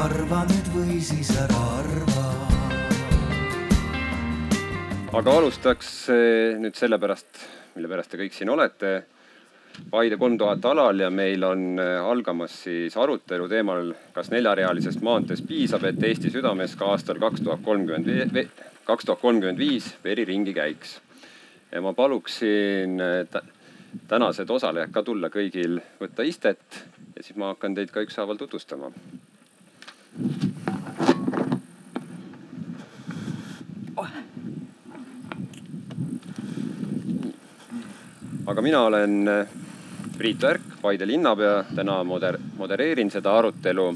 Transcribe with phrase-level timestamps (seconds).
[0.00, 2.22] arva nüüd või siis ära arva.
[5.18, 7.40] aga alustaks eh, nüüd sellepärast,
[7.74, 8.92] mille pärast te kõik siin olete.
[9.90, 15.44] Paide kolm tuhat alal ja meil on eh, algamas siis arutelu teemal, kas neljarealisest maanteest
[15.48, 18.40] piisab, et Eesti südames ka aastal kaks tuhat kolmkümmend,
[18.88, 21.00] kaks tuhat kolmkümmend viis veri ringi käiks.
[21.72, 23.40] ja ma paluksin eh,
[24.08, 26.84] tänased osalejad ka tulla kõigil võtta istet
[27.16, 28.94] ja siis ma hakkan teid ka ükshaaval tutvustama.
[38.60, 39.46] Aga mina olen eh,
[40.18, 43.86] Priit Värk, Paide linnapea, täna moder-, modereerin seda arutelu.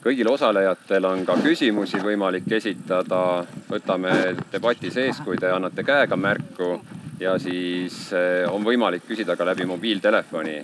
[0.00, 4.12] kõigil osalejatel on ka küsimusi võimalik esitada, võtame
[4.52, 6.78] debati sees, kui te annate käega märku
[7.20, 10.56] ja siis eh, on võimalik küsida ka läbi mobiiltelefoni.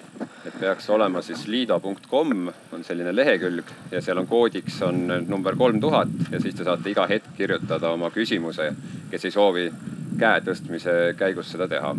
[0.46, 5.80] et peaks olema siis liido.com on selline lehekülg ja seal on koodiks on number kolm
[5.80, 8.73] tuhat ja siis te saate iga hetk kirjutada oma küsimuse,
[9.10, 9.66] kes ei soovi
[10.18, 11.95] käe tõstmise käigus seda teha.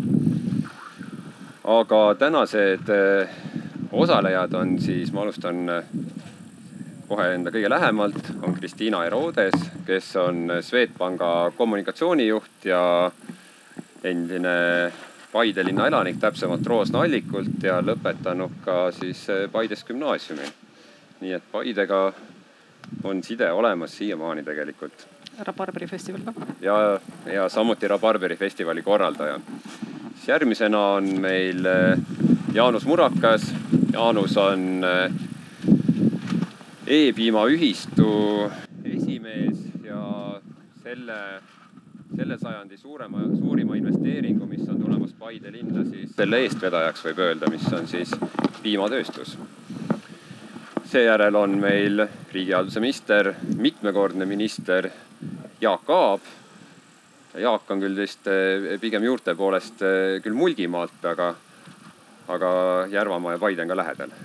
[1.63, 3.39] aga tänased eh,
[3.91, 5.83] osalejad on siis, ma alustan eh,
[7.07, 13.11] kohe enda kõige lähemalt, on Kristiina Erodes, kes on Swedbanka kommunikatsioonijuht ja
[14.03, 14.91] endine
[15.31, 20.47] Paide linna elanik, täpsemalt Roosna Allikult ja lõpetanud ka siis Paides gümnaasiumi.
[21.21, 22.13] nii et Paidega
[23.03, 25.07] on side olemas siiamaani tegelikult.
[25.39, 26.33] Rabarberi festival ka.
[26.61, 26.99] ja,
[27.33, 29.39] ja samuti Rabarberi festivali korraldaja.
[30.15, 31.97] siis järgmisena on meil eh,
[32.53, 33.53] Jaanus Murakas.
[33.93, 35.11] Jaanus on eh,
[36.87, 38.51] E-piimaühistu
[38.85, 40.39] esimees ja
[40.83, 41.19] selle
[42.15, 47.49] selle sajandi suurema, suurima investeeringu, mis on tulemas Paide linna, siis selle eestvedajaks võib öelda,
[47.51, 48.13] mis on siis
[48.63, 49.37] piimatööstus.
[50.87, 54.89] seejärel on meil riigihalduse minister, mitmekordne minister
[55.61, 56.21] Jaak Aab.
[57.37, 61.33] Jaak on küll vist eh, pigem juurte poolest eh, küll Mulgimaalt, aga,
[62.27, 62.49] aga
[62.91, 64.17] Järvamaa ja Paide on ka lähedal.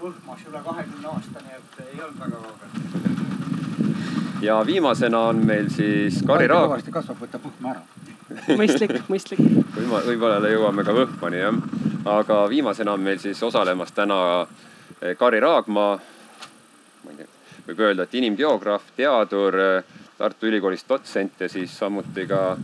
[0.00, 3.29] Võhmas üle kahekümne aasta, nii et ei olnud väga kaugel
[4.42, 6.68] ja viimasena on meil siis Kari Raag.
[6.68, 7.82] kõvasti kasvab, võtab võhma ära.
[8.56, 9.40] mõistlik, mõistlik.
[9.76, 11.58] võib-olla, võib-olla jõuame ka Võhmani jah.
[12.08, 14.20] aga viimasena on meil siis osalemas täna
[15.00, 15.88] eh, Kari Raagma.
[17.04, 17.26] ma ei tea,
[17.68, 22.56] võib öelda, et inimgeograaf, teadur, eh, Tartu Ülikoolis dotsent ja siis samuti ka,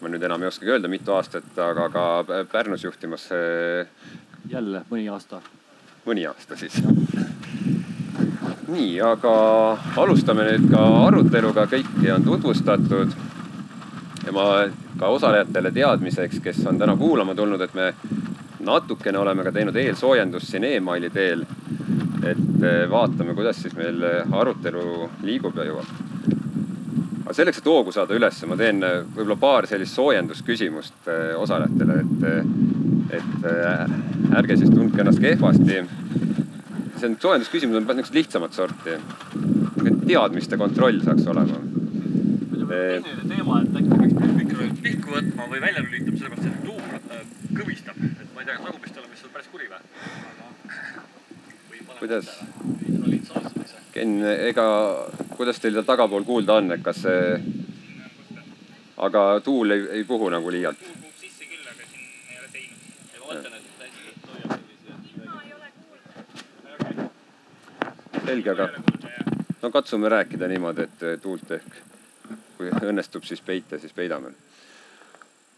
[0.00, 2.04] ma nüüd enam ei oskagi öelda, mitu aastat, aga ka
[2.52, 3.26] Pärnus juhtimas.
[3.34, 3.86] Eh,
[4.50, 5.42] jälle mõni aasta.
[6.06, 6.82] mõni aasta siis
[8.72, 9.32] nii, aga
[10.00, 13.14] alustame nüüd ka aruteluga, kõiki on tutvustatud.
[14.26, 14.44] ja ma
[14.98, 17.92] ka osalejatele teadmiseks, kes on täna kuulama tulnud, et me
[18.62, 21.44] natukene oleme ka teinud eelsoojendust siin emaili teel.
[22.22, 23.98] et eh, vaatame, kuidas siis meil
[24.30, 25.88] arutelu liigub ja jõuab.
[27.24, 31.98] aga selleks, et hoogu saada ülesse, ma teen eh, võib-olla paar sellist soojendusküsimust eh, osalejatele,
[32.00, 33.50] et, et
[34.38, 35.82] ärge siis tundke ennast kehvasti
[37.02, 38.90] see on soojendusküsimus on niisugust lihtsamat sorti.
[40.06, 41.56] teadmiste kontroll saaks olema.
[42.68, 47.24] teine teema, et äkki peaks mikrofonid pihku võtma või välja lülitama, sellepärast et tuum äh,
[47.58, 47.96] kõvistab.
[48.06, 49.82] et ma ei tea, kas tagumist olemas on päris kuri või?
[51.98, 52.26] kuidas?
[53.92, 54.14] Ken,
[54.48, 54.66] ega,
[55.36, 57.22] kuidas teil seal tagapool kuulda on, et kas see,
[58.96, 60.78] aga tuul ei, ei puhu nagu liialt?
[60.86, 62.80] puhub sisse küll, aga siin ei ole teinud.
[63.12, 63.72] ja ma mõtlen, et
[68.26, 68.68] selge, aga
[69.62, 71.80] no katsume rääkida niimoodi, et tuult ehk
[72.56, 74.32] kui õnnestub siis peita, siis peidame.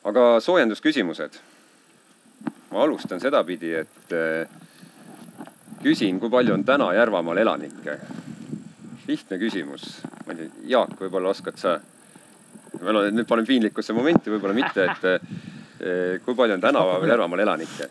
[0.05, 1.39] aga soojendusküsimused.
[2.71, 4.49] ma alustan sedapidi, et eh,
[5.83, 7.99] küsin, kui palju on täna Järvamaal elanikke?
[9.09, 10.01] lihtne küsimus.
[10.27, 11.79] ma ei tea, Jaak, võib-olla oskad sa?
[12.81, 17.89] ma nüüd panen piinlikkusse momenti, võib-olla mitte, et eh, kui palju on tänapäeval Järvamaal elanikke?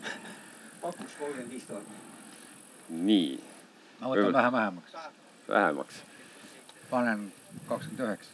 [0.82, 1.82] pakuks kolmkümmend viis tuhat.
[2.90, 3.53] nii
[4.04, 4.96] ma võtan vähe vähemaks.
[5.48, 6.02] vähemaks?
[6.90, 7.32] panen
[7.68, 8.30] kakskümmend üheksa.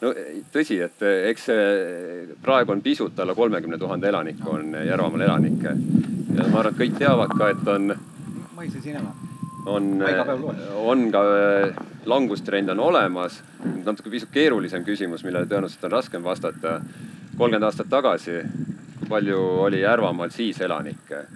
[0.00, 0.12] no
[0.54, 1.48] tõsi, et eh, eks
[2.42, 5.74] praegu on pisut alla kolmekümne tuhande elaniku on Järvamaal elanikke.
[6.34, 7.94] ja ma arvan, et kõik teavad ka, et on.
[8.56, 9.14] mõisa sinema.
[9.66, 9.92] on,
[10.82, 13.42] on ka eh, langustrend on olemas.
[13.84, 16.80] natuke pisut keerulisem küsimus, millele tõenäoliselt on raskem vastata.
[17.38, 18.40] kolmkümmend aastat tagasi,
[18.98, 21.26] kui palju oli Järvamaal siis elanikke?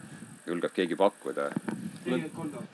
[0.46, 1.50] julgeb keegi pakkuda?
[2.04, 2.71] nelikümmend kolm tuhat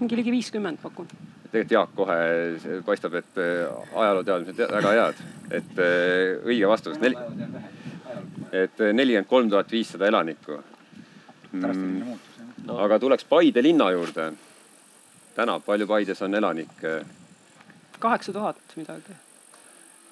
[0.00, 1.08] mingi ligi viiskümmend pakun.
[1.50, 5.20] tegelikult Jaak kohe paistab, et äh, ajalooteadmised väga head,
[5.50, 6.98] et äh, õige vastus.
[7.00, 7.16] neli,
[8.52, 10.62] et äh, nelikümmend kolm tuhat viissada elanikku.
[11.52, 12.16] Mm.
[12.66, 12.80] No.
[12.82, 14.32] aga tuleks Paide linna juurde.
[15.36, 17.04] täna, palju Paides on elanikke
[17.98, 19.16] kaheksa tuhat midagi.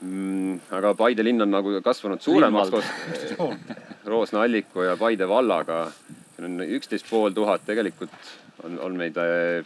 [0.01, 0.61] mm,?
[0.71, 2.85] aga Paide linn on nagu kasvanud suuremaks koos
[4.13, 5.87] Roosna Alliku ja Paide vallaga.
[6.37, 8.11] siin on üksteist pool tuhat, tegelikult
[8.63, 9.65] on, on meid äh,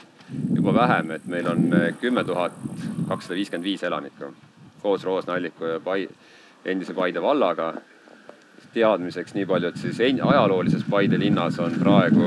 [0.54, 2.52] juba vähem, et meil on äh, kümme tuhat
[3.08, 4.32] kakssada viiskümmend viis elanikku
[4.82, 6.08] koos Roosna Alliku ja Pai-,
[6.64, 7.74] endise Paide vallaga.
[8.72, 12.26] teadmiseks nii palju, et siis ajaloolises Paide linnas on praegu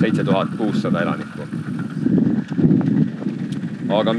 [0.00, 1.48] seitse tuhat kuussada elanikku.
[3.98, 4.14] aga,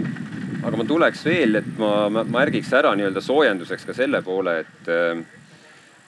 [0.63, 4.91] aga ma tuleks veel, et ma, ma märgiks ära nii-öelda soojenduseks ka selle poole, et
[4.91, 5.23] äh,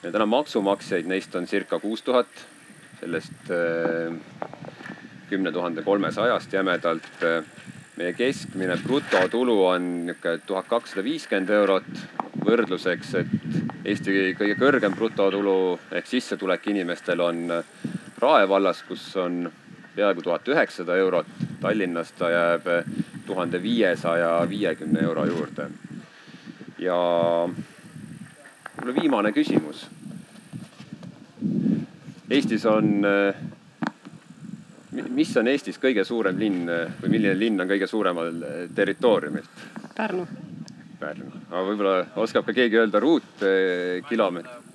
[0.02, 2.44] meil täna maksumaksjaid, neist on circa kuus tuhat,
[3.00, 4.14] sellest äh,
[5.30, 7.08] kümne tuhande kolmesajast jämedalt.
[7.22, 7.44] äh,
[7.96, 11.90] meie keskmine brutotulu on niisugune tuhat kakssada viiskümmend eurot.
[12.40, 13.26] võrdluseks, et
[13.84, 17.64] Eesti kõige kõrgem brutotulu ehk sissetulek inimestel on äh,
[18.20, 19.52] Rae vallas, kus on
[19.96, 21.26] peaaegu tuhat üheksasada eurot.
[21.60, 22.66] Tallinnas ta jääb
[23.26, 25.70] tuhande viiesaja viiekümne euro juurde.
[26.78, 26.96] ja
[28.80, 29.88] võib-olla viimane küsimus.
[32.30, 33.02] Eestis on,
[35.10, 36.68] mis on Eestis kõige suurem linn
[37.00, 38.30] või milline linn on kõige suuremal
[38.74, 39.66] territooriumilt?
[39.96, 40.26] Pärnu.
[41.00, 44.68] Pärnu, aga võib-olla oskab ka keegi öelda ruutkilomeetrit?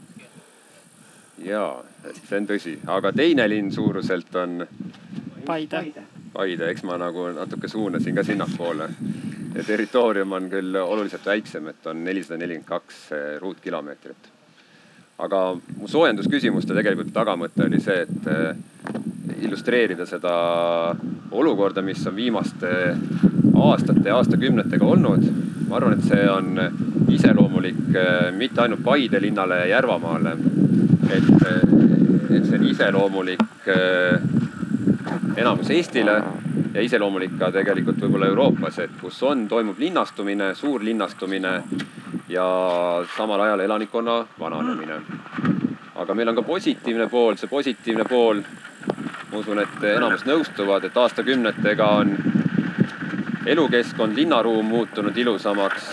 [1.45, 4.63] et see on tõsi, aga teine linn suuruselt on
[5.45, 6.03] Paide.
[6.33, 8.89] Paide, eks ma nagu natuke suunasin ka sinnapoole.
[9.55, 14.34] ja territoorium on küll oluliselt väiksem, et on nelisada nelikümmend kaks eh, ruutkilomeetrit.
[15.17, 15.41] Aga
[15.79, 18.57] mu soojendusküsimuste tegelikult tagamõte oli see, et eh,
[19.47, 20.33] illustreerida seda
[21.31, 22.71] olukorda, mis on viimaste
[23.55, 25.27] aastate ja aastakümnetega olnud.
[25.69, 26.59] ma arvan, et see on
[27.09, 30.35] iseloomulik eh, mitte ainult Paide linnale ja Järvamaale,
[31.09, 31.31] et,
[32.29, 33.71] et see on iseloomulik
[35.35, 36.19] enamus Eestile
[36.75, 41.53] ja iseloomulik ka tegelikult võib-olla Euroopas, et kus on, toimub linnastumine, suur linnastumine
[42.29, 42.47] ja
[43.15, 44.99] samal ajal elanikkonna vananemine.
[45.95, 48.41] aga meil on ka positiivne pool, see positiivne pool,
[49.31, 52.11] ma usun, et enamus nõustuvad, et aastakümnetega on
[53.45, 55.87] elukeskkond, linnaruum muutunud ilusamaks.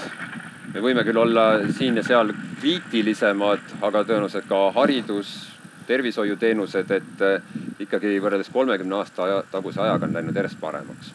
[0.74, 5.51] me võime küll olla siin ja seal kriitilisemad, aga tõenäoliselt ka haridus,
[5.86, 11.12] tervishoiuteenused, et ikkagi võrreldes kolmekümne aasta aja, taguse ajaga on läinud järjest paremaks.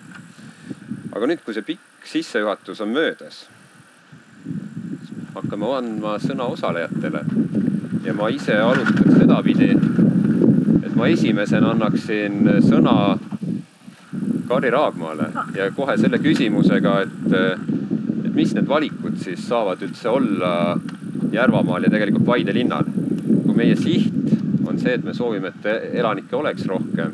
[1.12, 3.48] aga nüüd, kui see pikk sissejuhatus on möödas,
[5.36, 7.24] hakkame andma sõna osalejatele
[8.06, 9.72] ja ma ise alustaks sedapidi,
[10.86, 13.18] et ma esimesena annaksin sõna
[14.48, 15.28] Kari Raagmaale
[15.58, 17.34] ja kohe selle küsimusega, et,
[18.24, 20.54] et mis need valikud siis saavad üldse olla
[21.34, 22.88] Järvamaal ja tegelikult Paide linnal.
[23.44, 24.37] kui meie siht
[24.68, 27.14] on see, et me soovime, et elanikke oleks rohkem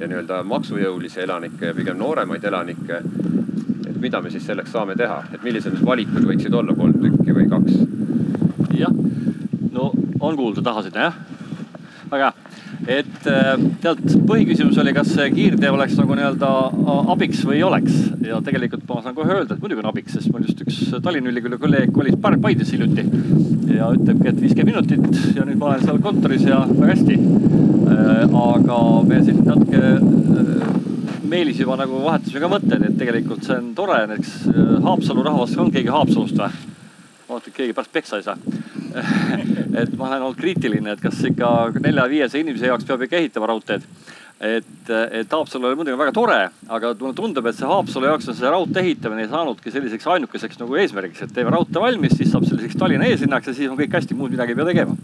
[0.00, 3.02] ja nii-öelda maksujõulisi elanikke ja pigem nooremaid elanikke.
[3.86, 7.36] et mida me siis selleks saame teha, et millised need valikud võiksid olla, kolm tükki
[7.36, 7.78] või kaks?
[8.76, 8.92] jah,
[9.72, 11.22] no on kuulda taha sinna jah,
[12.10, 12.46] väga hea
[12.86, 16.50] et tead, põhiküsimus oli, kas see kiirtee oleks nagu nii-öelda
[17.14, 17.96] abiks või ei oleks
[18.26, 21.32] ja tegelikult ma saan kohe öelda, et muidugi on abiks, sest mul just üks Tallinna
[21.32, 23.06] Ülikooli kolleeg kolis Paidesse hiljuti
[23.76, 27.18] ja ütlebki, et viiskümmend minutit ja nüüd ma olen seal kontoris ja väga hästi.
[28.36, 28.78] aga
[29.08, 29.96] me siin natuke
[31.26, 34.34] Meelis juba nagu vahetasime ka mõtteid, et tegelikult see on tore, näiteks
[34.84, 36.75] Haapsalu rahvas, on keegi Haapsalust või?
[37.28, 38.38] Et keegi pärast peksa ei saa
[39.80, 43.84] et ma olen olnud kriitiline, et kas ikka nelja-viiese inimese jaoks peab ikka ehitama raudteed.
[44.36, 48.36] et, et Haapsalu oli muidugi väga tore, aga mulle tundub, et see Haapsalu jaoks on
[48.36, 52.44] see raudtee ehitamine ei saanudki selliseks ainukeseks nagu eesmärgiks, et teeme raudtee valmis, siis saab
[52.48, 54.96] selliseks Tallinna eeslinnaks ja siis on kõik hästi, muud midagi ei pea tegema.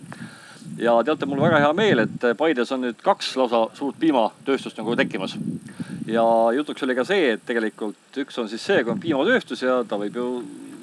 [0.82, 4.96] ja teate, mul väga hea meel, et Paides on nüüd kaks lausa suurt piimatööstust nagu
[5.00, 5.38] tekkimas.
[6.06, 6.26] ja
[6.56, 10.00] jutuks oli ka see, et tegelikult üks on siis see, kui on piimatööstus ja ta
[10.00, 10.28] võib ju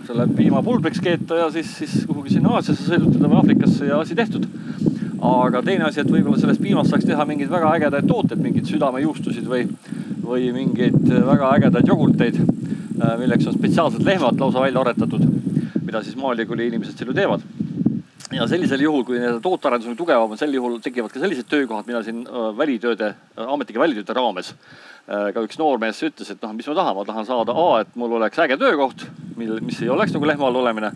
[0.08, 4.18] selle piima pulbriks keeta ja siis, siis kuhugi sinna Aasiasse sõidutada või Aafrikasse ja asi
[4.18, 4.48] tehtud.
[5.20, 9.48] aga teine asi, et võib-olla sellest piimast saaks teha mingeid väga ägedaid tooteid, mingeid südamejuustusid
[9.52, 9.66] või,
[10.24, 12.40] või mingeid väga ägedaid jogurteid,
[13.20, 15.26] milleks on spetsiaalselt lehmad lausa välja aretatud,
[15.84, 17.44] mida siis Maaülikooli inimesed seal ju teevad
[18.34, 22.22] ja sellisel juhul, kui tootearendus on tugevam, sel juhul tekivad ka sellised töökohad, mida siin
[22.58, 23.14] välitööde,
[23.48, 24.54] ametnike välitööde raames
[25.10, 28.14] ka üks noormees ütles, et noh, mis ma tahan, ma tahan saada A, et mul
[28.20, 29.08] oleks äge töökoht,
[29.40, 30.92] mil, mis ei oleks nagu lehma all olemine.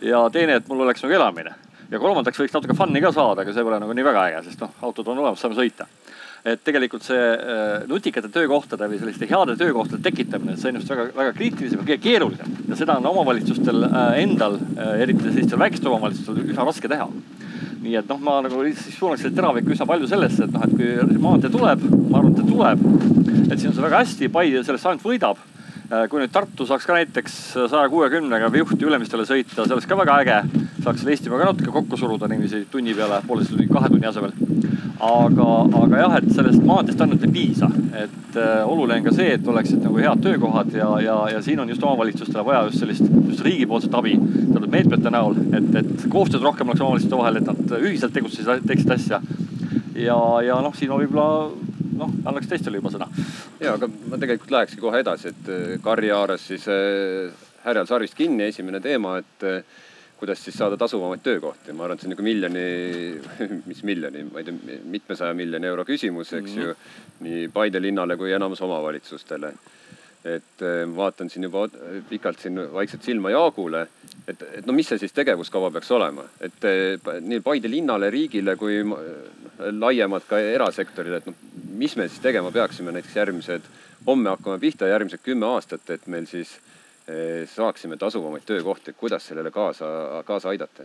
[0.00, 1.52] ja teine, et mul oleks nagu elamine.
[1.90, 4.64] ja kolmandaks võiks natuke fun'i ka saada, aga see pole nagu nii väga äge, sest
[4.64, 5.86] noh, autod on olemas, saame sõita.
[6.44, 7.24] Et tegelikult see
[7.90, 12.02] nutikate töökohtade või selliste heade töökohtade tekitamine, see on just väga, väga kriitilisem ja kõige
[12.04, 12.54] keerulisem.
[12.68, 13.88] ja seda on omavalitsustel
[14.20, 14.58] endal,
[14.98, 17.08] eriti sellistel väikestel omavalitsustel üsna raske teha
[17.82, 20.74] nii et noh, ma nagu siis suunaks selle teravik üsna palju sellesse, et noh, et
[20.74, 22.82] kui maantee tuleb, ma arvan, et ta tuleb.
[23.48, 25.44] et siin on see väga hästi, Paide sellest ainult võidab.
[26.10, 30.18] kui nüüd Tartu saaks ka näiteks saja kuuekümnega Viuhti Ülemistele sõita, see oleks ka väga
[30.24, 30.40] äge.
[30.84, 34.34] saaks Eestimaa ka natuke kokku suruda niiviisi tunni peale, tunni, kahe tunni asemel
[35.00, 35.48] aga,
[35.82, 37.68] aga jah, et sellest maanteest ainult ei piisa,
[38.02, 41.60] et äh, oluline on ka see, et oleksid nagu head töökohad ja, ja, ja siin
[41.62, 46.44] on just omavalitsustele vaja just sellist, just riigipoolset abi teatud meetmete näol, et, et koostööd
[46.44, 49.20] rohkem oleks omavalitsuste vahel, et nad ühiselt tegutsesid, teeksid asja.
[49.94, 51.50] ja, ja noh, siin võib-olla
[51.98, 53.08] noh, annaks teistele juba sõna.
[53.60, 57.30] ja, aga ma tegelikult lähekski kohe edasi, et äh, Karri haaras siis äh,
[57.64, 59.62] härjal sarvist kinni, esimene teema, et äh,
[60.18, 61.72] kuidas siis saada tasuvamaid töökohti.
[61.72, 62.64] ma arvan, et see on nagu miljoni,
[63.70, 66.66] mis miljoni, ma ei tea, mitmesaja miljoni euro küsimus, eks mm -hmm.
[66.66, 66.74] ju.
[67.26, 69.52] nii Paide linnale kui enamus omavalitsustele.
[70.24, 71.68] et eh, vaatan siin juba
[72.08, 73.86] pikalt siin vaikselt silma Jaagule,
[74.28, 78.56] et, et no mis see siis tegevuskava peaks olema, et eh, nii Paide linnale, riigile
[78.56, 78.98] kui noh,
[79.78, 81.34] laiemalt ka erasektorile, et noh,
[81.70, 83.62] mis me siis tegema peaksime näiteks järgmised,
[84.06, 86.58] homme hakkame pihta järgmised kümme aastat, et meil siis
[87.48, 89.86] saaksime tasuvamaid töökohti, kuidas sellele kaasa,
[90.24, 90.82] kaasa aidata?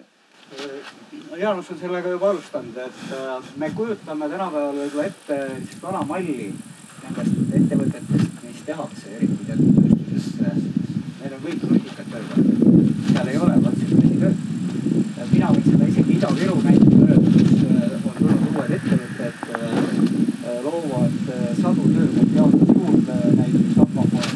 [1.38, 6.51] Jaanus on sellega juba alustanud, et äh, me kujutame tänapäeval võib-olla ette sellist vana malli
[7.03, 10.27] nendest ettevõtetest, mis tehakse, eriti tööstuses.
[11.24, 12.46] Need on kõik nutikad töökohad,
[13.10, 14.38] seal ei ole otseselt tööd.
[15.34, 21.20] mina võin seda isegi Ida-Viru näitel öelda, kus äh, on tulnud uued ettevõtted, äh, loovad
[21.62, 24.34] sadu töökohti, jaotavad juurde näiteks Hapamaa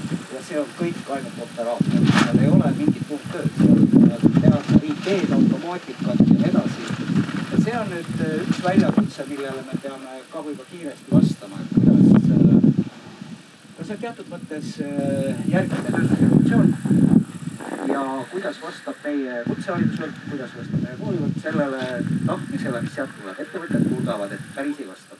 [0.57, 3.51] see on kõik ainult operaator, seal ei ole mingit muud tööd,
[4.41, 6.87] tehakse IT-d, automaatikat ja nii edasi.
[7.51, 11.75] ja see on nüüd äh, üks väljakutse, millele me peame ka võib-olla kiiresti vastama, et
[11.75, 12.47] kuidas, äh,
[13.77, 16.73] no see on teatud mõttes äh, järgmine tööstusrevolutsioon.
[17.93, 21.85] ja kuidas vastab meie kutseharidusvõrk, kuidas vastab meie koolivõrk sellele
[22.25, 23.45] tahtmisele, mis sealt tuleb.
[23.45, 25.16] ettevõtted kurdavad, et päris ei vasta äh,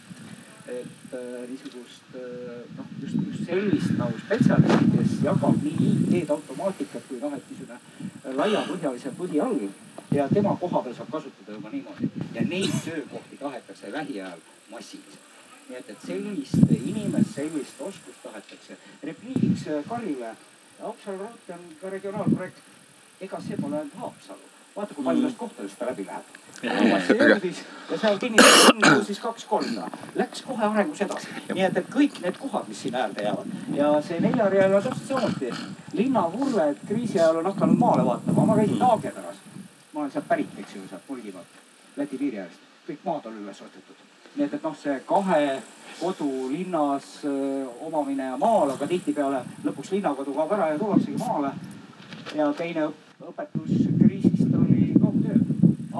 [1.49, 7.35] niisugust äh, noh, just, just sellist nagu spetsialisti, kes jagab nii IT-d, automaatikat kui noh,
[7.37, 9.61] et niisugune äh, laiapõhjalise põhi all
[10.15, 15.23] ja tema koha peal saab kasutada juba niimoodi ja neid töökohti tahetakse lähiajal massiliselt.
[15.69, 18.77] nii et, et sellist inimest, sellist oskust tahetakse.
[19.03, 20.35] repliigiks Karile,
[20.79, 22.61] Haapsalu raudtee on ka regionaalprojekt.
[23.21, 26.35] ega see pole ainult Haapsalu vaata, kui palju nendest kohtadest ta läbi läheb.
[26.63, 27.61] Jõudis
[27.91, 31.29] ja seal kinnitas siis kaks korda, läks kohe arengus edasi.
[31.53, 35.07] nii et, et kõik need kohad, mis sinna äärde jäävad ja see neljareal on täpselt
[35.07, 35.51] samuti.
[35.93, 39.39] linnavurled kriisi ajal on hakanud maale vaatama, ma käisin Taageperas.
[39.93, 41.63] ma olen sealt pärit, eks ju, sealt Mulgimaalt,
[41.97, 44.05] Läti piiri äärest, kõik maad on üles ostetud.
[44.35, 45.61] nii et, et noh, see kahe
[45.99, 51.51] kodu linnas öö, omamine ja maal, aga tihtipeale lõpuks linnakodu kaob ära ja tullaksegi maale.
[52.35, 52.89] ja teine
[53.21, 53.96] õpetus.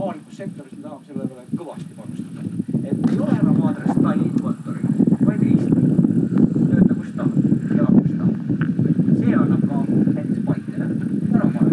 [0.08, 2.42] Avalikus sektoris me tahame selle peale kõvasti panustada.
[2.90, 4.88] et ei ole enam aadress Tallinna kontoril,
[5.28, 5.88] vaid Eestis.
[6.70, 7.34] tööta kus tahab,
[7.76, 8.36] elab kus tahab.
[9.20, 9.76] see annab ka
[10.16, 10.86] näiteks Paidele
[11.36, 11.67] ära maja no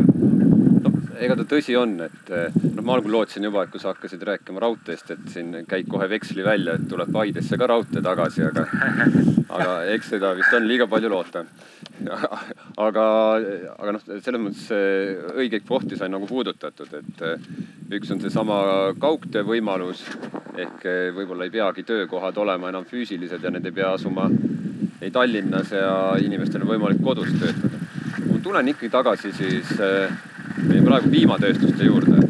[1.21, 4.63] ega ta tõsi on, et noh, ma algul lootsin juba, et kui sa hakkasid rääkima
[4.63, 8.65] raudteest, et siin käid kohe veksli välja, et tuleb Paidesse ka raudtee tagasi, aga,
[9.59, 11.45] aga eks seda vist on liiga palju loota.
[12.85, 13.05] aga,
[13.79, 14.67] aga noh, selles mõttes
[15.39, 18.59] õigeid kohti sai nagu puudutatud, et üks on seesama
[18.99, 20.03] kaugtöö võimalus
[20.59, 24.27] ehk võib-olla ei peagi töökohad olema enam füüsilised ja need ei pea asuma
[25.03, 27.79] ei Tallinnas ja inimestel on võimalik kodus töötada.
[28.27, 30.34] ma tulen ikkagi tagasi siis meie
[30.85, 32.21] praegu piimatööstuste juurde.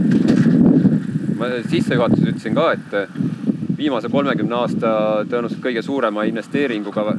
[1.38, 4.90] ma sissejuhatuses ütlesin ka, et viimase kolmekümne aasta
[5.28, 7.16] tõenäoliselt kõige suurema investeeringuga,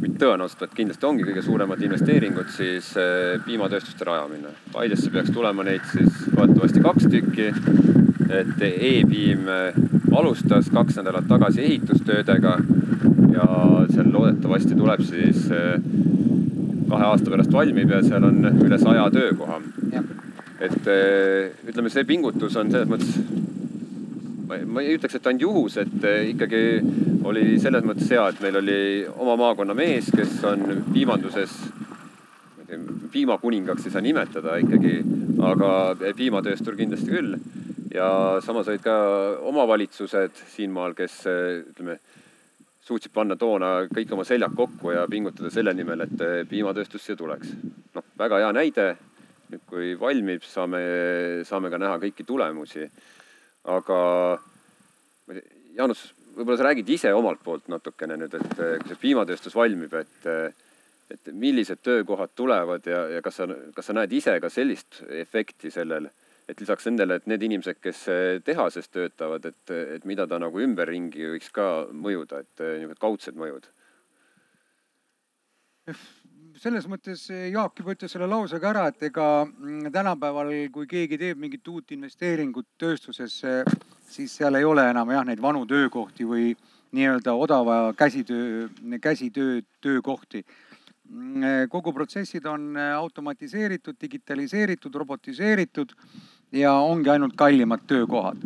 [0.00, 4.54] mitte tõenäoliselt, vaid kindlasti ongi kõige suuremad investeeringud siis eh, piimatööstuste rajamine.
[4.72, 7.52] Paidesse peaks tulema neid siis loodetavasti kaks tükki.
[8.30, 9.48] et E-piim
[10.14, 12.52] alustas kaks nädalat tagasi ehitustöödega
[13.34, 13.46] ja
[13.90, 15.48] seal loodetavasti tuleb siis
[16.90, 19.58] kahe aasta pärast valmib ja seal on üle saja töökoha
[20.60, 23.16] et eh, ütleme, see pingutus on selles mõttes,
[24.68, 26.62] ma ei ütleks, et ainult juhus, et eh, ikkagi
[27.28, 28.80] oli selles mõttes hea, et meil oli
[29.16, 31.56] oma maakonna mees, kes on piimanduses,
[33.10, 35.00] piimakuningaks ei saa nimetada ikkagi,
[35.42, 35.70] aga
[36.16, 37.34] piimatööstur kindlasti küll.
[37.90, 38.94] ja samas olid ka
[39.50, 41.96] omavalitsused siinmaal, kes ütleme,
[42.86, 47.50] suutsid panna toona kõik oma seljad kokku ja pingutada selle nimel, et piimatööstus siia tuleks.
[47.96, 48.86] noh, väga hea näide
[49.80, 50.80] kui valmib, saame,
[51.48, 52.86] saame ka näha kõiki tulemusi.
[53.70, 53.98] aga
[55.76, 56.02] Jaanus,
[56.34, 60.28] võib-olla sa räägid ise omalt poolt natukene nüüd, et kui see piimatööstus valmib, et,
[61.12, 63.46] et millised töökohad tulevad ja, ja kas sa,
[63.76, 66.10] kas sa näed ise ka sellist efekti sellel,
[66.50, 70.60] et lisaks nendele, et need inimesed, kes äh, tehases töötavad, et, et mida ta nagu
[70.60, 73.70] ümberringi võiks ka mõjuda, et niisugused kaudsed mõjud
[76.60, 81.40] selles mõttes Jaak juba ütles selle lausega ära, et ega mm, tänapäeval, kui keegi teeb
[81.40, 83.62] mingit uut investeeringut tööstusesse,
[84.10, 86.50] siis seal ei ole enam jah, neid vanu töökohti või
[86.96, 88.66] nii-öelda odava käsitöö,
[89.00, 90.44] käsitöö, töökohti.
[91.08, 95.96] Mm, kogu protsessid on automatiseeritud, digitaliseeritud, robotiseeritud
[96.52, 98.44] ja ongi ainult kallimad töökohad,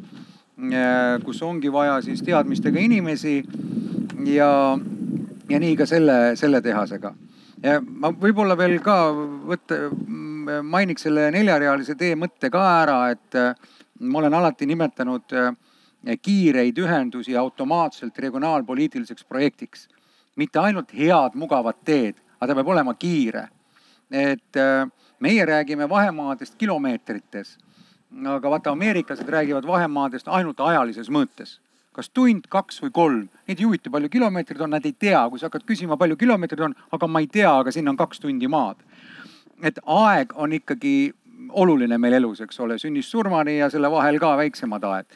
[0.56, 3.40] mm, kus ongi vaja siis teadmistega inimesi
[4.30, 4.78] ja,
[5.50, 7.16] ja nii ka selle, selle tehasega
[7.64, 8.96] ja ma võib-olla veel ka
[9.48, 9.78] võtta,
[10.66, 13.54] mainiks selle neljarealise tee mõtte ka ära, et äh,
[14.04, 15.52] ma olen alati nimetanud äh,
[16.22, 19.88] kiireid ühendusi automaatselt regionaalpoliitiliseks projektiks.
[20.36, 23.48] mitte ainult head, mugavat teed, aga ta peab olema kiire.
[24.10, 24.86] et äh,
[25.20, 27.58] meie räägime vahemaadest kilomeetrites,
[28.26, 31.58] aga vaata, ameeriklased räägivad vahemaadest ainult ajalises mõõtes
[31.94, 33.26] kas tund, kaks või kolm.
[33.48, 36.64] Neid ei huvita, palju kilomeetreid on, nad ei tea, kui sa hakkad küsima, palju kilomeetreid
[36.66, 38.82] on, aga ma ei tea, aga sinna on kaks tundi maad.
[39.62, 41.14] et aeg on ikkagi
[41.54, 45.06] oluline meil elus, eks ole, sünnist surmani ja selle vahel ka väiksemad ajad.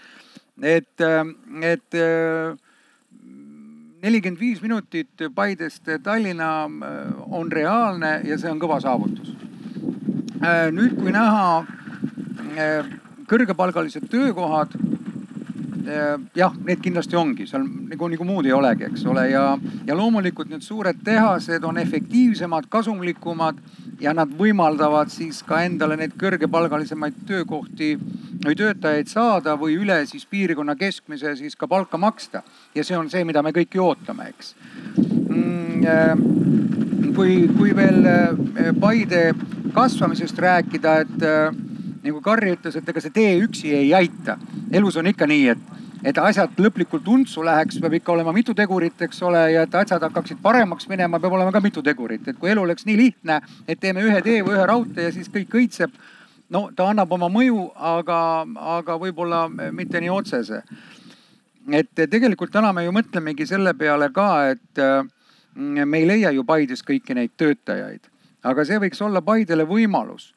[0.62, 1.02] et,
[1.62, 1.98] et
[4.02, 6.70] nelikümmend viis minutit Paidest Tallinna
[7.26, 9.34] on reaalne ja see on kõva saavutus.
[10.70, 11.66] nüüd, kui näha
[13.28, 15.07] kõrgepalgalised töökohad Äh,
[16.36, 19.42] jah, need kindlasti ongi, seal nagu, nagu muud ei olegi, eks ole, ja,
[19.86, 23.60] ja loomulikult need suured tehased on efektiivsemad, kasumlikumad
[24.00, 27.94] ja nad võimaldavad siis ka endale neid kõrgepalgalisemaid töökohti
[28.44, 32.42] või töötajaid saada või üle siis piirkonna keskmise siis ka palka maksta.
[32.74, 34.54] ja see on see, mida me kõik ju ootame, eks
[34.96, 35.56] mm,.
[35.88, 36.18] Äh,
[37.14, 39.32] kui, kui veel äh, Paide
[39.74, 41.22] kasvamisest rääkida, et
[42.04, 44.38] nagu Karri ütles, et ega see tee üksi ei aita.
[44.72, 45.76] elus on ikka nii, et
[46.06, 50.02] et asjad lõplikult untsu läheks, peab ikka olema mitu tegurit, eks ole, ja et asjad
[50.06, 52.28] hakkaksid paremaks minema, peab olema ka mitu tegurit.
[52.28, 55.28] et kui elu oleks nii lihtne, et teeme ühe tee või ühe raudtee ja siis
[55.28, 55.90] kõik õitseb.
[56.50, 58.46] no ta annab oma mõju, aga,
[58.78, 60.62] aga võib-olla mitte nii otsese.
[61.72, 64.78] et tegelikult täna me ju mõtlemegi selle peale ka, et
[65.54, 68.06] mm, me ei leia ju Paides kõiki neid töötajaid,
[68.42, 70.32] aga see võiks olla Paidele võimalus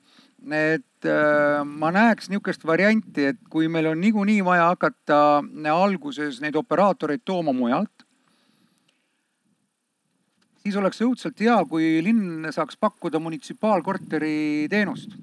[0.50, 5.42] et äh, ma näeks niisugust varianti, et kui meil on niikuinii vaja hakata
[5.74, 8.06] alguses neid operaatoreid tooma mujalt,
[10.62, 15.18] siis oleks õudselt hea, kui linn saaks pakkuda munitsipaalkorteri teenust.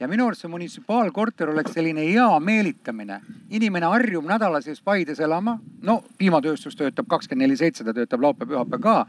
[0.00, 3.20] ja minu arust see munitsipaalkorter oleks selline hea meelitamine.
[3.50, 8.80] inimene harjub nädala sees Paides elama, no piimatööstus töötab kakskümmend neli seitse, ta töötab laupäev-pühapäev
[8.80, 9.06] ka,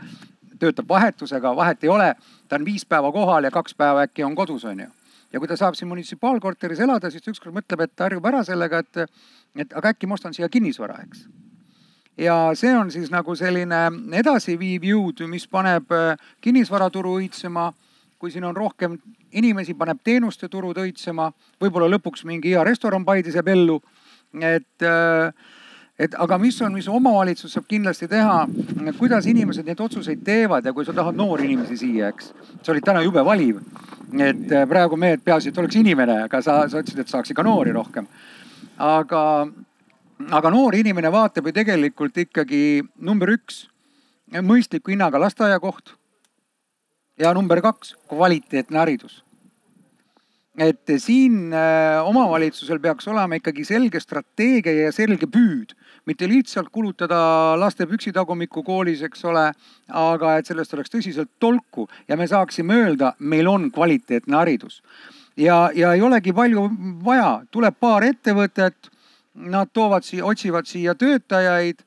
[0.60, 2.16] töötab vahetusega, vahet ei ole,
[2.48, 4.92] ta on viis päeva kohal ja kaks päeva äkki on kodus, on ju
[5.34, 8.44] ja kui ta saab siin munitsipaalkorteris elada, siis ta ükskord mõtleb, et ta harjub ära
[8.46, 9.18] sellega, et,
[9.60, 11.26] et aga äkki ma ostan siia kinnisvara, eks.
[12.22, 13.82] ja see on siis nagu selline
[14.20, 17.72] edasiviiv jõud, mis paneb äh, kinnisvaraturu õitsema.
[18.24, 18.94] kui siin on rohkem
[19.36, 21.26] inimesi, paneb teenuste turud õitsema,
[21.60, 23.82] võib-olla lõpuks mingi hea restoran Paides jääb ellu.
[24.40, 25.34] et äh,
[26.00, 28.44] et aga mis on, mis omavalitsus saab kindlasti teha,
[28.98, 32.32] kuidas inimesed neid otsuseid teevad ja kui sa tahad noori inimesi siia, eks.
[32.64, 33.60] sa olid täna jube valiv.
[34.14, 37.46] et äh, praegu mehed, peaasi, et oleks inimene, aga sa, sa ütlesid, et saaks ikka
[37.46, 38.08] noori rohkem.
[38.78, 39.22] aga,
[40.32, 43.68] aga noor inimene vaatab ju tegelikult ikkagi number üks,
[44.42, 45.94] mõistliku hinnaga lasteaiakoht.
[47.20, 49.22] ja number kaks, kvaliteetne haridus
[50.58, 55.74] et siin äh, omavalitsusel peaks olema ikkagi selge strateegia ja selge püüd
[56.06, 57.20] mitte lihtsalt kulutada
[57.60, 59.46] laste püksitagumikku koolis, eks ole,
[59.90, 64.82] aga et sellest oleks tõsiselt tolku ja me saaksime öelda, meil on kvaliteetne haridus.
[65.38, 66.70] ja, ja ei olegi palju
[67.06, 68.92] vaja, tuleb paar ettevõtet,
[69.34, 71.80] nad toovad siia, otsivad siia töötajaid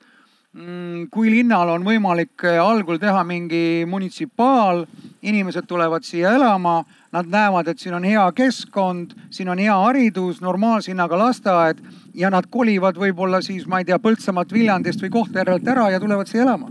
[0.52, 4.87] mm, kui linnal on võimalik algul teha mingi munitsipaal,
[5.22, 6.81] inimesed tulevad siia elama,
[7.12, 11.85] nad näevad, et siin on hea keskkond, siin on hea haridus, normaalse hinnaga lasteaed
[12.16, 16.31] ja nad kolivad võib-olla siis, ma ei tea, Põltsamaalt, Viljandist või Kohtla-Järvelt ära ja tulevad
[16.31, 16.70] siia elama.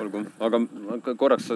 [0.00, 0.60] olgu, aga
[1.16, 1.50] korraks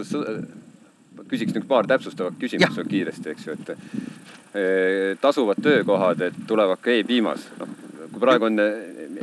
[1.27, 6.95] küsiks nüüd paar täpsustavat küsimust kiiresti, eks ju, et eh, tasuvad töökohad, et tulevad ka
[6.95, 7.75] e-piimas, noh
[8.17, 8.67] kui praegu on,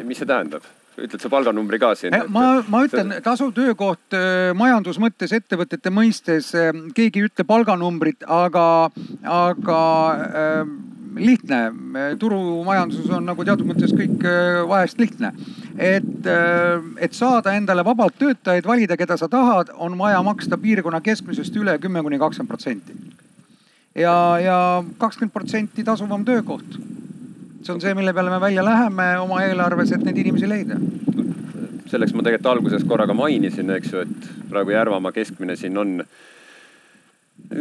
[0.05, 0.71] mis see tähendab?
[0.93, 2.13] ütled sa palganumbri ka siin?
[2.29, 8.21] ma, ma ütlen, tasuv töökoht eh, majandus mõttes, ettevõtete mõistes, eh, keegi ei ütle palganumbrit,
[8.29, 8.65] aga,
[9.25, 9.79] aga
[10.13, 10.61] äh,
[11.15, 11.71] lihtne.
[12.19, 15.33] turumajanduses on nagu teatud mõttes kõik äh, vahest lihtne.
[15.77, 21.01] et, äh, et saada endale vabalt töötajaid, valida, keda sa tahad, on vaja maksta piirkonna
[21.01, 22.93] keskmisest üle kümme kuni kakskümmend protsenti.
[23.95, 26.79] ja, ja kakskümmend protsenti tasuvam töökoht.
[27.63, 30.79] see on see, mille peale me välja läheme oma eelarves, et neid inimesi leida.
[31.85, 36.03] selleks ma tegelikult alguses korra ka mainisin, eks ju, et praegu Järvamaa keskmine siin on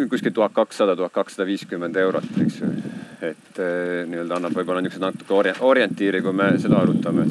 [0.09, 2.71] kuskil tuhat kakssada, tuhat kakssada viiskümmend eurot, eks ju.
[3.23, 7.27] Et eh, nii-öelda annab võib-olla niisuguse natuke ori-, orientiiri, kui me seda arutame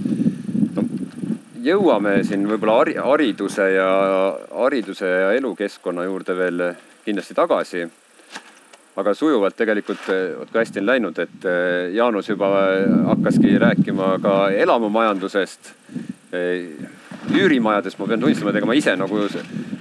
[0.76, 0.86] no,.
[1.64, 3.90] jõuame siin võib-olla hari-, hariduse ja,
[4.64, 6.70] hariduse ja elukeskkonna juurde veel
[7.06, 7.88] kindlasti tagasi
[9.00, 10.08] aga sujuvalt tegelikult,
[10.40, 12.50] vot kui hästi on läinud, et eh, Jaanus juba
[13.08, 15.72] hakkaski rääkima ka elamumajandusest.
[16.32, 16.90] Eh,
[17.32, 19.24] üürimajadest ma pean tunnistama, et ega ma ise nagu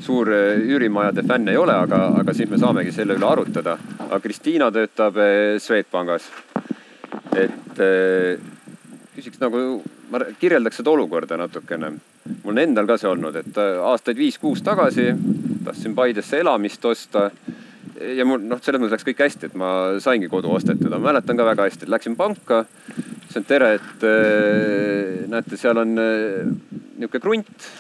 [0.03, 3.79] suur eh, üürimajade fänn ei ole, aga, aga siis me saamegi selle üle arutada.
[4.11, 5.18] Aga Kristiina töötab
[5.62, 6.27] Swedbankis.
[7.38, 7.79] et
[9.14, 11.92] küsiks nagu, ma kirjeldaks seda olukorda natukene.
[12.42, 15.12] mul on endal ka see olnud, et aastaid viis-kuus tagasi
[15.64, 17.31] tahtsin Paidesse elamist osta
[18.01, 19.70] ja mul noh, selles mõttes läks kõik hästi, et ma
[20.03, 22.64] saingi kodu ostetud, ma mäletan ka väga hästi, et läksin panka.
[23.20, 24.05] ütlesin, tere, et
[25.31, 27.70] näete, seal on nihuke krunt.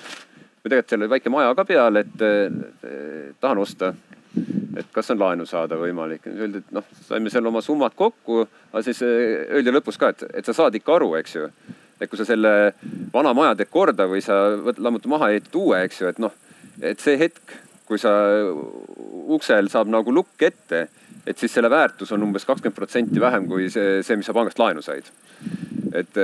[0.60, 2.24] või tegelikult seal oli väike maja ka peal, et
[3.40, 3.94] tahan osta.
[4.80, 8.82] Et kas on laenu saada võimalik, öeldi, et noh, saime seal oma summad kokku, aga
[8.86, 11.48] siis öeldi lõpus ka, et, et sa saad ikka aru, eks ju.
[12.00, 12.72] et kui sa selle
[13.12, 14.38] vana maja teed korda või sa
[14.78, 16.32] lammutad maha ja ehitad uue, eks ju, et noh,
[16.80, 17.58] et see hetk
[17.90, 18.12] kui sa
[19.34, 20.86] uksel saab nagu lukk ette,
[21.26, 24.58] et siis selle väärtus on umbes kakskümmend protsenti vähem kui see, see, mis sa pangast
[24.58, 25.10] laenu said.
[25.94, 26.14] et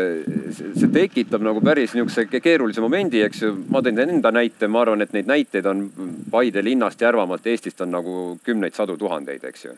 [0.54, 3.52] see tekitab nagu päris nihukese keerulise momendi, eks ju.
[3.70, 5.88] ma tõin enda näite, ma arvan, et neid näiteid on
[6.30, 9.76] Paide linnast, Järvamaalt, Eestist on nagu kümneid, sadu tuhandeid, eks ju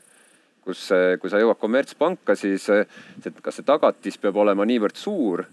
[0.68, 0.88] kus,
[1.20, 2.84] kui sa jõuad kommertspanka, siis see,
[3.40, 5.46] kas see tagatis peab olema niivõrd suur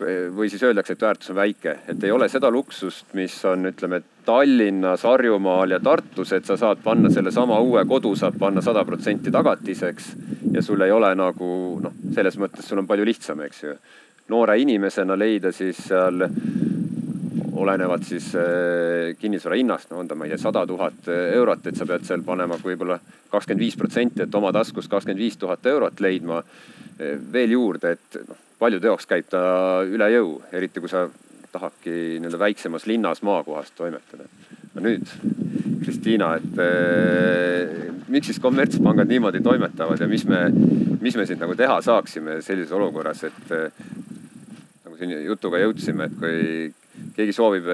[0.00, 4.02] või siis öeldakse, et väärtus on väike, et ei ole seda luksust, mis on, ütleme,
[4.24, 9.30] Tallinnas, Harjumaal ja Tartus, et sa saad panna sellesama uue kodu, saad panna sada protsenti
[9.30, 10.12] tagatiseks.
[10.52, 13.76] ja sul ei ole nagu noh, selles mõttes sul on palju lihtsam, eks ju.
[14.28, 16.24] noore inimesena leida siis seal
[17.54, 21.76] olenevalt siis äh, kinnisvara hinnast, no on ta, ma ei tea, sada tuhat eurot, et
[21.78, 22.98] sa pead seal panema võib-olla
[23.30, 28.24] kakskümmend viis protsenti, et oma taskust kakskümmend viis tuhat eurot leidma äh, veel juurde, et
[28.26, 29.44] noh paljude jaoks käib ta
[29.84, 31.06] üle jõu, eriti kui sa
[31.54, 34.26] tahadki nii-öelda väiksemas linnas maakohas toimetada.
[34.74, 35.10] no nüüd,
[35.84, 40.40] Kristiina, et eh, miks siis kommertspangad niimoodi toimetavad ja mis me,
[41.00, 43.84] mis me siis nagu teha saaksime sellises olukorras, et eh,
[44.86, 46.72] nagu siin jutuga jõudsime, et kui
[47.16, 47.70] keegi soovib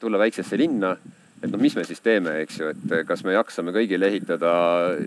[0.00, 0.96] tulla väiksesse linna
[1.44, 4.52] et noh, mis me siis teeme, eks ju, et kas me jaksame kõigile ehitada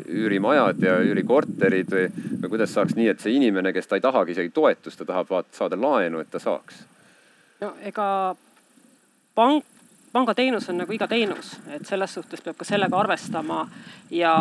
[0.06, 2.04] üürimajad ja üürikorterid või,
[2.44, 5.32] või kuidas saaks nii, et see inimene, kes ta ei tahagi isegi toetust, ta tahab
[5.32, 6.84] vaat saada laenu, et ta saaks?
[7.64, 8.08] no ega
[9.38, 9.66] pank,
[10.14, 13.64] pangateenus on nagu iga teenus, et selles suhtes peab ka sellega arvestama
[14.14, 14.36] ja,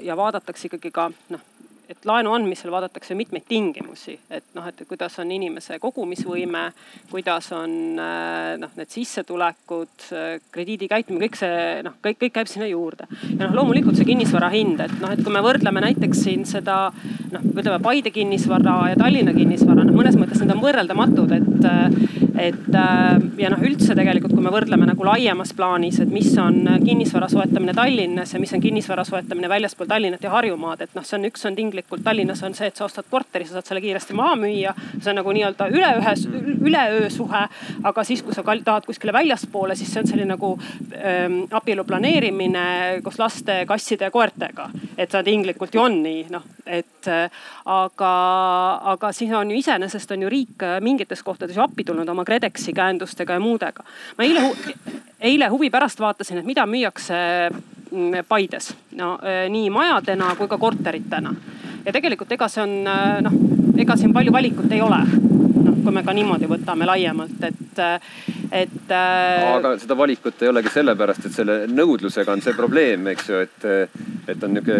[0.00, 1.44] ja vaadatakse ikkagi ka noh
[1.88, 6.66] et laenu andmisel vaadatakse mitmeid tingimusi, et noh, et kuidas on inimese kogumisvõime,
[7.10, 7.72] kuidas on
[8.02, 10.08] äh, noh, need sissetulekud,
[10.52, 13.08] krediidikäitumine, kõik see noh, kõik, kõik käib sinna juurde.
[13.32, 16.78] ja noh, loomulikult see kinnisvara hind, et noh, et kui me võrdleme näiteks siin seda
[17.32, 22.74] noh, ütleme Paide kinnisvara ja Tallinna kinnisvara, noh mõnes mõttes need on võrreldamatud, et et
[22.74, 27.28] äh, ja noh, üldse tegelikult, kui me võrdleme nagu laiemas plaanis, et mis on kinnisvara
[27.30, 31.26] soetamine Tallinnas ja mis on kinnisvara soetamine väljaspool Tallinnat ja Harjumaad, et noh, see on,
[31.28, 34.36] üks on tinglikult Tallinnas on see, et sa ostad korteri, sa saad selle kiiresti maha
[34.38, 34.74] müüa.
[35.00, 36.14] see on nagu nii-öelda üleühe,
[36.70, 37.44] üleöö suhe.
[37.90, 40.54] aga siis, kui sa tahad kuskile väljaspoole, siis see on selline nagu
[40.94, 44.70] ähm, abielu planeerimine koos laste, kasside ja koertega.
[44.96, 48.14] et see tinglikult ju on nii, noh, et äh, aga,
[48.94, 52.74] aga siis on ju iseenesest on ju riik mingites kohtades ju appi tulnud oma KredExi
[52.76, 53.84] käendustega ja muudega.
[54.18, 54.44] ma eile,
[55.20, 57.16] eile huvi pärast vaatasin, et mida müüakse
[57.50, 61.34] mm, Paides, no äh, nii majadena kui ka korteritena.
[61.86, 63.38] ja tegelikult ega see on äh, noh,
[63.78, 65.00] ega siin palju valikut ei ole.
[65.88, 67.80] Noh, kui me ka niimoodi võtame laiemalt, et,
[68.52, 68.90] et.
[68.92, 73.40] Äh, aga seda valikut ei olegi sellepärast, et selle nõudlusega on see probleem, eks ju,
[73.46, 73.66] et,
[74.28, 74.78] et on nihuke,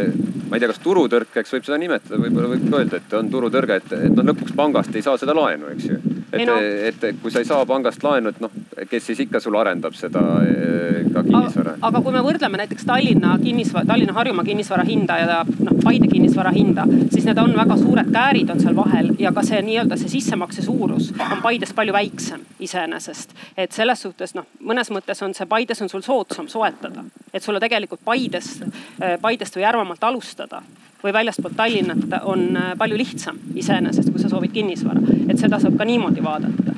[0.48, 3.80] ma ei tea, kas turutõrkeks võib seda nimetada, võib-olla võib ka öelda, et on turutõrge,
[3.82, 6.00] et, et no lõpuks pangast ei saa seda laenu, eks ju
[6.32, 6.56] et, no.
[6.60, 8.52] et kui sa ei saa pangast laenu, et noh,
[8.90, 11.76] kes siis ikka sul arendab seda eh, ka kinnisvara.
[11.88, 16.84] aga kui me võrdleme näiteks Tallinna kinnisvara, Tallinna-Harjumaa kinnisvara hinda ja noh, Paide kinnisvara hinda,
[17.12, 20.64] siis need on väga suured käärid on seal vahel ja ka see nii-öelda see sissemakse
[20.64, 20.97] suurus
[21.30, 23.34] on Paides palju väiksem iseenesest.
[23.56, 27.60] et selles suhtes noh, mõnes mõttes on see Paides on sul soodsam soetada, et sulle
[27.60, 30.62] tegelikult Paides, eh, Paidest või Järvamaalt alustada
[31.02, 35.00] või väljaspool Tallinnat on äh, palju lihtsam iseenesest, kui sa soovid kinnisvara.
[35.28, 36.74] et seda saab ka niimoodi vaadata.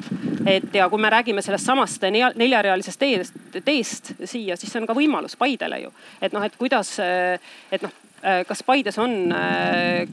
[0.46, 2.02] et ja kui me räägime sellest samast
[2.36, 5.92] neljarealisest teest, teest siia, siis see on ka võimalus Paidele ju.
[6.20, 7.40] et noh, et kuidas, äh,
[7.72, 8.09] et noh Äh,
[8.48, 10.08] kas Paides on äh,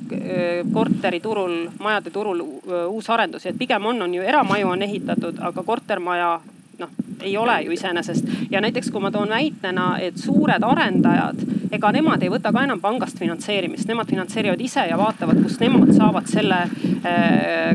[0.74, 2.44] korteriturul, majade turul
[2.88, 6.38] uusi arendusi, et pigem on, on ju eramaju on ehitatud, aga kortermaja
[6.80, 8.30] noh, ei ole ju iseenesest.
[8.52, 11.42] ja näiteks, kui ma toon näitena, et suured arendajad,
[11.72, 15.92] ega nemad ei võta ka enam pangast finantseerimist, nemad finantseerivad ise ja vaatavad, kust nemad
[15.98, 16.64] saavad selle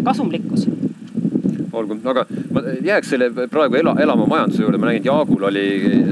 [0.04, 0.82] kasumlikkuse
[1.72, 5.64] olgu, aga ma jääks selle praegu ela, elama majanduse juurde, ma nägin, et Jaagul oli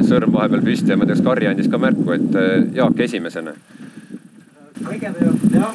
[0.09, 3.01] sõrm vahepeal püsti ja ma ei tea, kas Karri andis ka märku, et äh, Jaak
[3.07, 3.55] esimesena.
[4.85, 5.75] Kõigepealt jah,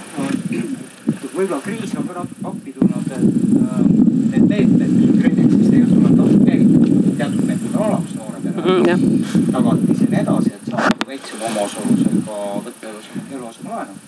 [1.36, 3.28] võib-olla kriis on ka natuke appi tulnud, et
[3.62, 3.86] äh,
[4.32, 8.84] need meetmed, mis on KredExis tegelikult on käivitada, teatud meetmed on olemas noore pere mm,
[8.90, 9.48] -hmm.
[9.52, 12.98] tagatis ja nii edasi, et saab väiksema omaosalusega võtta
[13.38, 14.04] eluasemelaenu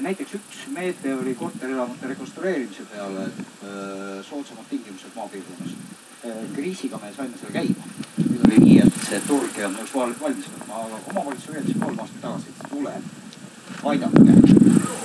[0.00, 3.64] näiteks üks meede oli korterelamute rekonstrueerimise peale, et
[4.28, 5.74] soodsamad tingimused maapiirkonnas.
[6.54, 7.84] kriisiga me saime selle käima.
[8.18, 12.00] nüüd oli nii, et see turg ei olnud nõus valmis võtma, aga omavalitsus ütles kolm
[12.04, 13.06] aastat tagasi, et tuleb,
[13.84, 14.34] aidake.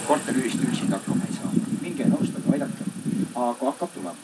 [0.08, 2.90] korteriühistu üksinda hakkama ei saa, minge nõustage, aidake,
[3.36, 4.16] aga hakkab tulema.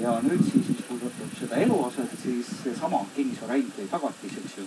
[0.00, 4.66] ja nüüd siis, mis puudutab seda eluaset, siis seesama kinnisvara hind või tagatis, eks ju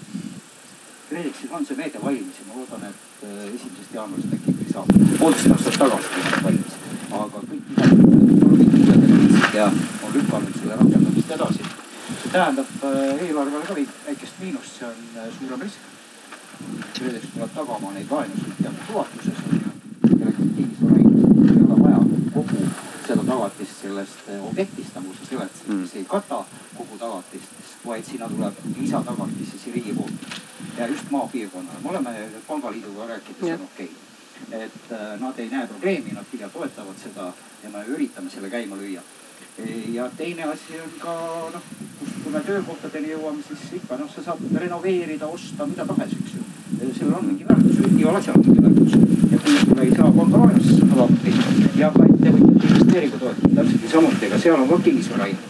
[1.09, 4.91] KredExil on see meede valmis ja ma loodan, et äh, esimesest jaanuarist äkki ikkagi saab.
[5.19, 6.75] poolteist aastat tagasi oli valmis,
[7.19, 8.09] aga kõik midagi
[9.57, 9.65] ja
[10.05, 11.63] on lükanud selle rakendamist edasi.
[12.21, 15.81] see tähendab äh, eelarvele ka väikest miinust, see on äh, suurem risk.
[16.93, 19.37] KredEx tuleb tagama neid laenusid teatud ulatuses
[20.55, 21.99] kinnisvarahinnast ei ole vaja
[22.33, 22.57] kogu
[23.07, 26.43] seda tagatist sellest objektist, nagu sa seletasid mm., mis ei kata
[26.77, 30.39] kogu tagatist, vaid sinna tuleb lisatagatis siis riigi poolt
[30.77, 31.79] ja just maapiirkonnale.
[31.83, 33.91] me oleme pangaliiduga rääkides, see on okei
[34.49, 34.61] okay.
[34.61, 38.75] et äh, nad ei näe probleemi, nad pigem toetavad seda ja me üritame selle käima
[38.75, 39.01] lüüa.
[39.91, 41.13] ja teine asi on ka
[41.53, 41.63] noh,
[42.23, 46.48] kui me töökohtadeni jõuame, siis ikka noh, sa saad renoveerida, osta, mida tahes, eks ju.
[46.79, 48.93] Sellel on mingi väärtus, igal asjal on mingi väärtus.
[49.31, 50.11] ja kui sulle ei saa
[50.69, 51.33] seda appi
[51.75, 55.41] ja ka ettevõtjate investeeringutoetus täpselt niisamuti, ega seal on ka kinnisvara hind.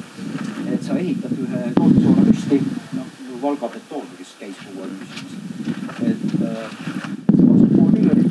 [0.73, 2.61] et sa ehitad ühe tootmishoone püsti,
[2.97, 3.07] noh
[3.41, 5.33] Valga betoon, kes käis kogu aeg küsimas.
[6.09, 6.67] et äh,
[7.45, 8.29] maksab pool miljonit.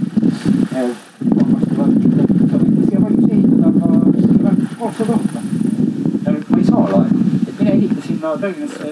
[4.99, 5.23] see tuhat.
[6.25, 8.89] ja nüüd ma ei saa laenu, et mine ehita sinna Tallinnasse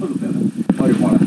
[0.00, 0.49] põllu peale,
[0.80, 1.18] Harjumaale.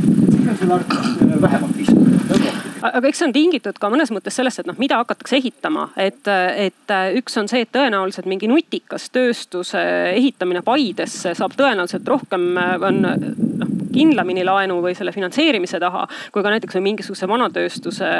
[0.57, 4.67] siis on vähemalt viiskümmend eurot aga eks see on tingitud ka mõnes mõttes sellest, et
[4.67, 9.79] noh, mida hakatakse ehitama, et, et üks on see, et tõenäoliselt mingi nutikas tööstuse
[10.11, 12.49] ehitamine Paidesse saab tõenäoliselt rohkem,
[12.83, 18.11] on noh kindlamini laenu või selle finantseerimise taha, kui ka näiteks mingisuguse vanatööstuse,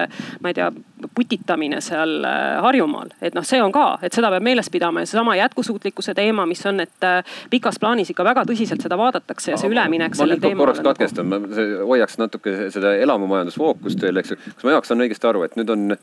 [0.42, 0.70] ma ei tea,
[1.16, 3.14] putitamine seal äh, Harjumaal.
[3.22, 6.66] et noh, see on ka, et seda peab meeles pidama ja seesama jätkusuutlikkuse teema, mis
[6.70, 10.66] on, et äh, pikas plaanis ikka väga tõsiselt seda vaadatakse ja see üleminek sellel teemal.
[10.66, 11.42] korraks katkestan, ma
[11.84, 14.42] hoiaks natuke seda elamumajandusfookust veel, eks ju.
[14.44, 15.98] kas ma jagan õigesti aru, et nüüd on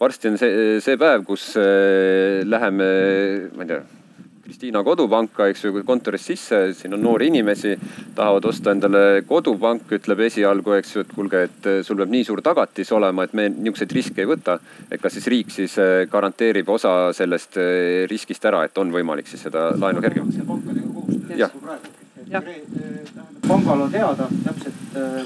[0.00, 2.88] varsti on see, see päev, kus äh, läheme,
[3.54, 3.84] ma ei tea
[4.44, 7.72] Kristiina kodupanka, eks ju, kontorist sisse, siin on noori inimesi,
[8.16, 12.42] tahavad osta endale kodupank, ütleb esialgu, eks ju, et kuulge, et sul peab nii suur
[12.44, 14.58] tagatis olema, et me niisuguseid riske ei võta.
[14.90, 19.32] et kas siis riik siis eh, garanteerib osa sellest eh, riskist ära, et on võimalik
[19.32, 20.36] siis seda laenu kergemalt?
[21.40, 21.50] jah
[23.48, 24.74] pangal on teada täpselt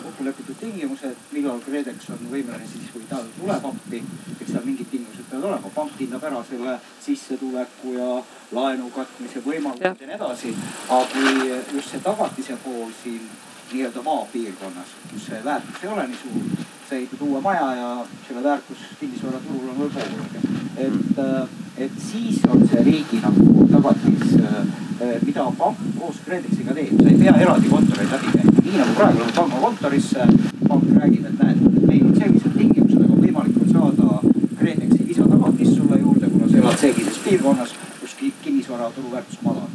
[0.03, 4.03] kokku lepitud tingimused, millal KredEx on võimeline siis või ta tuleb appi.
[4.41, 8.09] eks seal mingid tingimused peavad olema, pank hindab ära selle sissetuleku ja
[8.57, 9.95] laenu katmise võimalused ja.
[10.01, 10.55] nii edasi.
[10.89, 13.29] aga kui just see tagatise pool siin
[13.73, 17.89] nii-öelda maapiirkonnas, kus see väärtus ei ole nii suur, sa ehitad uue maja ja
[18.27, 21.49] selle väärtus kinnisvaraturul on võib-olla et, äh,
[21.85, 24.87] et siis on see riigi nagu tagatis äh,
[25.23, 29.21] mida pank koos KredExiga teeb, sa ei pea eraldi kontoreid läbi käima, nii nagu praegu
[29.23, 30.27] lähed pangakontorisse,
[30.69, 34.21] pank räägib, et näed, meil on sellised tingimused, aga võimalik on saada
[34.59, 39.69] KredExi lisatagatist sulle juurde, kuna sa elad sellises piirkonnas, kus kinnisvara turuväärtus madal.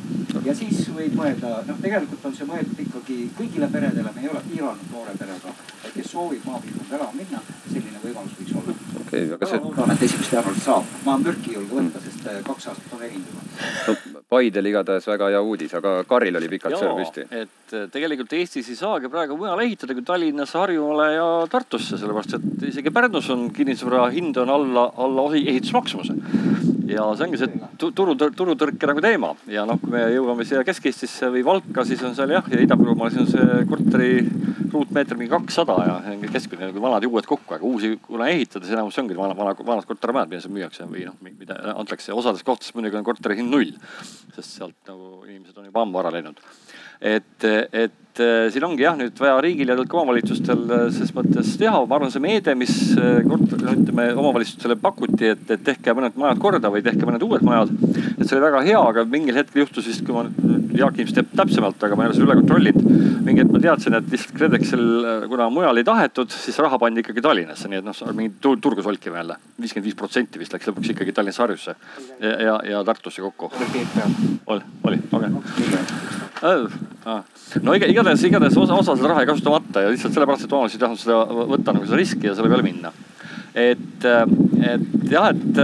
[0.45, 4.41] ja siis võid mõelda, noh, tegelikult on see mõeldud ikkagi kõigile peredele, me ei ole
[4.45, 5.53] piiranud noore perega,
[5.93, 8.75] kes soovib maapiirkonda elama minna, selline võimalus võiks olla.
[8.99, 9.61] okei okay,, aga see.
[9.63, 13.07] loodan, et esimest jaanuarist saab, ma mürki ei julge võtta, sest eh, kaks aastat on
[13.07, 13.41] erinev
[13.87, 17.25] no Paidel igatahes väga hea uudis, aga Karil oli pikalt sõrm püsti.
[17.29, 22.37] et eh, tegelikult Eestis ei saagi praegu mujal ehitada kui Tallinnasse, Harjumaale ja Tartusse, sellepärast
[22.39, 26.72] et isegi Pärnus on kinnisvara hind on alla, alla ehitusmaksumuse.
[26.89, 31.29] Ja see ongi see turu, turutõrke nagu teema ja noh, kui me jõuame siia Kesk-Eestisse
[31.33, 34.11] või Valka, siis on seal jah, ja Ida-Virumaal siis on see korteri
[34.73, 38.27] ruutmeeter mingi kakssada ja see on keskmine nagu vanad ja uued kokku, aga uusi kuna
[38.33, 42.13] ehitada, siis enamus ongi vana, vana, vanad kortermajad, mida seal müüakse või noh, mida antakse,
[42.15, 43.73] osades kohtades muidugi on korteri hind null.
[44.33, 46.39] sest sealt nagu inimesed on juba ammu ära läinud.
[47.03, 51.81] Et, et äh, siin ongi jah, nüüd vaja riigil ja omavalitsustel äh, ses mõttes teha,
[51.83, 56.39] ma arvan, see meede, mis äh, kord, ütleme omavalitsustele pakuti, et, et tehke mõned majad
[56.43, 57.73] korda või tehke mõned uued majad.
[58.13, 60.27] et see oli väga hea, aga mingil hetkel juhtus vist, kui ma,
[60.73, 62.87] Jaak ilmselt teab täpsemalt, aga ma ei ole seda üle kontrollinud.
[63.27, 64.85] mingi hetk ma teadsin, et lihtsalt KredExil,
[65.29, 69.21] kuna mujal ei tahetud, siis raha pandi ikkagi Tallinnasse, nii et noh, mingi turgu solkima
[69.21, 69.37] jälle.
[69.61, 71.75] viiskümmend viis protsenti vist läks lõpuks ikkagi Tallinnasse Harjusse
[72.19, 73.51] ja, ja, ja Tartusse kokku.
[74.47, 76.32] oli, oli, okei okay..
[77.63, 80.79] No iga, igatahes, igatahes osa, osa seda raha jäi kasutamata ja lihtsalt sellepärast, et omavalitsus
[80.79, 82.91] ei tahtnud seda võtta nagu seda riski ja selle peale minna.
[83.53, 85.63] et, et jah, et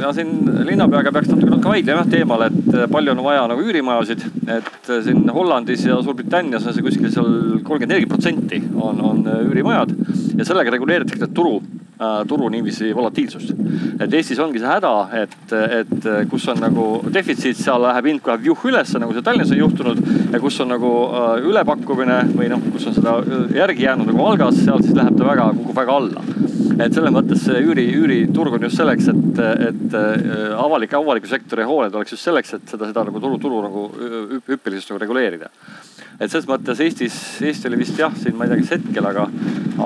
[0.00, 0.32] ja siin
[0.66, 4.26] linnapeaga peaks natuke natuke vaidlema jah teemal, et palju on vaja nagu üürimajasid.
[4.58, 9.94] et siin Hollandis ja Suurbritannias on see kuskil seal kolmkümmend neli protsenti on, on üürimajad
[10.38, 11.85] ja sellega reguleeritakse turu äh,
[12.28, 13.52] turu niiviisi volatiilsust.
[14.00, 18.36] et Eestis ongi see häda, et, et kus on nagu defitsiit, seal läheb hind kohe
[18.44, 20.02] juh ülesse, nagu see Tallinnas on juhtunud.
[20.32, 23.16] ja kus on nagu äh, ülepakkumine või noh, kus on seda
[23.56, 26.26] järgi jäänud nagu Valgas, seal siis läheb ta väga, kukub väga alla
[26.76, 31.64] et selles mõttes see üüri, üüriturg on just selleks, et, et äh, avalik, avaliku sektori
[31.68, 33.86] hooned oleks just selleks, et seda, seda nagu turu, turu nagu
[34.50, 35.48] hüppelisust nagu reguleerida.
[36.20, 39.26] Et selles mõttes Eestis, Eesti oli vist jah, siin ma ei tea, kas hetkel, aga,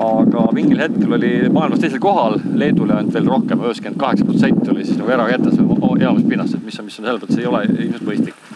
[0.05, 4.87] aga mingil hetkel oli maailmas teisel kohal, Leedule ainult veel rohkem, üheksakümmend kaheksa protsenti oli
[4.87, 5.59] siis nagu erakätes
[6.01, 8.49] enamus pinnast, et mis on, mis on selles mõttes ei ole ilmselt mõistlik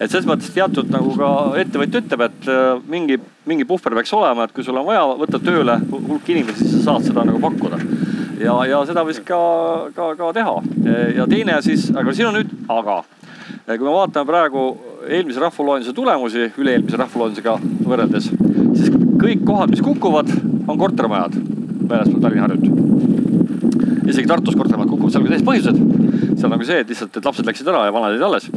[0.00, 3.18] et selles mõttes teatud nagu ka ettevõtja ütleb, et äh, mingi,
[3.48, 6.94] mingi puhver peaks olema, et kui sul on vaja võtta tööle hulk inimesi, siis sa
[6.94, 7.80] saad seda nagu pakkuda.
[8.40, 9.40] ja, ja seda võiks ka,
[9.96, 10.56] ka, ka teha.
[11.18, 13.02] ja teine siis, aga siin on nüüd aga.
[13.66, 14.64] Kui me vaatame praegu
[15.08, 18.30] eelmise rahvaloenduse tulemusi üle-eelmise rahvaloendusega võrreldes,
[18.78, 20.32] siis kõik kohad, mis kukuvad,
[20.66, 21.38] on kortermajad
[21.90, 22.66] väljaspool Tallinna Harjut.
[24.10, 25.82] isegi Tartus kortermajad kukuvad, seal on ka teised põhjused.
[26.36, 28.50] seal on nagu see, et lihtsalt, et lapsed läksid ära ja vanad jäid alles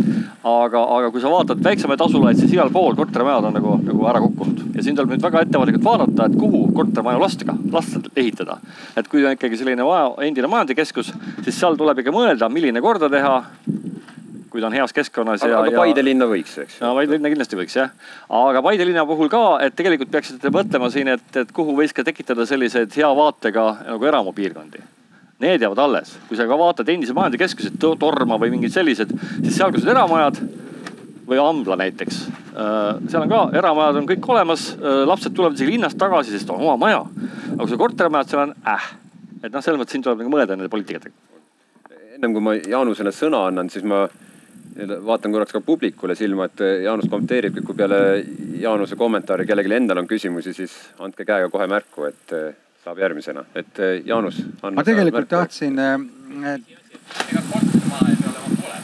[0.43, 4.19] aga, aga kui sa vaatad väiksemaid asulaid, siis igal pool kortermajad on nagu, nagu ära
[4.23, 4.63] kukkunud.
[4.75, 8.57] ja siin tuleb nüüd väga ettevaatlikult vaadata, et kuhu kortermaju lasta, lasta ehitada.
[8.97, 11.13] et kui on ikkagi selline maja, endine majandikeskus,
[11.45, 13.37] siis seal tuleb ikka mõelda, milline korda teha
[14.53, 15.43] kui ta on heas keskkonnas.
[15.43, 16.79] aga, aga Paide linna võiks, eks?
[16.83, 17.93] no Paide linna kindlasti võiks jah.
[18.29, 22.05] aga Paide linna puhul ka, et tegelikult peaksite mõtlema siin, et, et kuhu võiks ka
[22.05, 24.83] tekitada selliseid hea vaatega nagu eramupiirkondi
[25.43, 26.13] need jäävad alles.
[26.27, 29.11] kui sa ka vaatad endisi majandikeskuseid, Torma või mingid sellised,
[29.41, 30.39] siis seal, kus on eramajad
[31.27, 32.19] või Ambla näiteks.
[32.53, 36.49] Äh, seal on ka eramajad on kõik olemas, äh, lapsed tulevad isegi linnast tagasi, sest
[36.53, 37.03] on oma maja.
[37.53, 38.89] aga kui sul kortermajad, seal on äh.
[39.43, 41.15] et noh, selles mõttes siin tuleb nagu mõelda nende poliitikatega.
[42.15, 44.05] ennem kui ma Jaanusele sõna annan, siis ma
[45.05, 47.97] vaatan korraks ka publikule silma, et Jaanus kommenteerib, kui peale
[48.59, 52.37] Jaanuse kommentaari kellelgi endal on küsimusi, siis andke käega kohe märku, et
[52.83, 54.41] saab järgmisena, et eh, Jaanus.
[54.61, 55.99] ma tegelikult tahtsin äh,.
[57.29, 58.79] ega kortermaja ei pea olema kole.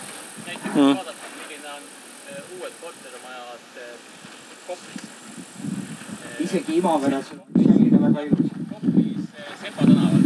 [0.45, 0.95] näiteks mm.
[0.95, 1.83] vaadata, milline on
[2.59, 3.59] uued kortermajad
[4.67, 5.03] Koplis.
[6.39, 8.51] isegi Imaveres on selline väga ilus.
[8.73, 9.23] Koplis
[9.61, 10.21] Sepa tänaval,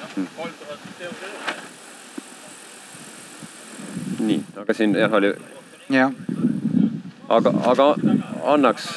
[0.00, 1.49] noh kolm tuhat eurot.
[4.26, 5.32] Nii, aga siin jah oli.
[5.90, 6.12] jah.
[7.28, 7.88] aga, aga
[8.54, 8.88] annaks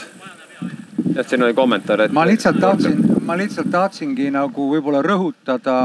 [1.16, 2.12] jah, siin oli kommentaar, et.
[2.12, 5.76] ma lihtsalt tahtsin, ma lihtsalt tahtsingi nagu võib-olla rõhutada,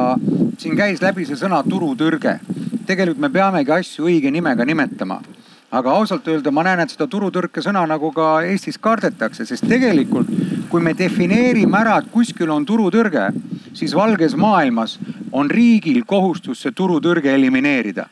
[0.58, 2.38] siin käis läbi see sõna turutõrge.
[2.86, 5.20] tegelikult me peamegi asju õige nimega nimetama
[5.70, 10.30] aga ausalt öelda ma näen, et seda turutõrke sõna nagu ka Eestis kardetakse, sest tegelikult
[10.68, 13.28] kui me defineerime ära, et kuskil on turutõrge,
[13.76, 14.98] siis valges maailmas
[15.32, 18.08] on riigil kohustus see turutõrge elimineerida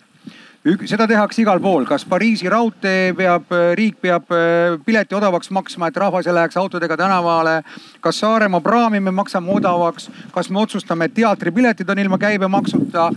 [0.87, 6.01] seda tehakse igal pool, kas Pariisi raudtee peab, riik peab äh, pileti odavaks maksma, et
[6.03, 7.63] rahvas ei läheks autodega tänavale.
[8.01, 13.11] kas Saaremaa praami me maksame odavaks, kas me otsustame, et teatripiletid on ilma käibemaksuta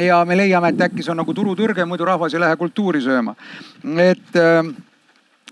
[0.00, 3.34] ja me leiame, et äkki see on nagu turutõrge, muidu rahvas ei lähe kultuuri sööma.
[3.98, 4.64] et, äh,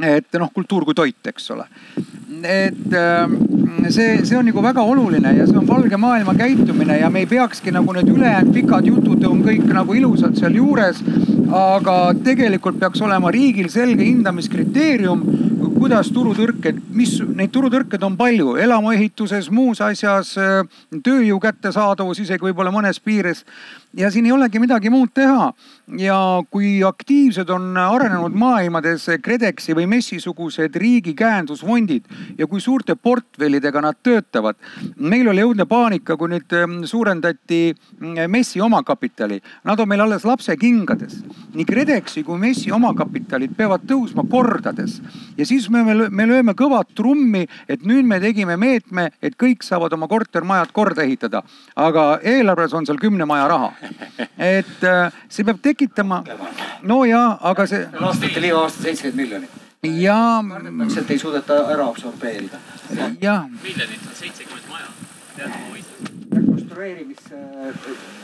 [0.00, 1.66] et noh, kultuur kui toit, eks ole.
[2.48, 3.34] Et äh,
[3.92, 7.28] see, see on nagu väga oluline ja see on valge maailma käitumine ja me ei
[7.30, 11.04] peakski nagu need ülejäänud pikad jutud on kõik nagu ilusad sealjuures
[11.52, 15.24] aga tegelikult peaks olema riigil selge hindamiskriteerium,
[15.76, 18.54] kuidas turutõrked, mis neid turutõrked on palju.
[18.62, 20.34] Elamuehituses, muus asjas,
[21.04, 23.44] tööjõu kättesaadavus isegi võib-olla mõnes piires
[23.96, 25.52] ja siin ei olegi midagi muud teha.
[25.98, 26.16] ja
[26.50, 32.06] kui aktiivsed on arenenud maailmades KredExi või MES-i sugused riigi käendusfondid
[32.38, 34.56] ja kui suurte portfellidega nad töötavad.
[34.96, 39.40] meil oli õudne paanika, kui nüüd ähm, suurendati mm, MES-i omakapitali.
[39.64, 41.22] Nad on meil alles lapsekingades.
[41.54, 45.00] nii KredExi kui MES-i omakapitalid peavad tõusma kordades
[45.36, 49.92] ja siis me, me lööme kõvat trummi, et nüüd me tegime meetme, et kõik saavad
[49.92, 51.42] oma kortermajad korda ehitada.
[51.76, 53.81] aga eelarves on seal kümne maja raha
[54.38, 56.22] et äh, see peab tekitama,
[56.82, 57.84] no ja, aga see.
[57.98, 62.58] aastatel iga aasta seitsekümmend miljonit ja, kardetakse, et ei suudeta ära absorbeerida.
[63.20, 64.86] jah, miljonit on seitsekümmend maja,
[65.72, 66.12] võistlus.
[66.36, 67.40] rekonstrueerimisse,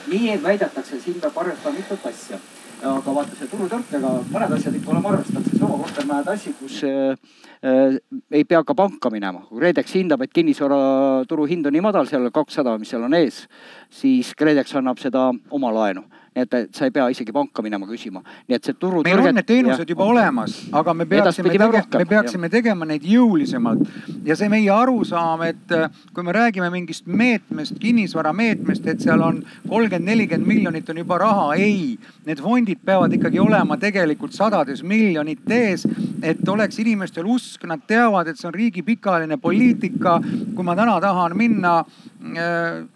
[0.07, 2.39] nii väidetakse, siin peab arvestama mitut asja.
[2.79, 7.17] aga vaata see turutõrkega mõned asjad ikka oleme arvestanud, seesama kortermajade asi, kus äh,
[7.63, 7.99] äh,
[8.31, 9.43] ei pea ka panka minema.
[9.49, 13.47] kui KredEx hindab, et kinnisvara turuhind on nii madal, seal kakssada, mis seal on ees,
[13.91, 16.05] siis KredEx annab seda oma laenu.
[16.37, 19.03] Nii et sa ei pea isegi panka minema küsima, nii et see turu.
[19.07, 23.89] meil on need teenused juba olemas, aga me peaksime rohkem, me peaksime tegema neid jõulisemalt.
[24.25, 29.43] ja see meie arusaam, et äh, kui me räägime mingist meetmest, kinnisvarameetmest, et seal on
[29.69, 31.97] kolmkümmend, nelikümmend miljonit on juba raha, ei.
[32.27, 35.87] Need fondid peavad ikkagi olema tegelikult sadades miljonites,
[36.23, 40.19] et oleks inimestel usk, nad teavad, et see on riigi pikaajaline poliitika.
[40.55, 42.87] kui ma täna tahan minna äh,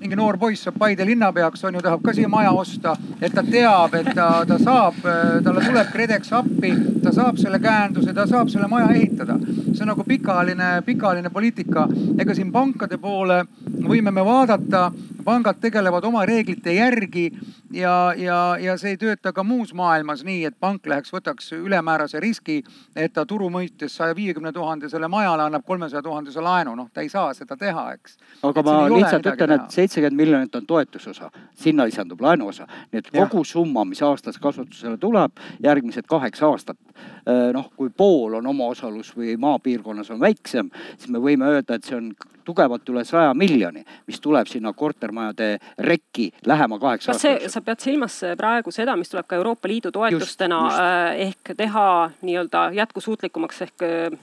[0.00, 3.42] mingi noor poiss saab Paide linnapeaks, on ju, tahab ka siia maja osta, et ta
[3.42, 5.00] teab, et ta, ta saab,
[5.44, 6.72] talle tuleb KredEx appi,
[7.02, 9.38] ta saab selle käenduse, ta saab selle maja ehitada.
[9.76, 11.88] see on nagu pikaajaline, pikaajaline poliitika.
[12.18, 13.44] ega siin pankade poole
[13.88, 14.90] võime me vaadata,
[15.24, 17.30] pangad tegelevad oma reeglite järgi
[17.74, 22.20] ja, ja, ja see ei tööta ka muus maailmas nii, et pank läheks, võtaks ülemäärase
[22.22, 22.60] riski,
[22.96, 27.10] et ta turu mõistes saja viiekümne tuhandesele majale annab kolmesaja tuhandese laenu, noh, ta ei
[27.12, 28.18] saa seda teha, eks.
[28.46, 33.44] aga ma lihtsalt ütlen, et seitsekümmend miljonit on toetusosa, sinna lisandub laenuosa, nii et kogu
[33.44, 36.78] summa, mis aastas kasutusele tuleb, järgmised kaheksa aastat.
[37.52, 41.96] noh, kui pool on omaosalus või maapiirkonnas on väiksem, siis me võime öelda, et see
[41.98, 42.12] on
[42.46, 45.56] tugevalt üle saja miljoni, mis tuleb sinna kortermajade
[45.88, 47.54] rekki lähema kaheksa kas aasta see, jooksul.
[47.54, 50.80] sa pead silmas praegu seda, mis tuleb ka Euroopa Liidu toetustena just.
[50.80, 51.86] äh, ehk teha
[52.22, 54.18] nii-öelda jätkusuutlikumaks ehk äh,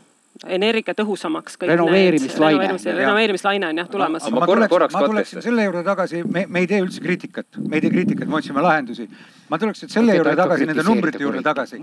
[0.48, 1.58] energiatõhusamaks.
[1.62, 2.68] Renoveerimislaine.
[2.96, 4.24] renoveerimislaine on jah tulemas.
[4.30, 7.02] Ma ma korra- tuleks, korraks ma tuleksin selle juurde tagasi, me, me ei tee üldse
[7.02, 9.10] kriitikat, me ei tee kriitikat, me otsime lahendusi.
[9.50, 11.82] ma tuleks nüüd selle juurde tagasi, nende numbrite juurde tagasi.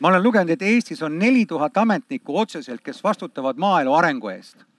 [0.00, 4.69] Ma olen lugenud, et Eestis on neli tuhat ametnikku otseselt, kes vastutavad maaelu arengu eest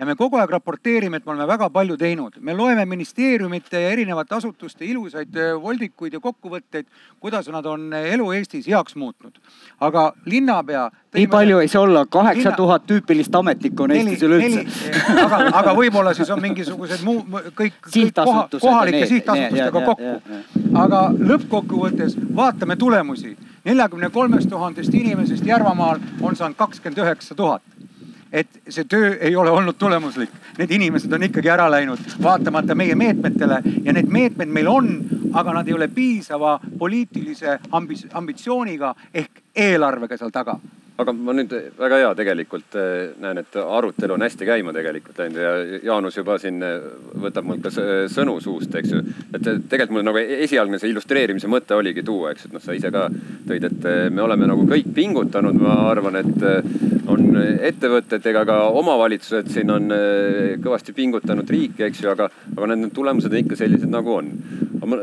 [0.00, 3.90] ja me kogu aeg raporteerime, et me oleme väga palju teinud, me loeme ministeeriumite ja
[3.92, 6.88] erinevate asutuste ilusaid äh, voldikuid ja kokkuvõtteid,
[7.20, 9.36] kuidas nad on äh, elu Eestis heaks muutnud.
[9.80, 10.90] aga linnapea.
[11.14, 14.64] nii palju ei saa olla, kaheksa tuhat tüüpilist ametnikku on Eestis üleüldse.
[15.24, 17.20] aga, aga võib-olla siis on mingisugused muu,
[17.60, 23.36] kõik, kõik koha, kohalike need- sihtasutustega ja- kokku aga lõppkokkuvõttes vaatame tulemusi.
[23.64, 27.62] neljakümne kolmest tuhandest inimesest Järvamaal on saanud kakskümmend üheksa tuhat
[28.32, 32.94] et see töö ei ole olnud tulemuslik, need inimesed on ikkagi ära läinud, vaatamata meie
[32.94, 33.60] meetmetele.
[33.84, 34.90] Ja need meetmed meil on,
[35.34, 37.58] aga nad ei ole piisava poliitilise
[38.12, 40.58] ambitsiooniga ehk eelarvega seal taga
[41.00, 45.40] aga ma nüüd väga hea tegelikult eh, näen, et arutelu on hästi käima tegelikult läinud
[45.40, 45.52] ja
[45.86, 46.88] Jaanus juba siin eh,
[47.24, 49.02] võtab mul ka sõnu suust, eks ju.
[49.30, 52.76] et eh, tegelikult mul nagu esialgne see illustreerimise mõte oligi tuua, eks, et noh, sa
[52.76, 53.06] ise ka
[53.48, 57.40] tõid, et me oleme nagu kõik pingutanud, ma arvan, et on
[57.70, 59.88] ettevõtted ega ka omavalitsused siin on
[60.62, 64.34] kõvasti pingutanud riiki, eks ju, aga, aga need tulemused on ikka sellised, nagu on.
[64.84, 65.00] ma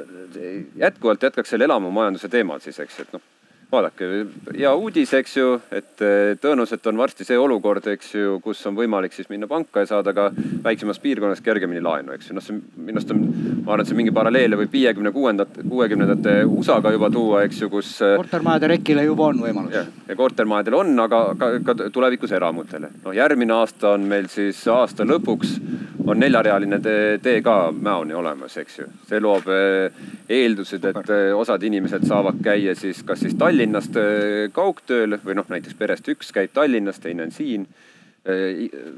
[0.77, 3.25] jätkuvalt jätkaks selle elamumajanduse teemal siis, eks, et noh
[3.71, 4.07] vaadake,
[4.55, 8.77] hea uudis, eks ju, et eh, tõenäoliselt on varsti see olukord, eks ju, kus on
[8.77, 10.29] võimalik siis minna panka ja saada ka
[10.63, 12.37] väiksemas piirkonnas kergemini laenu, eks ju.
[12.37, 13.25] noh, see minu arust on,
[13.65, 17.71] ma arvan, et see mingi paralleele võib viiekümne kuuendate, kuuekümnendate USA-ga juba tuua, eks ju,
[17.73, 22.93] kus eh, kortermajade rekile juba on võimalus ja kortermajadel on, aga ka, ka tulevikus eramutele.
[23.03, 25.57] noh, järgmine aasta on meil siis aasta lõpuks
[26.07, 28.87] on neljarealine tee, tee ka Mäoni olemas, eks ju.
[29.09, 29.99] see loob eh,
[30.37, 35.47] eeldused, et eh, osad inimesed saavad käia siis kas siis Tallinnast eh, kaugtööl või noh,
[35.51, 37.67] näiteks perest üks käib Tallinnas, teine on siin.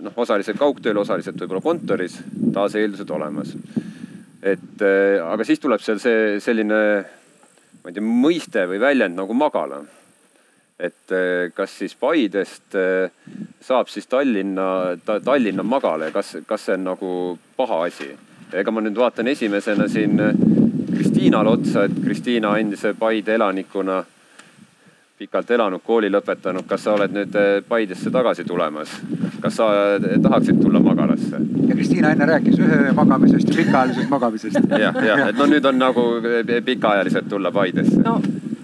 [0.02, 2.16] noh, osaliselt kaugtööl, osaliselt võib-olla kontoris,
[2.54, 3.52] taas eeldused olemas.
[4.42, 4.82] et
[5.22, 6.80] aga siis tuleb seal see selline,
[7.84, 9.84] ma ei tea, mõiste või väljend nagu magala
[10.80, 13.12] et eh, kas siis Paidest eh,
[13.62, 17.12] saab siis Tallinna ta,, Tallinna magala ja kas, kas see on nagu
[17.58, 18.08] paha asi?
[18.56, 20.40] ega ma nüüd vaatan esimesena siin eh,
[20.94, 24.00] Kristiinale otsa, et Kristiina endise Paide elanikuna,
[25.20, 27.36] pikalt elanud, kooli lõpetanud, kas sa oled nüüd
[27.68, 28.96] Paidesse tagasi tulemas?
[29.40, 29.68] kas sa
[30.24, 31.44] tahaksid tulla magalasse?
[31.68, 34.60] ja Kristiina enne rääkis ühe öö magamisest ja pikaajalisest magamisest.
[34.86, 36.06] jah, jah, et no nüüd on nagu
[36.72, 38.22] pikaajaliselt tulla Paidesse no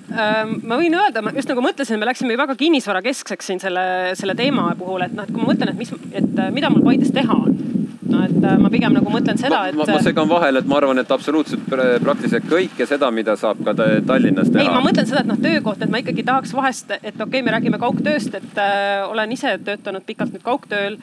[0.09, 3.85] ma võin öelda, ma just nagu mõtlesin, me läksime väga kinnisvarakeskseks siin selle,
[4.17, 6.85] selle teema puhul, et noh, et kui ma mõtlen, et mis, et äh, mida mul
[6.85, 7.57] Paides teha on.
[8.05, 9.77] no et äh, ma pigem nagu mõtlen seda, et.
[9.77, 13.63] ma, ma segan vahele, et ma arvan, et absoluutselt pra- praktiliselt kõike seda, mida saab
[13.65, 14.83] ka Ta- Tallinnas ei, teha ma.
[14.85, 17.81] mõtlen seda, et noh, töökoht, et ma ikkagi tahaks vahest, et okei okay,, me räägime
[17.81, 20.99] kaugtööst, et äh, olen ise töötanud pikalt nüüd kaugtööl.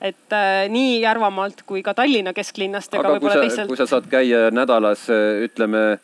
[0.00, 4.08] et äh, nii Järvamaalt kui ka Tallinna kesklinnast aga kui sa, teistelt kui sa saad
[4.12, 5.06] käia nädalas
[5.44, 5.98] ütleme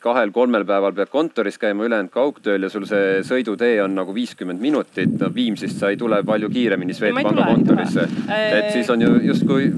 [0.00, 5.12] kahel-kolmel päeval pead kontoris käima, ülejäänud kaugtööl ja sul see sõidutee on nagu viiskümmend minutit.
[5.20, 8.08] no Viimsist sa ei tule palju kiiremini Swedbanka kontorisse.
[8.28, 9.70] et siis on ju justkui,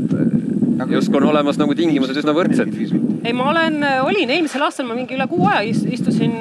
[0.91, 2.73] justkui on olemas nagu tingimused üsna võrdsed
[3.27, 6.37] ei, ma olen, olin eelmisel aastal, ma mingi üle kuu aja istusin,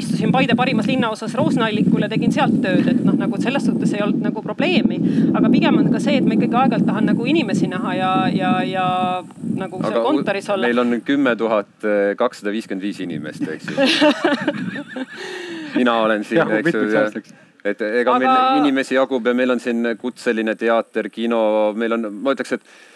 [0.00, 4.04] istusin Paide parimas linnaosas Roosna-allikul ja tegin sealt tööd, et noh, nagu selles suhtes ei
[4.04, 5.00] olnud nagu probleemi.
[5.34, 8.52] aga pigem on ka see, et ma ikkagi aeg-ajalt tahan nagu inimesi näha ja, ja,
[8.68, 8.86] ja
[9.58, 10.66] nagu seal kontoris olla.
[10.66, 13.76] meil on kümme tuhat kakssada viiskümmend viis inimest, eks ju
[15.78, 16.86] mina olen siin, eks ju
[17.64, 18.18] et ega aga...
[18.22, 21.42] meil inimesi jagub ja meil on siin kutseline teater, kino,
[21.78, 22.91] meil on, ma ütleks, et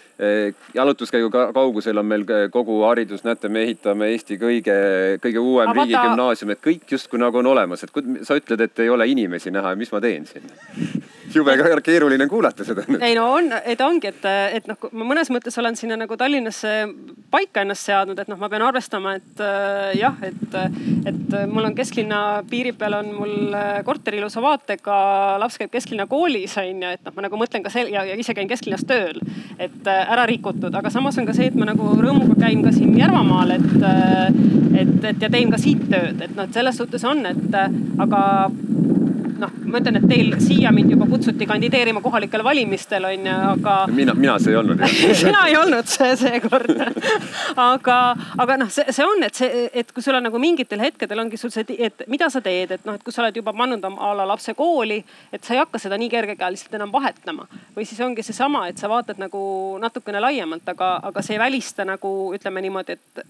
[0.74, 4.76] jalutuskäigu kaugusel on meil kogu haridus, näete, me ehitame Eesti kõige,
[5.22, 5.84] kõige uuem Avata...
[5.84, 7.92] riigigümnaasium, et kõik justkui nagu on olemas, et
[8.24, 10.48] sa ütled, et ei ole inimesi näha mis ma teen siin
[11.34, 12.84] jube keeruline kuulata seda.
[13.00, 16.72] ei no on, et ongi, et, et noh, ma mõnes mõttes olen sinna nagu Tallinnasse
[17.30, 20.56] paika ennast seadnud, et noh, ma pean arvestama, et äh, jah, et,
[21.10, 24.98] et mul on kesklinna piiri peal on mul äh, korter ilusa vaatega,
[25.42, 28.16] laps käib kesklinna koolis on ju, et noh, ma nagu mõtlen ka sel- ja, ja
[28.18, 29.20] ise käin kesklinnas tööl,
[29.58, 32.72] et äh, ära rikutud, aga samas on ka see, et ma nagu rõõmuga käin ka
[32.74, 34.30] siin Järvamaal, et, äh,
[34.82, 37.60] et, et ja teen ka siit tööd, et noh, et selles suhtes on, et
[38.02, 38.22] aga
[39.40, 43.76] noh, ma ütlen, et teil siia mind juba kutsuti kandideerima kohalikel valimistel on ju, aga.
[43.92, 44.82] mina, mina see ei olnud
[45.22, 46.72] sina ei olnud see seekord
[47.66, 47.98] aga,
[48.44, 51.40] aga noh, see, see on, et see, et kui sul on nagu mingitel hetkedel ongi
[51.40, 54.12] sul see, et mida sa teed, et noh, et kui sa oled juba pannud a
[54.20, 55.00] la lapse kooli,
[55.32, 57.46] et sa ei hakka seda nii kergekäeliselt enam vahetama.
[57.76, 59.40] või siis ongi seesama, et sa vaatad nagu
[59.82, 63.26] natukene laiemalt, aga, aga see ei välista nagu ütleme niimoodi, et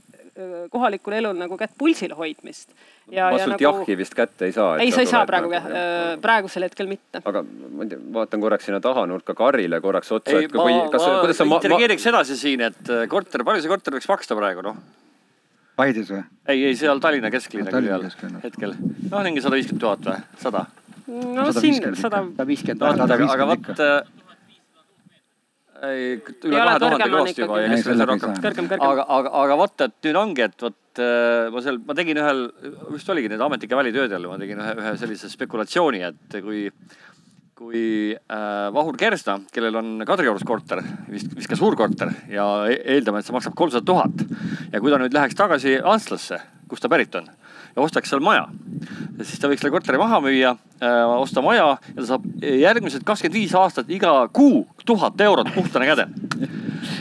[0.71, 2.69] kohalikul elul nagu kätt pulsil hoidmist.
[3.11, 3.63] ja, ma sult nagu...
[3.65, 4.77] jahhi vist kätte ei saa.
[4.83, 7.23] ei, sa ei saa praegu nagu, äh, praegusel hetkel mitte.
[7.25, 10.37] aga ma ei tea, vaatan korraks sinna tahanurka Karile korraks otsa.
[10.37, 14.37] ei, ma, ma, sa ma, edasi siin, et äh, korter, palju see korter võiks maksta
[14.39, 14.81] praegu noh?
[15.77, 16.23] Paides või?
[16.49, 18.05] ei, ei seal Tallinna kesklinna külje all
[18.45, 18.77] hetkel.
[18.77, 20.67] noh, mingi sada viiskümmend tuhat või, sada?
[21.07, 22.23] no siin sada.
[22.29, 23.33] sada viiskümmend.
[23.33, 23.99] aga vot äh,
[25.93, 26.19] ei,
[26.49, 28.37] üle kahe tuhande kõvasti juba ja keskmine on rohkem.
[28.77, 32.45] aga, aga, aga vot, et nüüd ongi, et vot äh, ma seal, ma tegin ühel,
[32.93, 36.69] vist oligi need ametnike välitöödel, ma tegin ühe, ühe sellise spekulatsiooni, et kui
[37.57, 42.83] kui äh, Vahur Kersna, kellel on Kadriorus korter, vist, vist ka suur korter ja e-,
[42.97, 44.27] eeldame, et see maksab kolmsada tuhat.
[44.75, 47.31] ja kui ta nüüd läheks tagasi Antslasse, kust ta pärit on
[47.77, 48.47] ja ostaks seal maja.
[49.23, 53.37] siis ta võiks selle korteri maha müüa äh,, osta maja ja ta saab järgmised kakskümmend
[53.37, 56.07] viis aastat iga kuu tuhat eurot puhtana käde.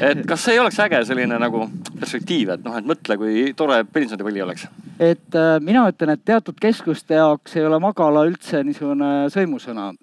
[0.02, 1.68] et kas see ei oleks äge selline nagu
[2.00, 4.68] perspektiiv, et noh, et mõtle, kui tore pensionipõli oleks.
[5.00, 9.94] et äh, mina ütlen, et teatud keskuste jaoks ei ole magala üldse niisugune sõimusõna.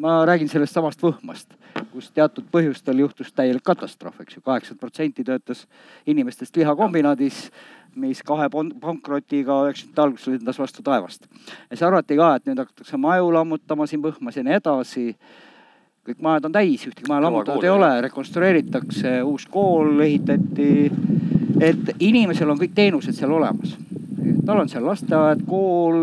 [0.00, 1.59] ma räägin sellest samast Võhmast
[1.92, 5.66] kus teatud põhjustel juhtus täielik katastroof, eks ju, kaheksakümmend protsenti töötas
[6.06, 7.50] inimestest lihakombinaadis
[7.98, 11.26] mis kahe pankrotiga üheksakümnendate alguses lendas vastu taevast.
[11.70, 15.06] ja siis arvati ka, et nüüd hakatakse maju lammutama siin Põhmas ja nii edasi.
[16.06, 20.90] kõik majad on täis, ühtegi maja lammutatud ei ole, rekonstrueeritakse, uus kool ehitati.
[21.60, 23.76] et inimesel on kõik teenused seal olemas.
[24.50, 25.96] Tal on seal lasteaed, kool,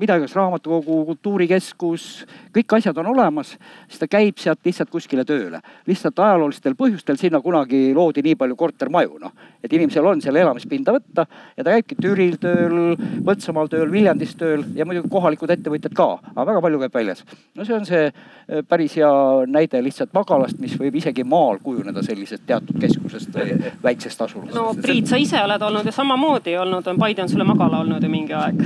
[0.00, 2.06] mida iganes, raamatukogu, kultuurikeskus,
[2.54, 3.54] kõik asjad on olemas,
[3.86, 5.60] siis ta käib sealt lihtsalt kuskile tööle.
[5.86, 9.32] lihtsalt ajaloolistel põhjustel sinna kunagi loodi nii palju kortermaju, noh.
[9.62, 11.26] et inimesel on seal elamispinda võtta
[11.56, 16.46] ja ta käibki Türil tööl, Põltsamaal tööl, Viljandis tööl ja muidugi kohalikud ettevõtjad ka, aga
[16.50, 17.24] väga palju käib väljas.
[17.54, 19.12] no see on see eh, päris hea
[19.46, 24.54] näide lihtsalt magalast, mis võib isegi maal kujuneda sellisest teatud keskusest või väiksest asulast.
[24.58, 28.12] no Priit, sa ise oled olnud ju samamoodi olnud, Paide on sulle magala olnud ju
[28.12, 28.64] mingi aeg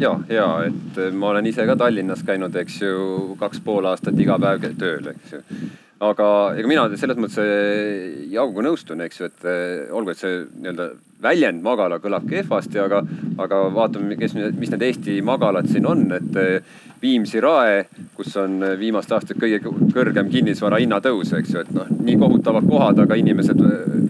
[0.00, 3.00] ja, ja et ma olen ise ka Tallinnas käinud, eks ju,
[3.40, 5.42] kaks pool aastat iga päev tööl, eks ju.
[6.06, 10.90] aga ega mina selles mõttes Jauguga nõustun, eks ju, et eh, olgu, et see nii-öelda
[11.22, 13.00] väljend magala kõlab kehvasti, aga,
[13.40, 17.82] aga vaatame, kes, mis need Eesti magalad siin on, et eh, Viimsi rae,
[18.16, 19.58] kus on viimaste aastate kõige
[19.92, 23.60] kõrgem kinnisvara hinnatõus, eks ju, et noh, nii kohutavad kohad, aga inimesed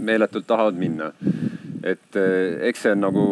[0.07, 1.11] meeletult tahavad minna
[1.87, 3.25] et eh, eks see on nagu,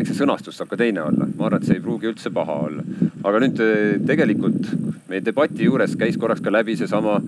[0.00, 2.58] eks see sõnastus saab ka teine olla, ma arvan, et see ei pruugi üldse paha
[2.68, 2.84] olla.
[3.24, 4.70] aga nüüd eh, tegelikult
[5.10, 7.20] meie debati juures käis korraks ka läbi seesama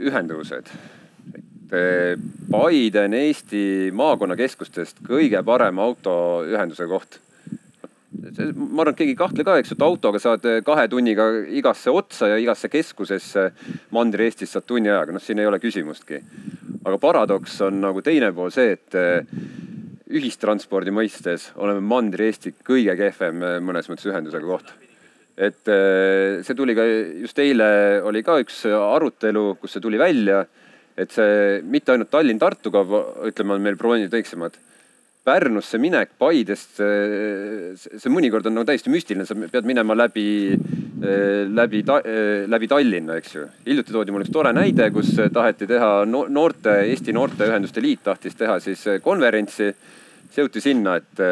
[0.00, 0.70] ühenduvused.
[1.70, 3.64] et Paide on Eesti
[3.94, 7.20] maakonnakeskustest kõige parem autoühenduse koht
[8.20, 11.92] ma arvan, et keegi ei kahtle ka, eks ju, et autoga saad kahe tunniga igasse
[11.94, 13.46] otsa ja igasse keskusesse
[13.94, 16.20] Mandri-Eestis saad tunni ajaga, noh, siin ei ole küsimustki.
[16.84, 18.98] aga paradoks on nagu teine pool see, et
[20.10, 24.72] ühistranspordi mõistes oleme Mandri-Eesti kõige kehvem äh, mõnes mõttes ühendusega koht.
[25.36, 26.86] et äh, see tuli ka
[27.22, 30.44] just eile oli ka üks arutelu, kus see tuli välja,
[30.96, 32.84] et see mitte ainult Tallinn-Tartuga,
[33.30, 34.58] ütleme, on meil broonid väiksemad,
[35.20, 40.56] Pärnusse minek Paidest, see, see mõnikord on nagu täiesti müstiline, sa pead minema läbi,
[41.52, 41.82] läbi,
[42.48, 43.44] läbi Tallinna, eks ju.
[43.66, 48.56] hiljuti toodi mul üks tore näide, kus taheti teha noorte, Eesti Noorteühenduste Liit tahtis teha
[48.64, 49.74] siis konverentsi.
[50.30, 51.22] See jõuti sinna, et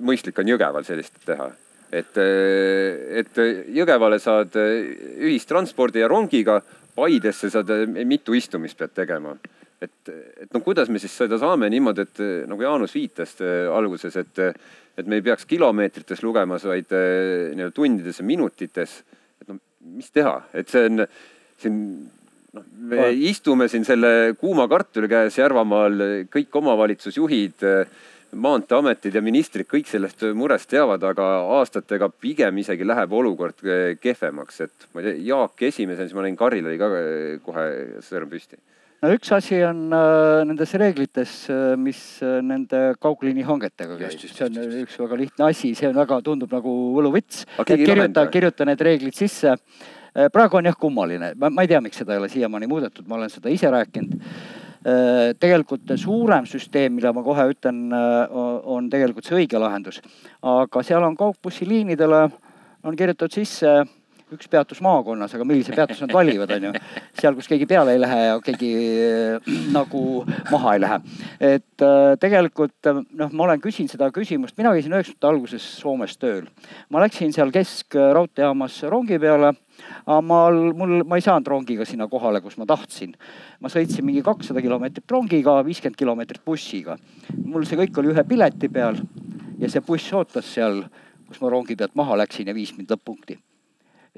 [0.00, 1.48] mõistlik on Jõgeval sellist teha.
[1.92, 3.40] Et, et
[3.74, 6.60] Jõgevale saad ühistranspordi ja rongiga,
[6.98, 7.70] Paidesse saad
[8.08, 9.36] mitu istumist pead tegema.
[9.78, 10.10] Et,
[10.42, 12.20] et no kuidas me siis seda saame niimoodi, et
[12.50, 14.40] nagu Jaanus viitas äh, alguses, et,
[14.98, 18.96] et me ei peaks kilomeetrites lugemas, vaid äh, nii-öelda tundides ja minutites.
[19.38, 19.60] et noh,
[19.94, 21.04] mis teha, et see on
[21.62, 21.78] siin
[22.56, 23.08] noh, me Va.
[23.30, 27.66] istume siin selle kuuma kartuli käes Järvamaal, kõik omavalitsusjuhid,
[28.38, 31.28] maanteeametid ja ministrid, kõik sellest murest teavad, aga
[31.58, 33.62] aastatega pigem isegi läheb olukord
[34.02, 36.90] kehvemaks, et ma ei tea, Jaak esimesena, siis ma nägin, Karil oli ka
[37.46, 37.68] kohe
[38.04, 38.60] sõrm püsti
[39.02, 44.46] no üks asi on äh, nendes reeglites, äh, mis äh, nende kaugliini hangetega käib, see
[44.46, 47.44] on just, üks väga lihtne asi, see on väga, tundub nagu võluvits.
[47.68, 49.54] kirjuta, kirjuta need reeglid sisse.
[50.18, 53.18] Äh, praegu on jah kummaline, ma ei tea, miks seda ei ole siiamaani muudetud, ma
[53.20, 54.16] olen seda ise rääkinud.
[54.88, 57.86] Äh, tegelikult suurem süsteem, mille ma kohe ütlen,
[58.64, 60.02] on tegelikult see õige lahendus.
[60.42, 62.22] aga seal on kaugbussiliinidele
[62.84, 63.72] on kirjutatud sisse
[64.34, 66.72] üks peatus maakonnas, aga millise peatuse nad valivad, on ju.
[67.20, 68.72] seal, kus keegi peale ei lähe ja keegi
[69.04, 70.02] äh, nagu
[70.50, 70.98] maha ei lähe.
[71.40, 76.46] et äh, tegelikult noh, ma olen küsinud seda küsimust, mina käisin üheksakümnendate alguses Soomes tööl.
[76.90, 79.54] ma läksin seal keskraudteejaamas rongi peale
[80.06, 83.14] aga ma, mul, ma ei saanud rongiga sinna kohale, kus ma tahtsin.
[83.60, 86.98] ma sõitsin mingi kakssada kilomeetrit rongiga, viiskümmend kilomeetrit bussiga.
[87.44, 89.00] mul see kõik oli ühe pileti peal
[89.58, 90.84] ja see buss ootas seal,
[91.28, 93.38] kus ma rongi pealt maha läksin ja viis mind lõpp-punkti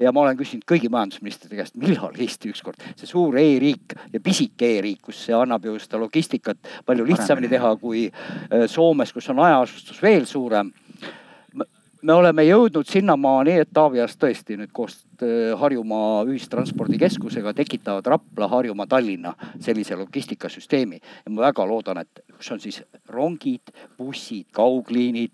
[0.01, 4.69] ja ma olen küsinud kõigi majandusministrite käest, millal Eesti ükskord, see suur e-riik ja pisike
[4.77, 9.41] e-riik, kus see annab ju seda logistikat palju lihtsamini teha kui äh, Soomes, kus on
[9.43, 10.71] hajaasustus veel suurem.
[12.01, 18.47] Me oleme jõudnud sinnamaani, et Taavi Aas tõesti nüüd koos äh, Harjumaa ühistranspordikeskusega tekitavad Rapla,
[18.47, 21.01] Harjumaa, Tallinna sellise logistikasüsteemi.
[21.25, 25.31] ja ma väga loodan, et kus on siis rongid, bussid, kaugliinid,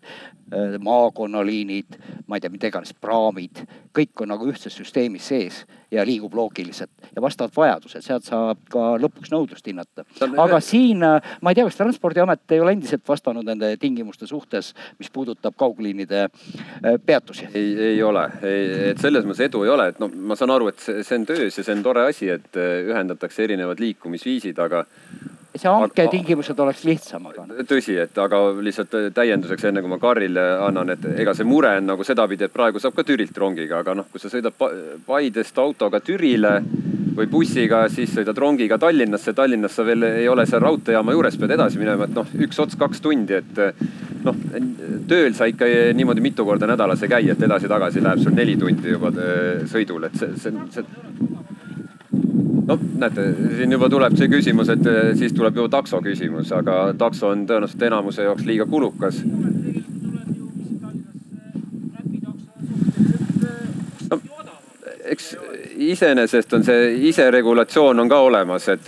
[0.53, 5.57] Äh, maakonnaliinid, ma ei tea, mida iganes, praamid, kõik on nagu ühtses süsteemis sees
[5.91, 10.05] ja liigub loogiliselt ja vastavalt vajadusel, sealt saab ka lõpuks nõudlust hinnata.
[10.39, 14.71] aga siin, äh, ma ei tea, kas Transpordiamet ei ole endiselt vastanud nende tingimuste suhtes,
[14.99, 16.29] mis puudutab kaugliinide
[17.05, 17.49] peatusi?
[17.53, 18.23] ei, ei ole,
[18.93, 21.25] et selles mõttes edu ei ole, et no ma saan aru, et see, see on
[21.29, 24.83] töös ja see on tore asi, et ühendatakse erinevad liikumisviisid, aga
[25.57, 27.39] see hanketingimused oleks lihtsamad.
[27.69, 31.89] tõsi, et aga lihtsalt täienduseks, enne kui ma Karrile annan, et ega see mure on
[31.93, 34.55] nagu sedapidi, et praegu saab ka Türilt rongiga, aga noh, kui sa sõidad
[35.07, 36.57] Paidest autoga Türile
[37.17, 39.33] või bussiga, siis sõidad rongiga Tallinnasse.
[39.37, 42.77] Tallinnas sa veel ei ole seal raudteejaama juures, pead edasi minema, et noh, üks ots
[42.79, 43.61] kaks tundi, et
[44.27, 44.37] noh,
[45.09, 48.93] tööl sa ikka niimoodi mitu korda nädalas ei käi, et edasi-tagasi läheb sul neli tundi
[48.93, 50.85] juba äh, sõidul, et see, see, see
[52.67, 53.25] noh, näete,
[53.57, 57.45] siin juba tuleb see küsimus, et eh, siis tuleb ju takso küsimus, aga takso on
[57.49, 59.21] tõenäoliselt enamuse jaoks liiga kulukas.
[65.07, 65.35] Eks
[65.89, 68.87] iseenesest on see iseregulatsioon on ka olemas, et.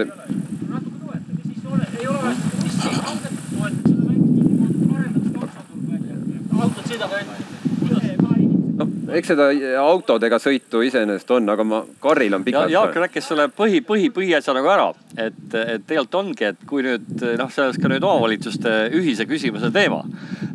[9.09, 9.47] ainult eks seda
[9.81, 12.83] autodega sõitu iseenesest on, aga ma, Karil on pikalt ja,.
[12.83, 17.25] Jaak rääkis selle põhi, põhi, põhiasja nagu ära, et, et tegelikult ongi, et kui nüüd
[17.39, 20.03] noh, see oleks ka nüüd omavalitsuste ühise küsimuse teema.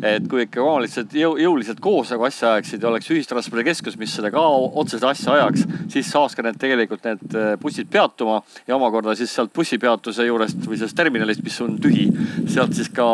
[0.05, 4.31] Et kui ikka omavalitsused jõu, jõuliselt koos nagu asja ajaksid ja oleks ühistranspordikeskus, mis seda
[4.35, 9.15] ka otseselt asja ajaks, siis saaks ka need tegelikult need äh, bussid peatuma ja omakorda
[9.17, 12.11] siis sealt bussipeatuse juurest või sellest terminalist, mis on tühi,
[12.53, 13.07] sealt siis ka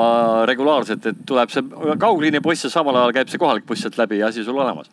[0.51, 4.33] regulaarselt, et tuleb see kaugliinibuss ja samal ajal käib see kohalik buss sealt läbi ja
[4.33, 4.91] asi sul olemas.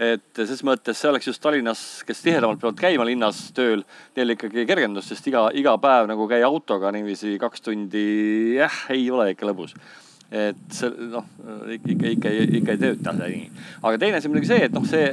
[0.00, 3.84] Et ses mõttes see oleks just Tallinnas, kes tihedamalt peavad käima linnas tööl,
[4.16, 8.08] neil ikkagi kergendus, sest iga, iga päev nagu käia autoga niiviisi kaks tundi,
[8.56, 9.76] jah, ei ole ikka lõbus
[10.34, 11.26] et see noh,
[11.76, 13.44] ikka, ikka, ikka ei tööta see nii.
[13.86, 15.04] aga teine asi muidugi see, et noh, see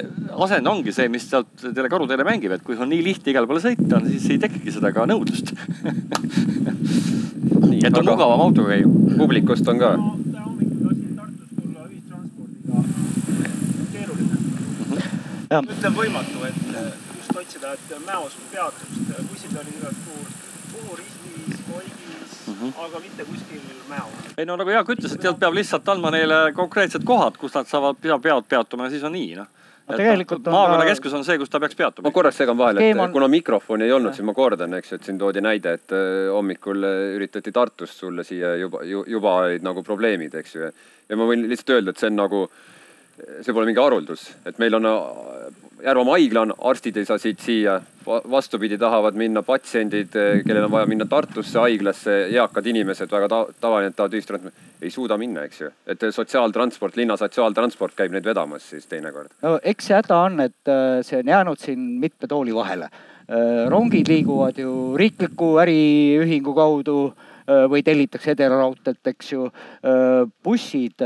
[0.47, 3.61] asend ongi see, mis sealt teile karuteele mängib, et kui on nii lihtne igale poole
[3.61, 5.53] sõita, siis ei tekigi seda ka nõudlust.
[7.81, 8.89] Et on mugavam autoga käia.
[9.17, 9.87] publikust on ka.
[15.51, 20.29] Ütleme võimatu, et äh, just otsida, et Mäos peatust, bussid olid igal pool,
[20.71, 22.00] Puhur, Islis, Koigis mm,
[22.61, 22.85] -hmm.
[22.85, 24.35] aga mitte kuskil Mäos.
[24.37, 27.67] ei no nagu Jaak ütles, et sealt peab lihtsalt andma neile konkreetsed kohad, kus nad
[27.67, 29.49] saavad, peavad peatuma ja siis on nii noh
[29.97, 32.07] tegelikult on maakonnakeskus on see, kus ta peaks peatuma.
[32.07, 33.11] ma korraks segan vahele, et on...
[33.13, 36.29] kuna mikrofoni ei olnud, siis ma kordan, eks ju, et siin toodi näide, et äh,
[36.31, 40.71] hommikul äh, üritati Tartust sulle siia juba, juba olid nagu probleemid, eks ju.
[41.09, 42.45] ja ma võin lihtsalt öelda, et see on nagu,
[43.41, 44.87] see pole mingi haruldus, et meil on
[45.81, 50.13] Järvamaa haigla on, arstid ei saa siit siia, vastupidi, tahavad minna patsiendid,
[50.45, 54.93] kellel on vaja minna Tartusse haiglasse, eakad inimesed, väga ta tavaline, et tahavad ühistransporti, ei
[54.93, 55.71] suuda minna, eks ju.
[55.89, 59.33] et sotsiaaltransport, linna sotsiaaltransport käib neid vedamas siis teinekord.
[59.41, 62.91] no eks see häda on, et äh, see on jäänud siin mitme tooli vahele.
[63.71, 66.95] Rongid liiguvad ju riikliku äriühingu kaudu
[67.71, 69.45] või tellitakse Edelaraudteelt, eks ju.
[70.43, 70.99] bussid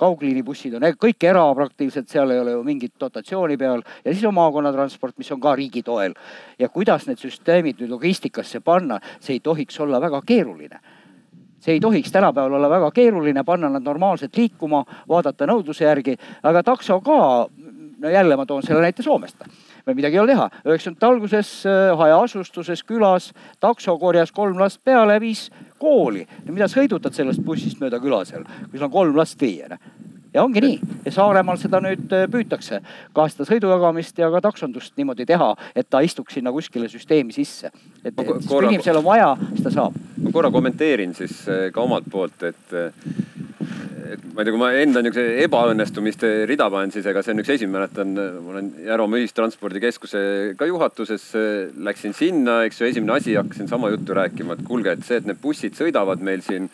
[0.00, 4.34] kaugliinibussid on kõik era praktiliselt, seal ei ole ju mingit dotatsiooni peal ja siis on
[4.38, 6.14] maakonnatransport, mis on ka riigi toel.
[6.58, 10.80] ja kuidas need süsteemid nüüd logistikasse panna, see ei tohiks olla väga keeruline
[11.60, 16.62] see ei tohiks tänapäeval olla väga keeruline, panna nad normaalselt liikuma, vaadata nõudluse järgi, aga
[16.64, 17.18] takso ka,
[18.00, 19.44] no jälle ma toon selle näite Soomest
[19.94, 20.48] midagi ei ole teha.
[20.64, 23.30] üheksakümnendate alguses äh, hajaasustuses külas
[23.60, 26.26] takso korjas kolm last peale, viis kooli.
[26.50, 29.90] mida sõidutad sellest bussist mööda küla seal, kui sul on kolm last viia noh
[30.34, 32.80] ja ongi nii ja Saaremaal seda nüüd äh, püütakse
[33.16, 37.72] ka seda sõidujagamist ja ka taksondust niimoodi teha, et ta istuks sinna kuskile süsteemi sisse.
[38.04, 39.98] Et, et siis kui inimesel on vaja, siis ta saab.
[40.20, 42.78] ma korra kommenteerin siis äh, ka omalt poolt, et
[44.10, 47.42] et ma ei tea, kui ma enda niisuguse ebaõnnestumiste rida panen, siis ega see on
[47.42, 50.22] üks esimene, mäletan, ma olen Järvamaa Ühistranspordikeskuse
[50.58, 51.26] ka juhatuses,
[51.88, 55.28] läksin sinna, eks ju, esimene asi, hakkasin sama juttu rääkima, et kuulge, et see, et
[55.30, 56.66] need bussid sõidavad meil siin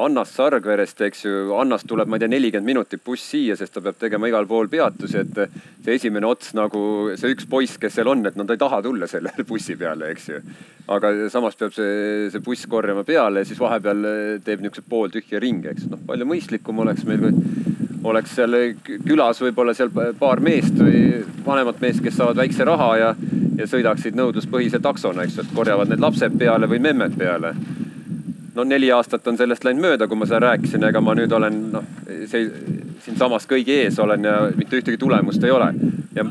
[0.00, 3.84] Annast Sargverest, eks ju, Annast tuleb, ma ei tea, nelikümmend minutit buss siia, sest ta
[3.84, 5.40] peab tegema igal pool peatusi, et
[5.84, 6.82] see esimene ots nagu
[7.20, 10.10] see üks poiss, kes seal on, et no ta ei taha tulla selle bussi peale,
[10.14, 10.42] eks ju.
[10.88, 14.06] Aga samas peab see, see buss korjama peale ja siis vahepeal
[14.44, 15.88] teeb niisuguse pooltühja ringi, eks.
[15.90, 18.56] Noh, palju mõistlikum oleks meil, kui oleks seal
[19.06, 23.10] külas võib-olla seal paar meest või vanemat meest, kes saavad väikse raha ja,
[23.58, 25.38] ja sõidaksid nõudluspõhise taksona, eks.
[25.38, 27.54] Ju, et korjavad need lapsed peale või memmed peale.
[28.54, 31.60] No neli aastat on sellest läinud mööda, kui ma seda rääkisin, ega ma nüüd olen
[31.76, 31.84] noh,
[33.04, 35.70] siinsamas kõigi ees olen ja mitte ühtegi tulemust ei ole.
[36.16, 36.26] ja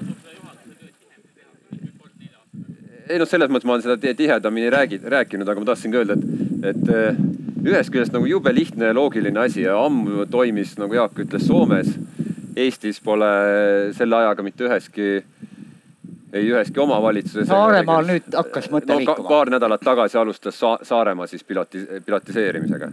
[3.10, 6.72] ei noh, selles mõttes ma olen seda tihedamini räägi-, rääkinud, aga ma tahtsingi öelda, et,
[6.72, 7.22] et eh,
[7.66, 11.94] ühest küljest nagu jube lihtne ja loogiline asi ja ammu toimis, nagu Jaak ütles, Soomes.
[12.60, 13.28] Eestis pole
[13.96, 15.22] selle ajaga mitte üheski
[16.34, 17.48] ei üheski omavalitsuses.
[17.50, 19.30] Saaremaal nüüd hakkas mõte no, liikuma.
[19.30, 22.92] paar nädalat tagasi alustas Sa Saaremaa siis piloti, pilotiseerimisega.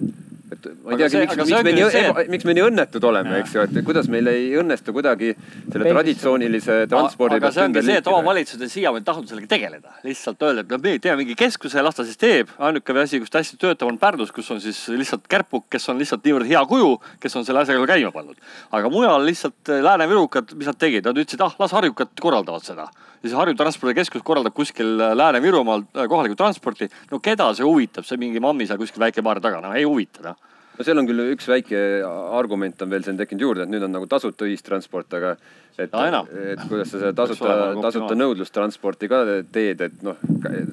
[0.70, 3.54] Et ma ei teagi, miks, miks me nii see..., miks me nii õnnetud oleme, eks
[3.56, 7.38] ju, et kuidas meil ei õnnestu kuidagi selle traditsioonilise transpordi.
[7.40, 9.96] aga see ongi see, et omavalitsused ei siiamaani tahtnud sellega tegeleda.
[10.06, 12.52] lihtsalt öelda, et no me teeme mingi keskuse, las ta siis teeb.
[12.58, 16.00] ainuke asi, kus ta hästi töötab, on Pärnus, kus on siis lihtsalt kärpuk, kes on
[16.02, 16.92] lihtsalt niivõrd hea kuju,
[17.22, 18.38] kes on selle asjaga käima pannud.
[18.70, 22.90] aga mujal lihtsalt lääne-virukad, mis nad tegid, nad ütlesid, ah las harjukad korraldavad seda
[23.22, 26.88] ja see Harju Transpordikeskus korraldab kuskil äh, Lääne-Virumaal äh, kohalikku transporti.
[27.10, 30.54] no keda see huvitab, see mingi mammi seal kuskil väike-maare taga, no ei huvita noh
[30.76, 33.94] no seal on küll üks väike argument on veel siin tekkinud juurde, et nüüd on
[33.96, 35.34] nagu tasuta ühistransport, aga
[35.78, 40.20] et, et kuidas sa seda tasuta, tasuta nõudlustransporti ka teed, et noh,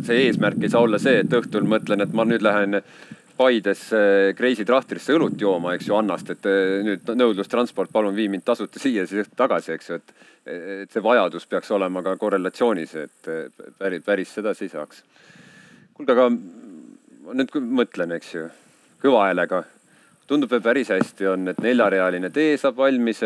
[0.06, 2.82] see eesmärk ei saa olla see, et õhtul mõtlen, et ma nüüd lähen
[3.34, 3.88] Paides
[4.38, 6.45] Kreisi trahtrisse õlut jooma, eks ju, Annast, et
[6.86, 11.45] nüüd nõudlustransport, palun vii mind tasuta siia, siis tagasi, eks ju, et et see vajadus
[11.47, 13.30] peaks olema ka korrelatsioonis, et
[13.80, 15.04] päris, päris sedasi ei saaks.
[15.93, 16.28] kuulge, aga
[17.39, 18.49] nüüd mõtlen, eks ju,
[19.04, 19.64] kõva häälega.
[20.28, 23.22] Tundub, et päris hästi on, et neljarealine tee saab valmis.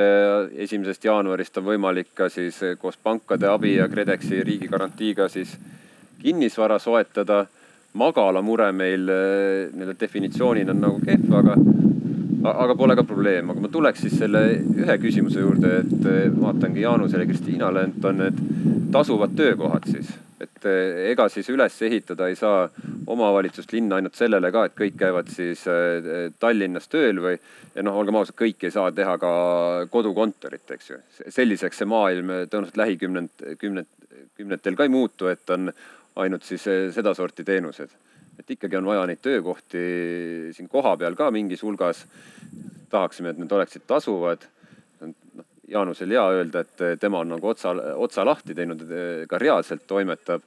[0.66, 5.58] esimesest jaanuarist on võimalik ka siis koos pankade abi ja KredExi riigigarantiiga siis
[6.22, 7.46] kinnisvara soetada.
[7.98, 11.56] magalamure meil nii-öelda definitsioonina on nagu kehv, aga
[12.52, 14.44] aga pole ka probleem, aga ma tuleks siis selle
[14.84, 18.40] ühe küsimuse juurde, et eh, vaatangi Jaanusele ja Kristiinale, et on need
[18.94, 20.14] tasuvad töökohad siis.
[20.42, 22.68] et eh, ega siis üles ehitada ei saa
[23.08, 27.36] omavalitsust, linna ainult sellele ka, et kõik käivad siis eh, Tallinnas tööl või.
[27.76, 29.32] ja noh, olgem ausad, kõik ei saa teha ka
[29.94, 31.00] kodukontorit, eks ju.
[31.30, 33.94] selliseks see maailm tõenäoliselt lähikümnend, kümnend,
[34.38, 35.72] kümnetel ka ei muutu, et on
[36.18, 37.94] ainult siis sedasorti teenused
[38.40, 39.84] et ikkagi on vaja neid töökohti
[40.56, 42.06] siin kohapeal ka mingis hulgas.
[42.90, 44.48] tahaksime, et need oleksid tasuvad.
[45.02, 48.84] noh, Jaanusel hea öelda, et tema on nagu otsa, otsa lahti teinud,
[49.28, 50.42] ka reaalselt toimetab.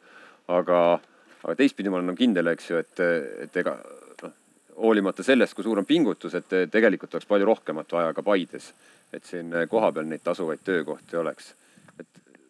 [0.48, 1.00] aga,
[1.44, 3.00] aga teistpidi ma olen nagu kindel, eks ju, et,
[3.44, 3.76] et ega
[4.22, 4.32] noh,
[4.76, 8.72] hoolimata sellest, kui suur on pingutus, et tegelikult oleks palju rohkemat vaja ka Paides.
[9.12, 11.54] et siin kohapeal neid tasuvaid töökohti oleks.
[11.98, 12.06] et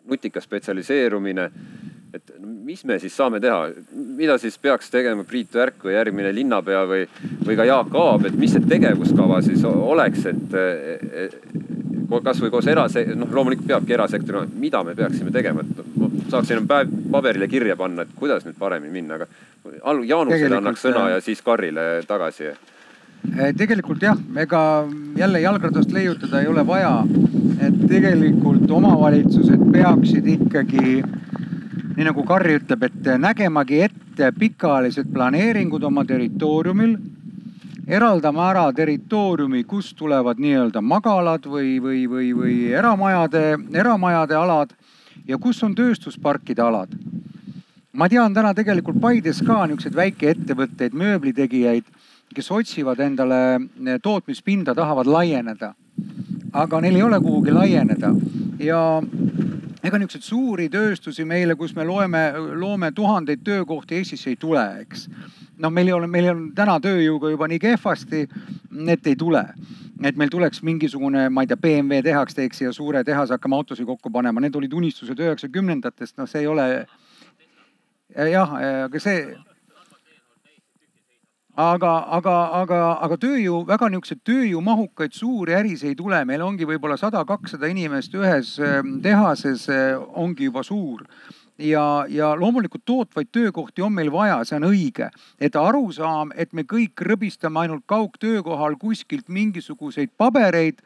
[0.06, 1.50] nutika spetsialiseerumine
[2.14, 6.84] et mis me siis saame teha, mida siis peaks tegema Priit Värk või järgmine linnapea
[6.90, 7.04] või,
[7.46, 10.58] või ka Jaak Aab, et mis see tegevuskava siis oleks, et
[12.24, 16.66] kasvõi koos erase-, noh loomulikult peabki erasektor, mida me peaksime tegema, et ma saaksin enam
[16.70, 19.30] päev paberile kirja panna, et kuidas nüüd paremini minna, aga
[20.08, 22.50] Jaanusele annaks sõna ja siis Karrile tagasi.
[23.30, 24.60] Eh, tegelikult jah, ega
[25.18, 27.04] jälle jalgratast leiutada ei ole vaja.
[27.60, 31.02] et tegelikult omavalitsused peaksid ikkagi,
[32.00, 36.96] nii nagu Karri ütleb, et nägemagi ette pikaajalised planeeringud oma territooriumil.
[37.90, 44.72] eraldama ära territooriumi, kust tulevad nii-öelda magalad või, või, või, või eramajade, eramajade alad
[45.28, 46.88] ja kus on tööstusparkide alad.
[47.92, 51.84] ma tean täna tegelikult Paides ka niisuguseid väikeettevõtteid, mööblitegijaid
[52.34, 53.60] kes otsivad endale
[54.02, 55.74] tootmispinda, tahavad laieneda.
[56.52, 58.14] aga neil ei ole kuhugi laieneda
[58.58, 59.02] ja
[59.84, 62.24] ega niisuguseid suuri tööstusi meile, kus me loeme,
[62.60, 65.06] loome tuhandeid töökohti Eestisse ei tule, eks.
[65.58, 68.26] noh, meil ei ole, meil on täna tööjõuga juba nii kehvasti,
[68.88, 69.44] et ei tule
[70.04, 73.84] et meil tuleks mingisugune, ma ei tea, BMW tehas teeks siia suure tehase, hakkame autosid
[73.84, 76.66] kokku panema, need olid unistused üheksakümnendatest, noh, see ei ole.
[78.30, 78.54] jah,
[78.86, 79.26] aga see
[81.60, 86.96] aga, aga, aga, aga tööjõu, väga niisuguseid tööjõumahukaid suuri ärisid ei tule, meil ongi võib-olla
[87.00, 91.04] sada, kakssada inimest ühes ähm, tehases äh, ongi juba suur
[91.60, 95.10] ja, ja loomulikult tootvaid töökohti on meil vaja, see on õige.
[95.40, 100.80] et arusaam, et me kõik rõbistame ainult kaugtöökohal kuskilt mingisuguseid pabereid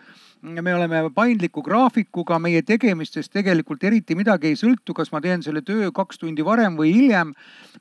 [0.45, 5.63] me oleme paindliku graafikuga, meie tegemistest tegelikult eriti midagi ei sõltu, kas ma teen selle
[5.65, 7.33] töö kaks tundi varem või hiljem.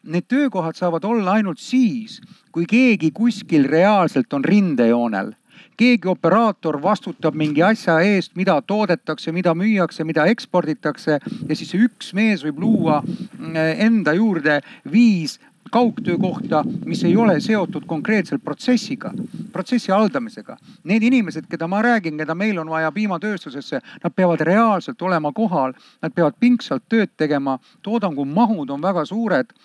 [0.04, 5.34] Need töökohad saavad olla ainult siis, kui keegi kuskil reaalselt on rindejoonel
[5.78, 12.12] keegi operaator vastutab mingi asja eest, mida toodetakse, mida müüakse, mida eksporditakse ja siis üks
[12.14, 13.58] mees võib luua mm,
[13.88, 14.60] enda juurde
[14.92, 15.40] viis
[15.74, 19.12] kaugtöökohta, mis ei ole seotud konkreetselt protsessiga,
[19.52, 20.58] protsessi haldamisega.
[20.84, 25.74] Need inimesed, keda ma räägin, keda meil on vaja piimatööstusesse, nad peavad reaalselt olema kohal,
[26.02, 29.56] nad peavad pingsalt tööd tegema, toodangu mahud on väga suured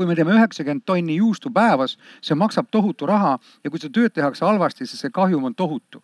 [0.00, 4.14] kui me teeme üheksakümmend tonni juustu päevas, see maksab tohutu raha ja kui seda tööd
[4.16, 6.00] tehakse halvasti, siis see kahjum on tohutu.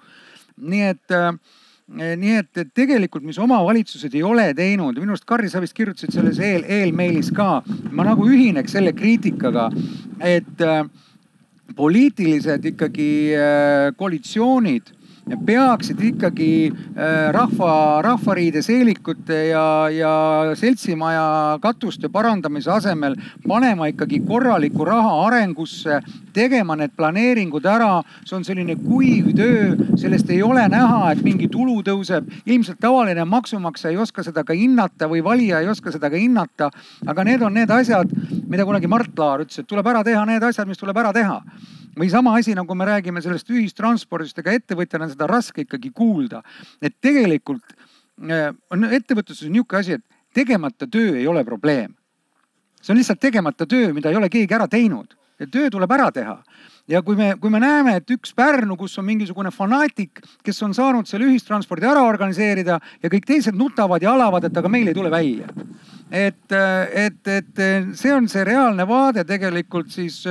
[0.56, 1.32] nii et äh,
[1.87, 6.14] nii et, et tegelikult, mis omavalitsused ei ole teinud, minu arust Karri, sa vist kirjutasid
[6.14, 7.61] selles eel, eelmeilis ka,
[7.95, 9.68] ma nagu ühineks selle kriitikaga,
[10.18, 10.82] et äh,
[11.78, 14.91] poliitilised ikkagi äh, koalitsioonid
[15.26, 20.12] peaksid ikkagi äh, rahva, rahvariide seelikute ja, ja
[20.54, 23.16] seltsimaja katuste parandamise asemel
[23.48, 25.98] panema ikkagi korralikku raha arengusse,
[26.36, 28.04] tegema need planeeringud ära.
[28.24, 32.30] see on selline kuiv töö, sellest ei ole näha, et mingi tulu tõuseb.
[32.46, 36.70] ilmselt tavaline maksumaksja ei oska seda ka hinnata või valija ei oska seda ka hinnata.
[37.06, 38.14] aga need on need asjad,
[38.46, 41.42] mida kunagi Mart Laar ütles, et tuleb ära teha need asjad, mis tuleb ära teha
[41.99, 46.42] või sama asi, nagu me räägime sellest ühistranspordist, ega ettevõtjana on seda raske ikkagi kuulda.
[46.82, 51.94] et tegelikult äh, on ettevõtluses niisugune asi, et tegemata töö ei ole probleem.
[52.82, 56.11] see on lihtsalt tegemata töö, mida ei ole keegi ära teinud ja töö tuleb ära
[56.12, 56.42] teha
[56.88, 60.74] ja kui me, kui me näeme, et üks Pärnu, kus on mingisugune fanaatik, kes on
[60.76, 64.97] saanud selle ühistranspordi ära organiseerida ja kõik teised nutavad ja alavad, et aga meil ei
[64.97, 65.49] tule välja.
[66.11, 67.64] et, et, et
[67.99, 70.22] see on see reaalne vaade tegelikult siis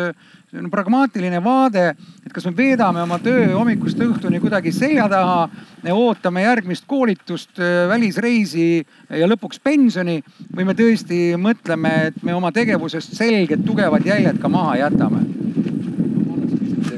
[0.55, 1.83] selline pragmaatiline vaade,
[2.23, 5.49] et kas me veedame oma töö hommikust õhtuni kuidagi selja taha,
[5.91, 8.85] ootame järgmist koolitust, välisreisi
[9.19, 10.21] ja lõpuks pensioni
[10.55, 15.25] või me tõesti mõtleme, et me oma tegevusest selged tugevad jäljed ka maha jätame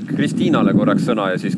[0.07, 1.57] Kristiinale korraks sõna ja siis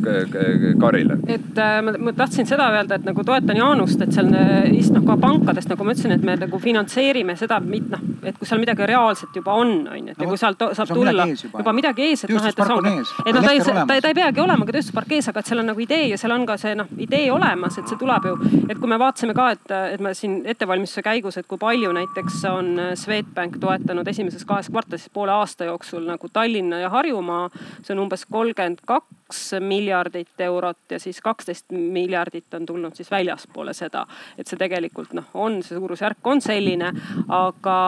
[0.80, 1.18] Karile.
[1.28, 5.18] et äh, ma, ma tahtsin seda öelda, et nagu toetan Jaanust, et seal noh ka
[5.22, 9.36] pankadest, nagu ma ütlesin, et me nagu finantseerime seda, noh, et kui seal midagi reaalselt
[9.36, 12.34] juba on, on ju, et ja kui sealt saab tulla juba, juba midagi ees, et
[12.34, 15.16] noh, et see on, et noh, ta ei, ta, ta ei peagi olema ka tööstuspark
[15.18, 17.80] ees, aga et seal on nagu idee ja seal on ka see noh, idee olemas,
[17.80, 18.36] et see tuleb ju,
[18.68, 22.42] et kui me vaatasime ka, et, et me siin ettevalmistuse käigus, et kui palju näiteks
[22.52, 27.48] on Swedbank toetanud esimeses kahes kvartalis poole aasta jooksul nagu Tallinna ja Harjumaa,
[27.84, 33.12] see on umbes kolm kolmkümmend kaks miljardit eurot ja siis kaksteist miljardit on tulnud siis
[33.12, 34.06] väljaspoole seda.
[34.38, 36.94] et see tegelikult noh, on see suurusjärk on selline,
[37.28, 37.80] aga,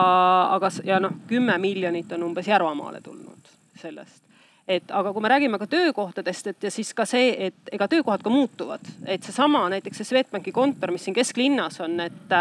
[0.58, 4.31] aga ja noh, kümme miljonit on umbes Järvamaale tulnud sellest
[4.68, 8.22] et aga kui me räägime ka töökohtadest, et ja siis ka see, et ega töökohad
[8.22, 12.34] ka muutuvad, et seesama näiteks see Swedbanki kontor, mis siin kesklinnas on, et,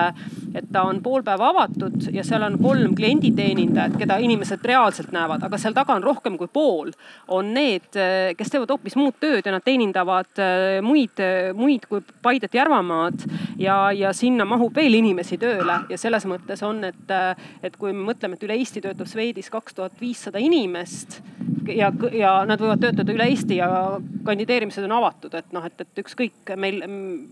[0.54, 5.42] et ta on pool päeva avatud ja seal on kolm klienditeenindajat, keda inimesed reaalselt näevad,
[5.48, 6.94] aga seal taga on rohkem kui pool,
[7.34, 7.90] on need,
[8.38, 11.22] kes teevad hoopis muud tööd ja nad teenindavad äh, muid,
[11.58, 13.26] muid kui Paidet, Järvamaad
[13.60, 15.82] ja, ja sinna mahub veel inimesi tööle.
[15.90, 17.14] Ja selles mõttes on, et,
[17.64, 21.22] et kui me mõtleme, et üle Eesti töötab Swedis kaks tuhat viissada inimest
[21.68, 23.70] ja, ja nad võivad töötada üle Eesti ja
[24.26, 26.82] kandideerimised on avatud, et noh, et, et ükskõik meil,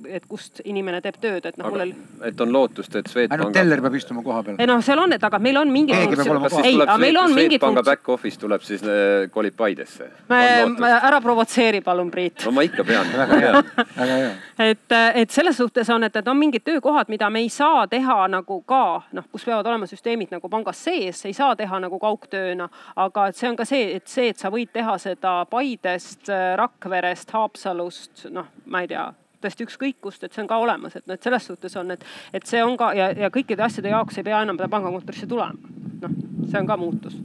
[0.08, 1.96] et kust inimene teeb tööd, et noh, mul oli.
[2.26, 3.40] et on lootust, et Swedbank.
[3.40, 4.60] ainult teller peab istuma koha peal.
[4.60, 5.94] ei noh, seal on, et aga meil on mingi.
[5.94, 10.10] keegi peab olema kas siis tuleb Swedbanka back office tuleb siis äh, kolib Paidesse?
[10.30, 12.46] ära provotseeri palun, Priit.
[12.46, 13.14] no ma ikka pean.
[13.18, 13.64] väga hea,
[14.00, 14.32] väga hea.
[14.70, 18.22] et, et selles suhtes on, et, et on mingid töökohad, mida me ei saa teha
[18.32, 22.70] nagu ka noh, kus peavad olema süsteemid nagu pangas sees, ei saa teha nagu kaugtööna,
[22.96, 27.32] aga et see on ka see, et see, et sa võid teha seda Paidest, Rakverest,
[27.36, 29.10] Haapsalust, noh, ma ei tea
[29.40, 32.04] tõesti ükskõik kust, et see on ka olemas, et noh, et selles suhtes on, et,
[32.36, 35.78] et see on ka ja, ja kõikide asjade jaoks ei pea enam pangakontorisse tulema.
[36.04, 36.18] noh,
[36.50, 37.16] see on ka muutus.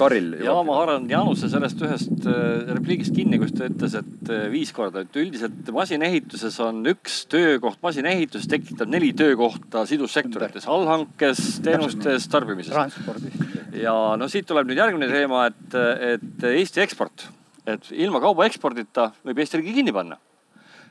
[0.00, 0.30] Karil.
[0.40, 4.72] ja ma haaran Jaanuse sellest ühest äh, repliigist kinni, kus ta ütles, et äh, viis
[4.76, 12.72] korda, et üldiselt masinehituses on üks töökoht, masinehituses tekitab neli töökohta sidussektorites, allhankes, teenustes, tarbimises.
[12.72, 13.36] transpordis.
[13.82, 15.78] ja no siit tuleb nüüd järgmine teema, et,
[16.14, 17.28] et Eesti eksport,
[17.68, 20.20] et ilma kauba ekspordita võib Eesti riigi kinni panna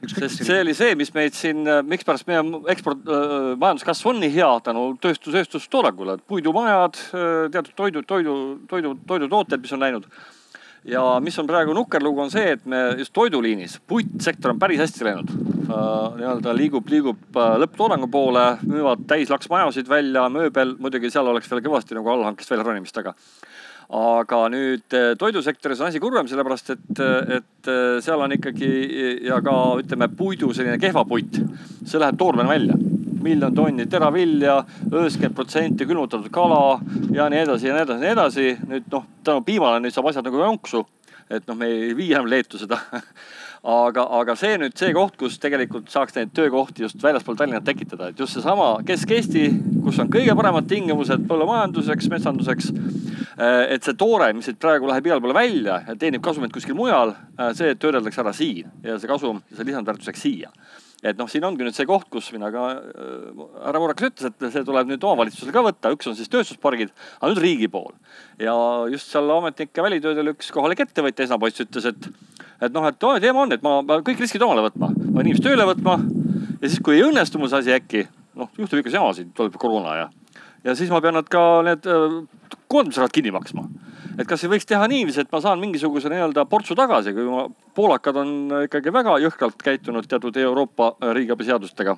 [0.07, 2.41] sest see oli see, mis meid siin, mikspärast meie
[2.71, 6.99] eksport äh,, majanduskasv on nii hea tänu tööstus, tööstustoodangule, puidumajad,
[7.51, 8.35] teatud toidu, toidu,
[8.69, 10.07] toidu, toidutooted, mis on läinud.
[10.87, 14.79] ja mis on praegu nukker lugu, on see, et me just toiduliinis, puitsektor on päris
[14.79, 15.75] hästi läinud äh,.
[16.21, 22.15] nii-öelda liigub, liigub lõpptoodangu poole, müüvad täislaksmajasid välja, mööbel, muidugi seal oleks veel kõvasti nagu
[22.15, 23.15] allhankest välja ronimist, aga
[23.89, 27.01] aga nüüd eh, toidusektoris on asi kurvem, sellepärast et,
[27.39, 28.69] et eh, seal on ikkagi
[29.25, 31.41] ja ka ütleme, puidu selline kehva puit,
[31.85, 32.77] see läheb toormena välja.
[33.19, 36.79] miljon tonni teravilja, üheksakümmend protsenti külmutatud kala
[37.11, 38.45] ja nii edasi ja nii edasi ja nii edasi.
[38.69, 40.85] nüüd noh, tänu piimale nüüd saab asjad nagu jonksu.
[41.29, 42.79] Et noh, me ei vii enam Leetu seda
[43.63, 48.09] aga, aga see nüüd see koht, kus tegelikult saaks neid töökohti just väljaspool Tallinnat tekitada,
[48.09, 49.45] et just seesama Kesk-Eesti,
[49.83, 52.71] kus on kõige paremad tingimused põllumajanduseks, metsanduseks.
[53.39, 56.77] Eh, et see toore, mis siit praegu läheb igale poole välja ja teenib kasumit kuskil
[56.77, 60.53] mujal, eh, see töödeldakse ära siin ja see kasum, see lisandväärtus jääks siia
[61.03, 64.45] et noh, siin ongi nüüd see koht, kus mina ka äh,, härra Murakas ütles, et
[64.55, 67.93] see tuleb nüüd omavalitsusel ka võtta, üks on siis tööstuspargid, aga nüüd riigi pool.
[68.41, 68.53] ja
[68.91, 72.09] just seal ametnike välitöödel üks kohalik ettevõtja Esmapost ütles, et,
[72.59, 75.29] et noh, et oh, teema on, et ma, ma kõik riskid omale võtma, ma pean
[75.29, 75.99] inimest tööle võtma.
[76.59, 78.05] ja siis, kui ei õnnestu mul see asi äkki,
[78.39, 80.09] noh juhtub ikka jamasid, tuleb koroona ja,
[80.67, 82.19] ja siis ma pean nad ka need äh,
[82.67, 83.69] koondamisrahad kinni maksma
[84.19, 87.45] et kas ei võiks teha niiviisi, et ma saan mingisuguse nii-öelda portsu tagasi, kui ma,
[87.75, 88.33] poolakad on
[88.65, 91.95] ikkagi väga jõhkralt käitunud teatud Euroopa riigiabi seadustega.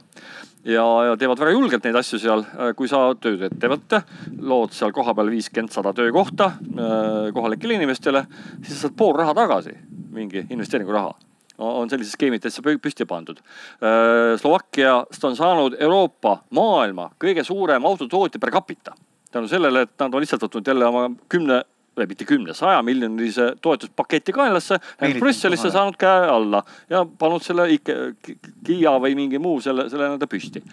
[0.65, 2.45] ja, ja teevad väga julgelt neid asju seal,
[2.77, 4.03] kui sa tööd ette võtta,
[4.37, 8.25] lood seal kohapeal viiskümmend, sada töökohta äh, kohalikele inimestele,
[8.61, 9.75] siis sa saad pool raha tagasi,
[10.13, 11.13] mingi investeeringuraha
[11.61, 13.37] on sellised skeemid täitsa püsti pandud.
[13.37, 18.95] Äh, Slovakkiast on saanud Euroopa, maailma kõige suurem autotootja per capita
[19.31, 21.61] tänu sellele, et nad on lihtsalt võtnud jälle oma kümne
[21.97, 24.77] või mitte kümne, saja miljonilise toetuspaketi kaenlasse,
[25.19, 27.67] Brüsselisse saanud käe alla ja pannud selle
[28.65, 30.63] Kiia või mingi muu selle, selle nii-öelda püsti.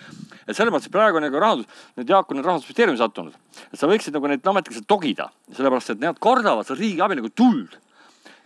[0.47, 1.67] et selles mõttes praegu nagu rahandus,
[1.99, 3.35] nüüd Jaak on rahandusministeeriumi sattunud,
[3.73, 7.77] et sa võiksid nagu neid ametlikult togida, sellepärast et nad kardavad seda riigiabi nagu tuld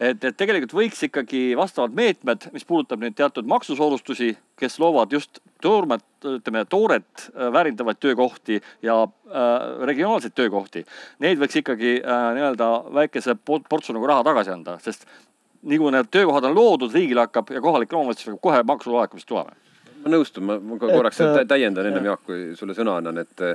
[0.03, 5.41] et, et tegelikult võiks ikkagi vastavad meetmed, mis puudutab neid teatud maksusoodustusi, kes loovad just
[5.63, 9.51] toormet, ütleme tooret äh, väärindavaid töökohti ja äh,
[9.89, 10.85] regionaalseid töökohti.
[11.23, 15.07] Neid võiks ikkagi äh, nii-öelda väikese portsu nagu raha tagasi anda, sest
[15.63, 19.59] nii kui need töökohad on loodud, riigil hakkab ja kohalikel omavalitsustel hakkab kohe maksulaekumist tulema.
[20.03, 23.47] ma nõustun, ma, korraks et, äh, täiendan ennem Jaak, kui sulle sõna annan, et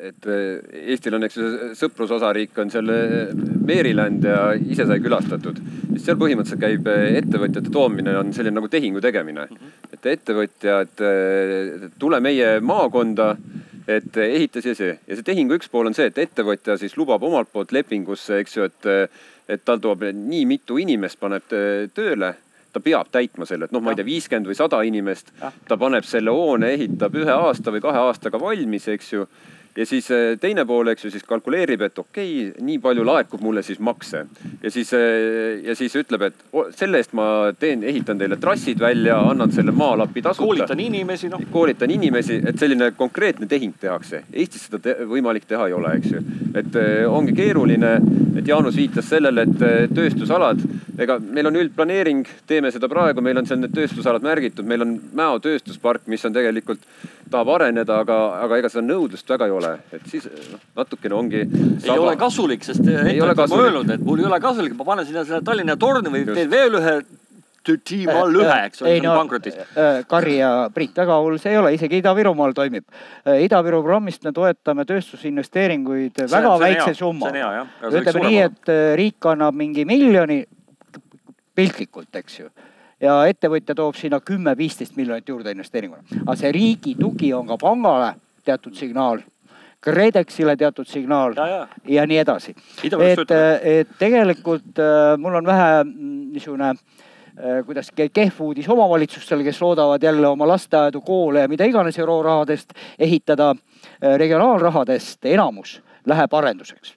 [0.00, 3.32] et eh, Eestil on, eks ju, sõprusosariik on seal eh,
[3.66, 5.60] Maryland ja ise sai külastatud.
[5.92, 9.48] siis seal põhimõtteliselt käib eh, ettevõtjate toomine on selline nagu tehingu tegemine.
[9.92, 11.02] et ettevõtjad,
[11.98, 13.34] tule meie maakonda,
[13.90, 17.24] et ehita see, see ja see tehingu üks pool on see, et ettevõtja siis lubab
[17.26, 18.90] omalt poolt lepingusse, eks ju, et,
[19.48, 21.48] et tal tuleb nii mitu inimest, paneb
[21.94, 22.36] tööle.
[22.70, 25.32] Ta peab täitma selle, et noh, ma ei tea, viiskümmend või sada inimest,
[25.66, 29.24] ta paneb selle hoone, ehitab ühe aasta või kahe aastaga valmis, eks ju
[29.76, 33.42] ja siis äh, teine pool, eks ju, siis kalkuleerib, et okei okay,, nii palju laekub
[33.44, 34.24] mulle siis makse.
[34.62, 37.26] ja siis, äh, ja siis ütleb, et selle eest ma
[37.58, 40.46] teen, ehitan teile trassid välja, annan selle maalapi tasuta.
[40.46, 41.42] koolitan inimesi, noh.
[41.52, 44.24] koolitan inimesi, et selline konkreetne tehing tehakse.
[44.32, 46.24] Eestis seda te võimalik teha ei ole, eks ju.
[46.54, 47.94] et äh, ongi keeruline,
[48.40, 50.60] et Jaanus viitas sellele, et tööstusalad,
[50.98, 54.98] ega meil on üldplaneering, teeme seda praegu, meil on seal need tööstusalad märgitud, meil on
[55.20, 56.82] Mäo tööstuspark, mis on tegelikult,
[57.30, 61.16] tahab areneda, aga, aga ega seda nõudlust väga ei ole ole, et siis noh, natukene
[61.16, 61.46] ongi.
[61.84, 65.24] ei ole kasulik, sest ettevõtjad on öelnud, et mul ei ole kasulik, ma panen sinna
[65.28, 67.00] selle Tallinna torni või teen veel ühe
[67.84, 69.58] tiim all ühe, eks ole, see on pankrotis.
[69.76, 72.86] Äh, Kari ja Priit, väga hull see ei ole, isegi Ida-Virumaal toimib.
[73.26, 77.30] Äh, Ida-Viru programmist me toetame tööstusinvesteeringuid väga väikse summa.
[77.90, 80.42] ütleme nii, et äh, riik annab mingi miljoni
[81.54, 82.48] piltlikult, eks ju
[83.00, 86.02] ja ettevõtja toob sinna kümme-viisteist miljonit juurde investeeringuna.
[86.26, 89.22] aga see riigi tugi on ka pangale teatud signaal,
[89.80, 91.68] KredExile teatud signaal Ja, ja.
[91.88, 92.54] ja nii edasi.
[92.84, 93.30] Et,
[93.62, 99.60] et tegelikult äh, mul on vähe mm, niisugune äh, kuidas ke- kehv uudis omavalitsustele, kes
[99.62, 103.54] loodavad jälle oma lasteaedu, koole ja mida iganes eurorahadest ehitada.
[104.16, 106.94] regionaalrahadest enamus läheb arenduseks.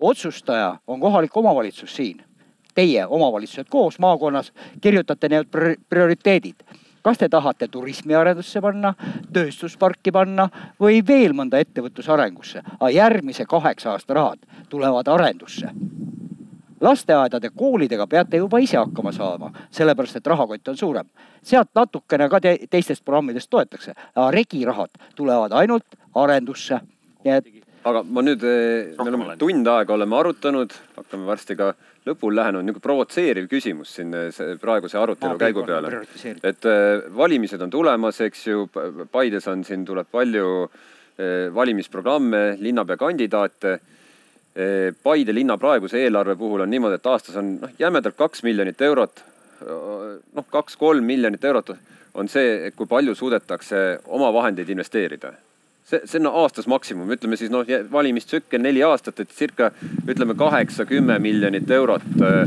[0.00, 2.22] otsustaja on kohalik omavalitsus siin.
[2.74, 6.54] Teie omavalitsused koos maakonnas kirjutate need pri- prioriteedid
[7.08, 8.92] kas te tahate turismiarendusse panna,
[9.32, 10.44] tööstusparki panna
[10.80, 15.72] või veel mõnda ettevõtluse arengusse, aga järgmise kaheksa aasta rahad tulevad arendusse.
[16.80, 21.06] lasteaedade, koolidega peate juba ise hakkama saama, sellepärast et rahakott on suurem.
[21.42, 26.80] sealt natukene ka te teistest programmidest toetakse, aga regirahad tulevad ainult arendusse.
[27.24, 27.57] nii et
[27.88, 31.72] aga ma nüüd, me Rohkem oleme tund aega oleme arutanud, hakkame varsti ka
[32.08, 36.04] lõpule lähenenud, niisugune provotseeriv küsimus siin see praeguse arutelu käigu peale.
[36.42, 38.68] et äh, valimised on tulemas, eks ju,
[39.12, 40.68] Paides on siin, tuleb palju
[41.54, 43.72] valimisprogramme, linnapeakandidaate.
[45.02, 49.24] Paide linna praeguse eelarve puhul on niimoodi, et aastas on noh, jämedalt kaks miljonit eurot.
[49.58, 51.72] noh, kaks-kolm miljonit eurot
[52.14, 55.32] on see, kui palju suudetakse omavahendeid investeerida
[55.88, 59.70] see, see on aastas maksimum, ütleme siis noh, valimistsükkel neli aastat, et circa
[60.08, 62.40] ütleme kaheksa-kümme miljonit eurot äh,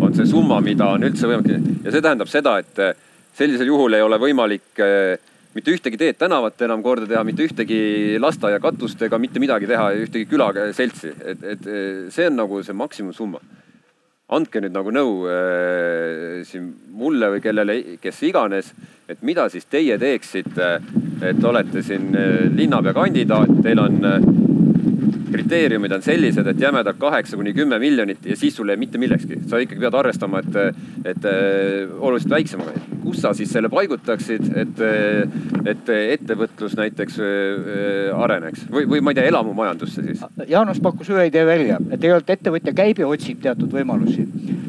[0.00, 2.94] on see summa, mida on üldse võimalik ja see tähendab seda, et äh,
[3.36, 5.16] sellisel juhul ei ole võimalik äh,
[5.56, 9.88] mitte ühtegi teed tänavat enam korda teha, mitte ühtegi lasteaia katust ega mitte midagi teha,
[10.04, 11.70] ühtegi külaseltsi, et, et
[12.12, 13.40] see on nagu see maksimumsumma.
[14.34, 18.72] Andke nüüd nagu nõu äh, siin mulle või kellele, kes iganes,
[19.06, 20.70] et mida siis teie teeksite,
[21.22, 24.26] et olete siin äh, linnapea kandidaat, teil on äh,
[25.32, 28.98] kriteeriumid on sellised, et jämedalt kaheksa kuni kümme miljonit ja siis sul ei jää mitte
[28.98, 29.40] millekski.
[29.46, 30.56] sa ikkagi pead arvestama, et,
[31.04, 32.70] et äh, oluliselt väiksemaga.
[33.02, 34.80] kus sa siis selle paigutaksid, et,
[35.70, 40.24] et ettevõtlus näiteks äh, areneks või, või ma ei tea, elamumajandusse siis?
[40.48, 44.26] Jaanus pakkus ühe idee välja, et tegelikult ettevõtja käib ja otsib teatud võimalusi.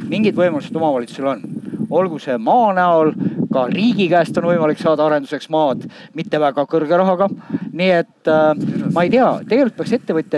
[0.07, 1.41] mingid võimalused omavalitsusel on,
[1.89, 3.13] olgu see maa näol,
[3.53, 5.85] ka riigi käest on võimalik saada arenduseks maad,
[6.17, 7.29] mitte väga kõrge rahaga.
[7.77, 8.53] nii et äh,
[8.93, 9.93] ma ei tea, tegelikult peaks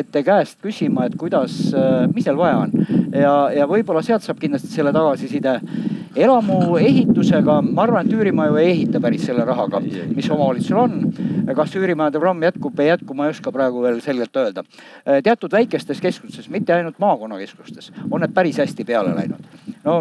[0.10, 2.72] ettevõtjate käest küsima, et kuidas äh,, mis neil vaja on
[3.14, 5.60] ja, ja võib-olla sealt saab kindlasti selle tagasiside.
[6.20, 11.14] elamu ehitusega, ma arvan, et üürimaju ei ehita päris selle rahaga, mis omavalitsusel on.
[11.56, 14.64] kas üürimajade programm jätkub ei jätku, ma ei oska praegu veel selgelt öelda.
[15.24, 19.46] teatud väikestes keskustes, mitte ainult maakonnakeskustes, on need päris hästi peale läinud.
[19.84, 20.00] no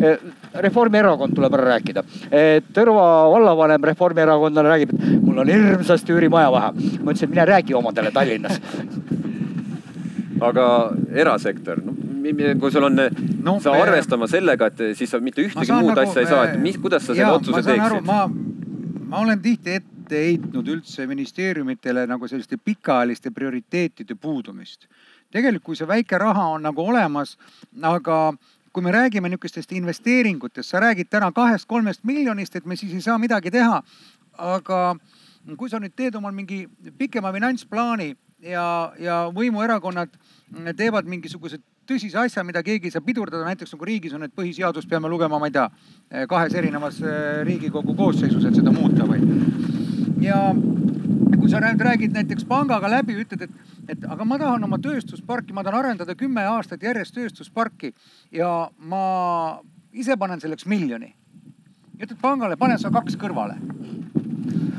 [0.00, 0.18] eh,
[0.54, 2.02] Reformierakond tuleb ära rääkida.
[2.74, 6.72] Tõrva vallavanem reformierakondlane räägib, et mul on hirmsasti üürimaja vaja.
[7.02, 8.60] ma ütlesin, et mine räägi omadele Tallinnas.
[10.40, 10.66] Aga
[11.12, 11.94] erasektor, no
[12.60, 12.96] kui sul on
[13.42, 16.60] no, sa arvestama sellega, et siis sa mitte ühtegi muud nagu, asja ei saa, et
[16.62, 18.06] mis, kuidas sa selle otsuse teeksid?
[18.08, 18.24] ma,
[19.10, 24.88] ma olen tihti ette heitnud üldse ministeeriumitele nagu selliste pikaajaliste prioriteetide puudumist.
[25.30, 27.36] tegelikult, kui see väike raha on nagu olemas,
[27.82, 28.18] aga
[28.74, 33.18] kui me räägime niisugustest investeeringutest, sa räägid täna kahest-kolmest miljonist, et me siis ei saa
[33.18, 33.82] midagi teha.
[34.38, 34.96] aga
[35.58, 36.64] kui sa nüüd teed omal mingi
[36.98, 38.14] pikema finantsplaani
[38.44, 40.12] ja, ja võimuerakonnad
[40.76, 44.88] teevad mingisugused tõsise asja, mida keegi ei saa pidurdada, näiteks nagu riigis on, et põhiseadust
[44.88, 45.66] peame lugema, ma ei tea,
[46.30, 47.00] kahes erinevas
[47.44, 49.20] riigikogu koosseisus, et seda muuta või.
[50.24, 54.78] ja kui sa nüüd räägid näiteks pangaga läbi, ütled, et, et aga ma tahan oma
[54.80, 57.92] tööstusparki, ma tahan arendada kümme aastat järjest tööstusparki
[58.32, 59.04] ja ma
[59.92, 61.12] ise panen selleks miljoni.
[62.00, 63.58] ütled pangale, pane sa kaks kõrvale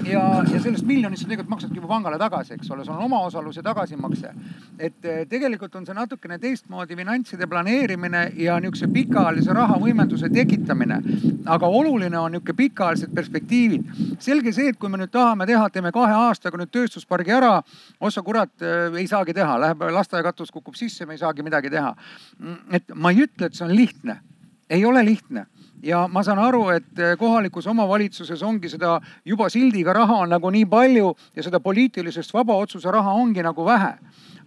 [0.06, 0.22] ja,
[0.54, 4.34] ja sellest miljonist sa tegelikult maksadki juba pangale tagasi, eks ole, sul on omaosaluse tagasimakse.
[4.80, 11.00] et eh, tegelikult on see natukene teistmoodi finantside planeerimine ja niisuguse pikaajalise rahavõimenduse tekitamine.
[11.46, 13.90] aga oluline on niisugune pikaajalised perspektiivid.
[14.20, 17.62] selge see, et kui me nüüd tahame teha, teeme kahe aastaga nüüd tööstuspargi ära,
[18.00, 18.54] ossa kurat,
[18.98, 21.96] ei saagi teha, läheb lasteaiakatus kukub sisse, me ei saagi midagi teha.
[22.72, 24.20] et ma ei ütle, et see on lihtne,
[24.70, 25.46] ei ole lihtne
[25.86, 30.66] ja ma saan aru, et kohalikus omavalitsuses ongi seda juba sildiga raha on nagu nii
[30.70, 33.94] palju ja seda poliitilisest vaba otsuse raha ongi nagu vähe.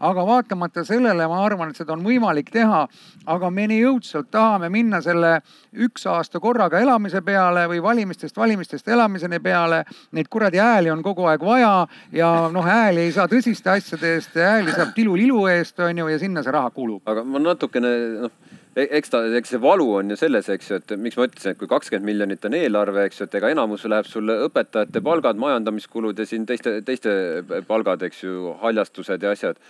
[0.01, 2.86] aga vaatamata sellele ma arvan, et seda on võimalik teha.
[3.27, 5.40] aga me nii õudselt tahame minna selle
[5.74, 9.85] üks aasta korraga elamise peale või valimistest valimistest elamiseni peale.
[10.12, 14.35] Neid kuradi hääli on kogu aeg vaja ja noh, hääli ei saa tõsiste asjade eest,
[14.35, 17.02] hääli saab tilulilu eest, on ju, ja sinna see raha kulub.
[17.06, 18.48] aga ma natukene noh
[18.78, 21.60] eks ta, eks see valu on ju selles, eks ju, et miks ma ütlesin, et
[21.60, 26.18] kui kakskümmend miljonit on eelarve, eks ju, et ega enamus läheb sulle õpetajate palgad, majandamiskulud
[26.18, 27.12] ja siin teiste, teiste
[27.68, 29.60] palgad, eks ju, haljastused ja asjad.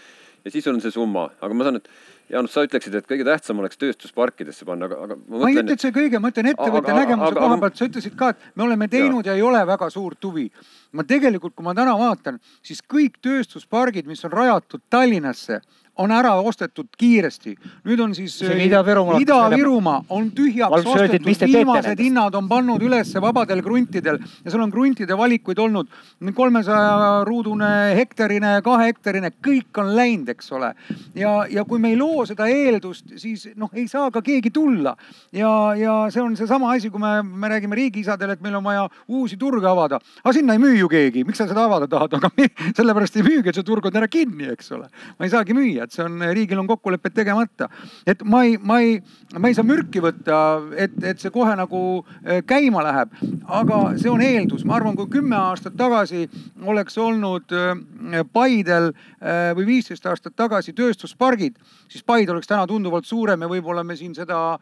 [0.45, 1.91] ja siis on see summa, aga ma saan, et
[2.29, 5.73] Jaanus, sa ütleksid, et kõige tähtsam oleks tööstusparkidesse panna, aga, aga ma ma ei ütle,
[5.73, 8.67] et see kõige, ma ütlen ettevõtja Aga- nägemuse koha pealt, sa ütlesid ka, et me
[8.67, 9.33] oleme teinud ja.
[9.33, 10.51] ja ei ole väga suurt huvi.
[10.93, 15.61] ma tegelikult, kui ma täna vaatan, siis kõik tööstuspargid, mis on rajatud Tallinnasse,
[15.99, 17.55] on ära ostetud kiiresti.
[17.85, 23.63] nüüd on siis hakkas Ida-Virumaa on tühjaks et ostetud viimased hinnad on pannud üles vabadel
[23.63, 25.91] kruntidel ja seal on kruntide valikuid olnud
[26.35, 30.73] kolmesaja ruudune hektarine, kahehektarine, kõik on läinud, eks ole.
[31.19, 34.95] ja, ja kui me ei loo seda eeldust, siis noh, ei saa ka keegi tulla
[35.33, 38.87] ja, ja see on seesama asi, kui me, me räägime riigiisadele, et meil on vaja
[39.09, 39.99] uusi turge avada.
[40.23, 42.31] aga sinna ei müü ju keegi, miks sa seda avada tahad, aga
[42.79, 44.89] sellepärast ei müügi, et see turg on ära kinni, eks ole.
[45.19, 47.69] ma ei saagi müüa, et see on, riigil on kokkulepped tegemata.
[48.07, 48.99] et ma ei, ma ei,
[49.39, 50.39] ma ei saa mürki võtta,
[50.77, 51.83] et, et see kohe nagu
[52.25, 53.15] eh, käima läheb,
[53.61, 56.27] aga see on eeldus, ma arvan, kui kümme aastat tagasi
[56.69, 61.57] oleks olnud eh, Paidel eh, või viisteist aastat tagasi tööstuspargid,
[61.89, 64.59] siis Paide oleks täna tunduvalt suurem ja võib-olla me siin seda,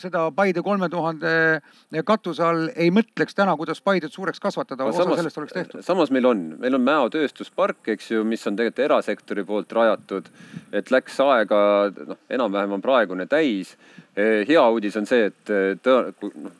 [0.00, 1.32] seda Paide kolme tuhande
[2.06, 5.82] katuse all ei mõtleks täna, kuidas Paidet suureks kasvatada, osa sellest oleks tehtud.
[5.86, 10.03] samas meil on, meil on Mäo tööstuspark, eks ju, mis on tegelikult erasektori poolt rajatud.
[10.72, 11.60] Et läks aega,
[12.06, 13.76] noh, enam-vähem on praegune täis.
[14.16, 16.52] hea uudis on see, et tõe-, noh,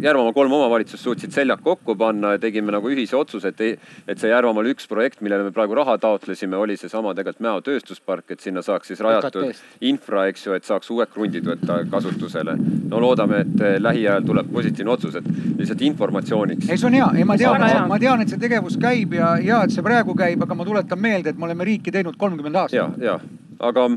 [0.00, 3.60] Järvamaa kolm omavalitsust suutsid seljad kokku panna ja tegime nagu ühise otsuse, et
[4.08, 8.30] et see Järvamaal üks projekt, millele me praegu raha taotlesime, oli seesama tegelikult Mäo tööstuspark,
[8.30, 9.50] et sinna saaks siis rajatud
[9.80, 12.56] infra, eks ju, et saaks uued krundid võtta kasutusele.
[12.88, 16.70] no loodame, et lähiajal tuleb positiivne otsus, et lihtsalt informatsiooniks.
[16.70, 19.62] Ei, see on hea, ei ma tean ma tean, et see tegevus käib ja hea,
[19.64, 22.78] et see praegu käib, aga ma tuletan meelde, et me oleme riiki teinud kolmkümmend aastat.
[22.78, 23.18] Ja, ja,
[23.58, 23.88] aga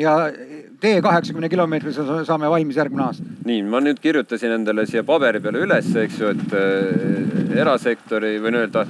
[0.00, 0.16] ja
[0.80, 3.24] tee kaheksakümne kilomeetrise saame valmis järgmine aasta.
[3.48, 8.56] nii, ma nüüd kirjutasin endale siia paberi peale üles, eks ju, et äh, erasektori või
[8.56, 8.86] nii-öelda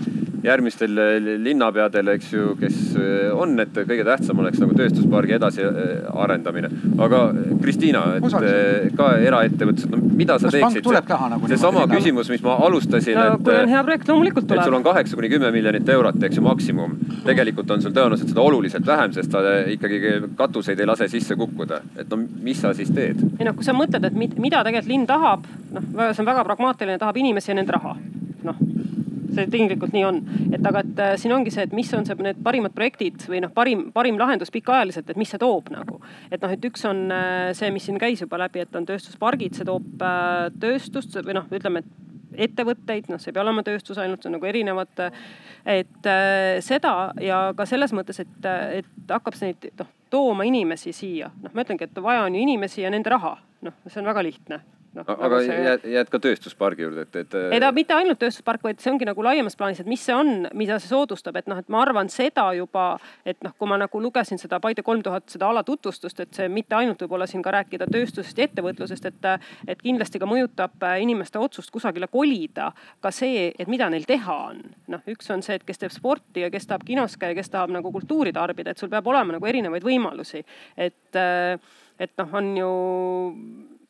[0.46, 6.70] järgmistel äh, linnapeadel, eks ju, kes äh, on, et kõige tähtsam oleks nagu tööstuspargi edasiarendamine.
[7.02, 7.22] aga
[7.62, 8.86] Kristiina, et Osaliselt.
[8.86, 13.18] äh, ka eraettevõtlused, no mida sa Kas teeksid tuleb nagu seesama küsimus, mis ma alustasin,
[13.18, 14.78] no kui on hea projekt, loomulikult et sul tuleb.
[14.80, 16.96] on kaheksa kuni kümme miljonit eurot, eks ju, maksimum.
[17.26, 19.42] tegelikult on sul tõenäoliselt seda oluliselt vähem, sest sa
[19.72, 20.02] ikkagi
[20.38, 21.82] katuseid ei lase sisse kukkuda.
[21.98, 23.20] Et no mis sa siis teed?
[23.38, 25.82] ei noh, kui sa mõtled, et mid- mida tegelikult linn tahab, noh,
[26.12, 27.96] see on väga pragmaatiline, tahab inimesi ja nende raha.
[28.44, 28.56] noh,
[29.36, 30.22] see tinglikult nii on,
[30.56, 33.42] et aga, et äh, siin ongi see, et mis on see, need parimad projektid või
[33.44, 36.00] noh, parim, parim lahendus pikaajaliselt, et mis see toob nagu.
[36.30, 39.56] et noh, et üks on äh, see, mis siin käis juba läbi, et on tööstuspargid,
[39.56, 42.04] see toob äh, tööstust või noh, ütleme, et
[42.46, 45.04] ettevõtteid, noh, see ei pea olema tööstus ainult, see on nagu erinevad.
[45.64, 48.50] et äh, seda ja ka selles mõttes, et,
[48.82, 52.42] et hakkab see neid noh tooma inimesi siia, noh, ma ütlengi, et vaja on ju
[52.44, 53.36] inimesi ja nende raha,
[53.66, 54.60] noh, see on väga lihtne
[54.96, 55.04] no,.
[55.06, 57.36] aga jääd, jääd ka tööstuspargi juurde, et, et.
[57.54, 60.48] ei ta mitte ainult tööstuspark, vaid see ongi nagu laiemas plaanis, et mis see on,
[60.56, 62.86] mida see soodustab, et noh, et ma arvan seda juba,
[63.28, 66.76] et noh, kui ma nagu lugesin seda Paide kolm tuhat seda alatutvustust, et see mitte
[66.78, 69.30] ainult võib-olla siin ka rääkida tööstusest ja ettevõtlusest, et,
[69.68, 72.70] et kindlasti ka mõjutab äh, inimeste otsust kusagile kolida
[73.04, 74.62] ka see, et mida neil teha on.
[74.92, 77.74] noh, üks on see, et kes teeb sporti ja kes tahab kinos käia, kes tahab
[77.74, 80.44] nagu kultuuri tarbida, et sul peab olema nagu erinevaid võimalusi.
[80.76, 81.22] et,
[81.98, 82.70] et noh, on ju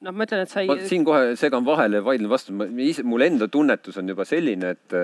[0.05, 3.97] noh, ma ütlen, et sa ei siin kohe segan vahele vaidlen vastu, mul enda tunnetus
[4.01, 4.99] on juba selline, et,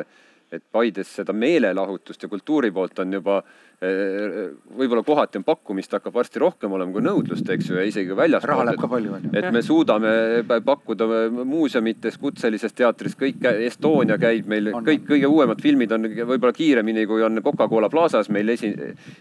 [0.52, 3.38] et Paides seda meelelahutust ja kultuuri poolt on juba
[3.82, 8.12] eh, võib-olla kohati on pakkumist hakkab varsti rohkem olema kui nõudlust, eks ju, ja isegi
[8.12, 8.90] raha läheb ka.
[8.92, 9.32] palju, onju.
[9.38, 10.12] et me suudame
[10.48, 11.08] pa- pakkuda
[11.44, 17.06] muuseumites, kutselises teatris, kõik, Estonia käib meil On., kõik kõige uuemad filmid on võib-olla kiiremini,
[17.08, 18.72] kui on Coca-Cola Plaza's meil esi,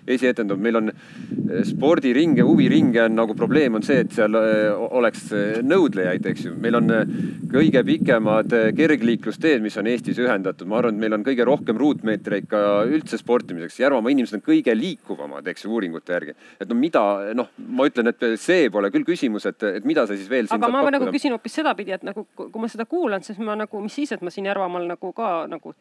[0.08, 4.68] esietendunud, meil on eh, spordiringe, huviringe on nagu probleem on see, et seal eh,
[5.02, 6.56] oleks eh, nõudlejaid, eks ju.
[6.60, 7.18] meil on eh,
[7.52, 11.78] kõige pikemad eh, kergliiklusteed, mis on Eestis ühendatud, ma arvan, et meil on kõige rohkem
[11.80, 13.80] ruutmeetreid ka üldse sportimiseks.
[13.82, 16.36] Järvamaa inimesed on kõige liikuvamad, eks ju, uuringute järgi.
[16.60, 17.04] et no mida,
[17.38, 20.68] noh, ma ütlen, et see pole küll küsimus, et, et mida sa siis veel aga
[20.68, 21.16] ma nagu pakkuda.
[21.16, 24.22] küsin hoopis sedapidi, et nagu kui ma seda kuulan, siis ma nagu, mis siis, et
[24.22, 25.74] ma siin Järvamaal nagu ka nagu,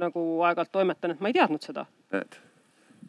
[0.00, 1.86] nagu aeg-ajalt toimetan, et ma ei teadnud seda.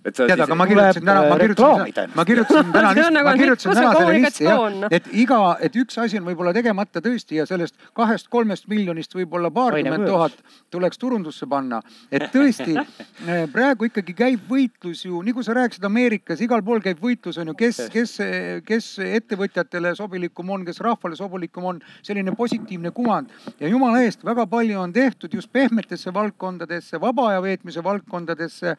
[0.05, 3.75] Et sa tead, aga ma kirjutasin täna, ma kirjutasin, ma kirjutasin täna nagu ma kirjutasin
[3.77, 4.61] täna selle listi jah
[4.97, 10.01] et iga, et üks asi on võib-olla tegemata tõesti ja sellest kahest-kolmest miljonist võib-olla paarkümmend
[10.01, 10.37] Aine tuhat
[10.71, 11.81] tuleks turundusse panna.
[12.11, 16.81] et tõesti eh, praegu ikkagi käib võitlus ju, nii kui sa rääkisid Ameerikas, igal pool
[16.83, 18.17] käib võitlus on ju, kes, kes,
[18.65, 23.31] kes ettevõtjatele sobilikum on, kes rahvale sobilikum on, selline positiivne kuvand.
[23.59, 28.75] Ja jumala eest, väga palju on tehtud just pehmetesse valdkondadesse, vaba aja veetmise valdkondadesse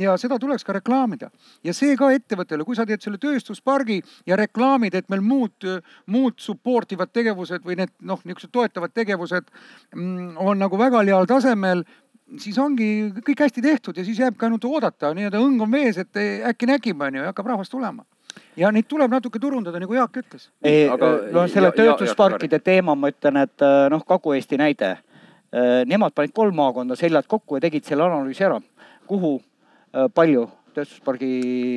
[0.00, 1.30] ja seda tuleks ka reklaamida
[1.64, 5.68] ja see ka ettevõttele, kui sa teed selle tööstuspargi ja reklaamid, et meil muud,
[6.06, 9.50] muud support ivad tegevused või need noh, niisugused toetavad tegevused
[9.94, 11.84] mm, on nagu väga heal tasemel
[12.40, 16.20] siis ongi kõik hästi tehtud ja siis jääbki ainult oodata, nii-öelda õng on vees, et
[16.48, 18.04] äkki nägime onju ja hakkab rahvas tulema.
[18.56, 20.48] ja neid tuleb natuke turundada, nagu Jaak ütles.
[20.62, 24.96] ei, Aga- no selle tööstusparkide teema ma ütlen, et äh, noh, Kagu-Eesti näide.
[25.84, 28.54] Nemad panid kolm maakonda seljad kokku ja tegid selle analüüsi ära,
[29.04, 29.51] kuhu äh,
[30.14, 31.34] palju tööstuspargi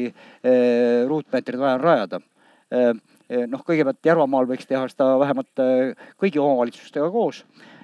[0.07, 2.21] äh, ruutmeetreid vaja on rajada.
[3.47, 7.43] noh, kõigepealt Järvamaal võiks teha seda vähemalt äh, kõigi omavalitsustega koos.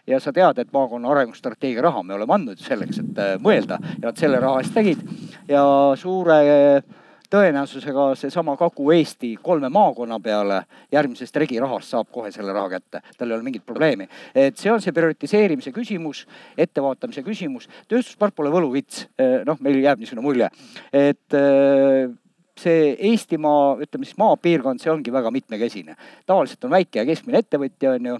[0.10, 3.78] Ja sa tead, et maakonna arengustrateegia raha me oleme andnud selleks, et äh, mõelda.
[4.00, 5.04] Ja nad selle raha eest tegid.
[5.50, 5.64] Ja
[6.00, 6.98] suure äh,
[7.32, 13.38] tõenäosusega seesama Kagu-Eesti kolme maakonna peale järgmisest regirahast saab kohe selle raha kätte, tal ei
[13.38, 14.08] ole mingit probleemi.
[14.36, 16.26] et see on see prioritiseerimise küsimus,
[16.58, 19.06] ettevaatamise küsimus, tööstuspark pole võluvits,
[19.46, 20.50] noh, meil jääb niisugune mulje,
[20.94, 22.12] et äh,
[22.60, 25.96] see Eestimaa, ütleme siis maapiirkond, see ongi väga mitmekesine.
[26.26, 28.18] tavaliselt on väike ja keskmine ettevõtja, on ju,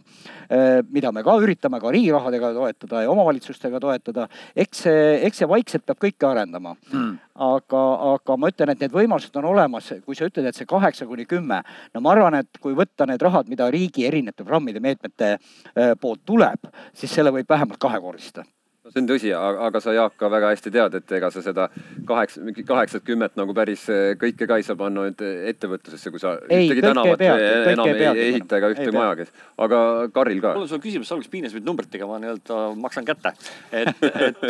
[0.92, 4.28] mida me ka üritame ka riigi rahadega toetada ja omavalitsustega toetada.
[4.56, 7.18] eks see, eks see vaikselt peab kõike arendama mm.
[7.36, 7.84] aga,
[8.14, 11.26] aga ma ütlen, et need võimalused on olemas, kui sa ütled, et see kaheksa kuni
[11.26, 11.62] kümme,
[11.94, 16.26] no ma arvan, et kui võtta need rahad, mida riigi erinevate programmide, meetmete äh, poolt
[16.26, 18.48] tuleb, siis selle võib vähemalt kahekordistada
[18.92, 21.68] see on tõsi, aga sa Jaak ka väga hästi tead, et ega sa seda
[22.08, 26.22] kaheksa, mingi kaheksat, kümmet nagu päris eh, kõike ka ei saa panna nüüd ettevõtlusesse, kui
[26.22, 28.96] sa Ei, ühtegi tänavat ei eh, kõike enam ei ei, ei ehita ega ühte Ei
[28.96, 29.32] maja, kes.
[29.68, 30.56] aga Karil ka.
[30.58, 33.34] mul on sulle küsimus, alguses piines mind numbritega, ma nii-öelda maksan kätte.
[33.72, 33.94] et,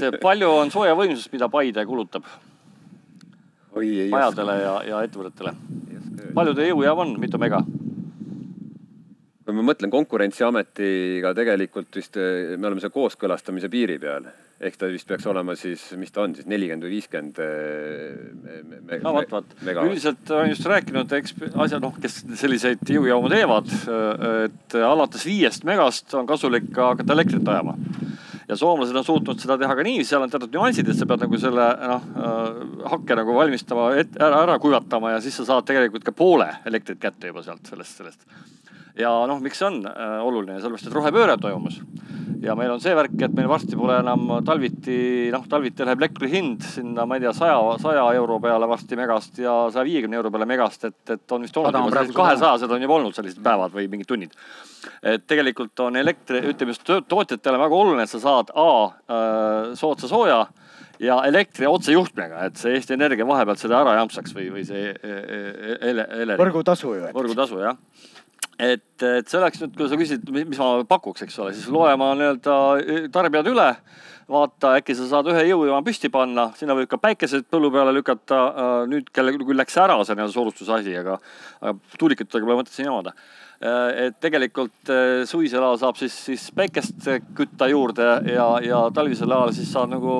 [0.01, 2.25] et palju on soojavõimsust, mida Paide kulutab
[3.75, 5.53] majadele ja, ja ettevõtetele?
[6.35, 7.61] palju teie jõujaam on, mitu mega?
[9.51, 14.29] Kui ma mõtlen Konkurentsiametiga tegelikult vist eh, me oleme seal kooskõlastamise piiri peal.
[14.61, 17.39] ehk ta vist peaks olema siis, mis ta on siis nelikümmend või viiskümmend.
[17.43, 19.55] eh, no vot, vot.
[19.65, 23.73] üldiselt olen just rääkinud eksp-, asja, noh, kes selliseid jõujaamu teevad,
[24.45, 27.75] et alates viiest megast on kasulik ka hakata elektrit ajama
[28.47, 31.25] ja soomlased on suutnud seda teha ka nii, seal on teatud nüansid, et sa pead
[31.25, 32.07] nagu selle noh
[32.91, 37.31] hakke nagu valmistama, ära, ära kuivatama ja siis sa saad tegelikult ka poole elektrit kätte
[37.31, 38.25] juba sealt sellest, sellest.
[38.99, 41.79] Ja noh, miks see on äh, oluline, sellepärast et rohepööre on toimumas.
[42.41, 44.97] ja meil on see värk, et meil varsti pole enam talviti,
[45.33, 49.41] noh talviti läheb elektri hind sinna, ma ei tea, saja, saja euro peale varsti megast
[49.43, 53.17] ja saja viiekümne euro peale megast, et, et on vist olnud kahesajased on juba olnud
[53.17, 54.35] sellised päevad või mingid tunnid
[55.05, 60.09] et tegelikult on elektri, ütleme just tootjatele väga oluline, et sa saad A äh, soodsa
[60.09, 60.41] sooja
[61.01, 66.05] ja elektri otsejuhtmega, et see Eesti Energia vahepealt seda ära jampsaks või, või see ele,
[66.23, 67.13] ele, võrgutasu ju.
[67.15, 67.77] võrgutasu jah
[68.61, 71.91] et, et see oleks nüüd, kui sa küsid, mis ma pakuks, eks ole, siis loe
[71.99, 73.67] ma nii-öelda tarbijad üle,
[74.31, 78.41] vaata, äkki sa saad ühe jõujaama püsti panna, sinna võib ka päikesed põllu peale lükata.
[78.91, 81.17] nüüd kellel küll läks ära see nii-öelda soodustuse asi, aga,
[81.61, 83.15] aga tuulikutega pole mõtet siin jamada
[83.61, 84.89] et tegelikult
[85.29, 87.05] suvisel ajal saab siis, siis päikest
[87.37, 90.15] kütta juurde ja, ja talvisel ajal siis saad nagu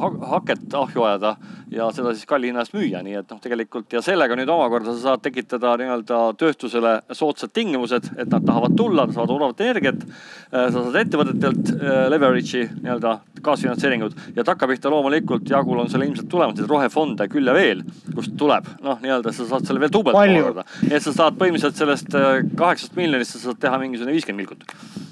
[0.00, 1.36] haket ahju ajada
[1.70, 4.94] ja seda siis kalli hinna eest müüa, nii et noh, tegelikult ja sellega nüüd omakorda
[4.94, 10.02] sa saad tekitada nii-öelda tööstusele soodsad tingimused, et nad tahavad tulla, nad saavad odavat energiat.
[10.50, 11.72] sa saad ettevõtetelt
[12.10, 17.54] leverage'i nii-öelda kaasfinantseeringut ja takkapihta loomulikult Jaagul on selle ilmselt tulemas neid rohefonde küll ja
[17.54, 17.84] veel,
[18.14, 20.66] kust tuleb noh, nii-öelda sa saad selle veel duubelt omakorda.
[20.90, 22.18] et sa saad põhimõtteliselt sellest
[22.58, 24.64] kaheksast miljonist sa saad teha mingisugune viiskümmend milkut.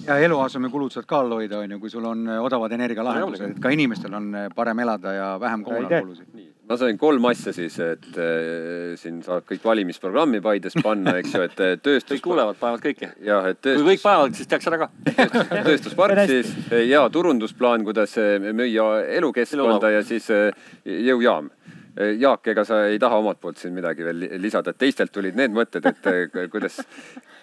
[0.06, 3.72] ja eluasemekulud saad ka all hoida, on ju, kui sul on odavad energialahendused, et ka
[3.74, 9.22] inimestel on parem elada ja vähem kommunaalkulusid ma sain kolm asja siis, et äh, siin
[9.24, 12.18] saab kõik valimisprogrammi Paides panna, eks ju, et tööstus.
[12.18, 13.12] kõik kuulevad, panevad kõike.
[13.24, 13.84] jah, et tööstus....
[13.84, 14.90] kui kõik panevad, siis tehakse ära ka.
[15.68, 16.52] Tööstuspark siis
[16.90, 18.18] ja turundusplaan, kuidas
[18.52, 18.88] müüa
[19.20, 20.28] elukeskkonda ja siis
[20.84, 21.48] jõujaam
[21.96, 25.54] Jaak, ega sa ei taha omalt poolt siin midagi veel lisada, et teistelt tulid need
[25.54, 26.80] mõtted, et kuidas,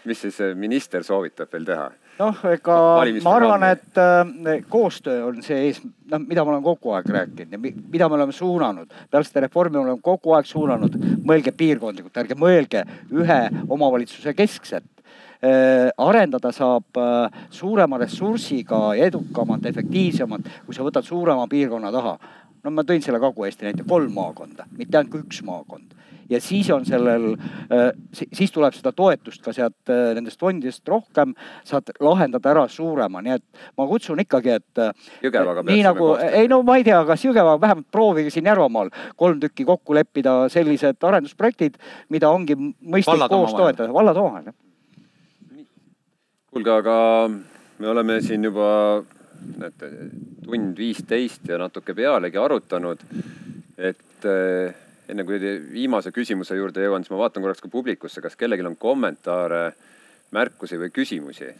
[0.05, 1.91] mis siis minister soovitab veel teha?
[2.19, 2.77] noh, ega
[3.26, 5.81] ma arvan, et äh, koostöö on see ees,
[6.11, 8.93] noh, mida ma olen kogu aeg rääkinud ja mida me oleme suunanud.
[9.11, 10.95] peale seda reformi oleme kogu aeg suunanud,
[11.27, 14.91] mõelge piirkondlikult, ärge mõelge ühe omavalitsuse keskselt
[16.01, 16.97] arendada saab
[17.53, 22.15] suurema ressursiga edukamalt, efektiivsemalt, kui sa võtad suurema piirkonna taha
[22.65, 25.93] no ma tõin selle Kagu-Eesti näite, kolm maakonda, mitte ainult kui üks maakond.
[26.29, 27.35] ja siis on sellel,
[28.09, 33.67] siis tuleb seda toetust ka sealt nendest fondidest rohkem, saad lahendada ära suurema, nii et
[33.77, 34.83] ma kutsun ikkagi, et.
[35.21, 39.39] Jõgevaga nii nagu, ei no ma ei tea, kas Jõgevaga, vähemalt proovige siin Järvamaal kolm
[39.43, 41.77] tükki kokku leppida sellised arendusprojektid,
[42.09, 44.55] mida ongi mõistlik koos toetada, vallad omavahel
[46.55, 47.27] kuulge, aga
[47.83, 49.03] me oleme siin juba
[49.60, 49.90] näete,
[50.45, 53.03] tund viisteist ja natuke pealegi arutanud.
[53.78, 54.26] et
[55.10, 55.40] enne kui
[55.74, 59.64] viimase küsimuse juurde jõuan, siis ma vaatan korraks ka publikusse, kas kellelgi on kommentaare,
[60.36, 61.53] märkusi või küsimusi.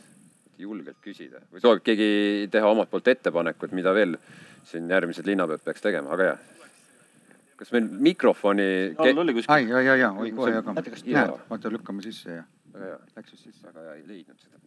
[0.58, 4.16] julgelt küsida või soovib keegi teha omalt poolt ettepanekut, mida veel
[4.64, 6.40] siin järgmised linnapead peaks tegema, aga jah.
[7.60, 9.10] kas meil mikrofoni ke...
[9.10, 9.52] all oli kuskil.
[9.52, 10.84] ai, ja, ja, oi kohe jagame.
[11.50, 12.44] Vaata lükkame sisse ja
[12.76, 13.68] väga hea, läks just sisse.
[13.68, 14.65] väga hea, ei leidnud seda.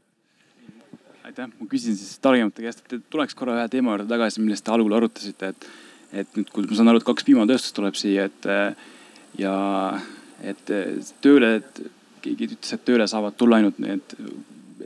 [1.29, 4.73] aitäh, ma küsin siis targemate käest, et tuleks korra ühe teema juurde tagasi, millest te
[4.75, 5.69] algul arutasite, et,
[6.25, 8.49] et nüüd, kui ma saan aru, et kaks piimatööstust tuleb siia, et
[9.39, 9.55] ja
[10.49, 10.73] et
[11.25, 11.83] tööle, et
[12.25, 14.17] keegi ütles, et tööle saavad tulla ainult need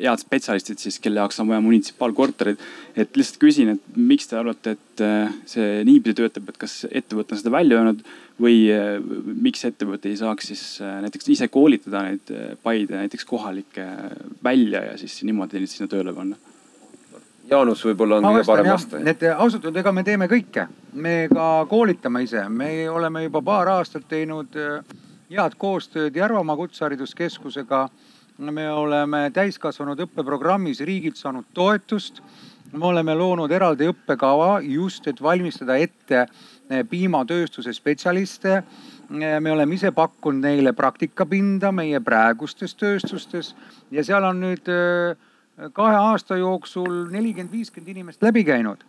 [0.02, 2.60] head spetsialistid siis, kelle jaoks on vaja munitsipaalkorterit.
[2.96, 7.36] et lihtsalt küsin, et miks te arvate, et äh, see niipidi töötab, et kas ettevõte
[7.36, 8.02] on seda välja öelnud
[8.42, 13.86] või äh, miks ettevõte ei saaks siis äh, näiteks ise koolitada neid Paide näiteks kohalikke
[14.44, 16.36] välja ja siis niimoodi neid sinna tööle panna?
[17.50, 19.04] Jaanus võib-olla on kõige parem vastaja.
[19.04, 23.72] need ausalt öelda, ega me teeme kõike, me ka koolitame ise, me oleme juba paar
[23.74, 24.56] aastat teinud
[25.32, 27.86] head koostööd Järvamaa Kutsehariduskeskusega.
[28.38, 32.22] Me oleme täiskasvanud õppeprogrammis riigilt saanud toetust.
[32.72, 36.26] me oleme loonud eraldi õppekava just, et valmistada ette
[36.70, 38.62] eh, piimatööstuse spetsialiste.
[39.40, 43.54] me oleme ise pakkunud neile praktikapinda meie praegustes tööstustes
[43.90, 45.16] ja seal on nüüd äh,
[45.72, 48.84] kahe aasta jooksul nelikümmend, viiskümmend inimest läbi käinud.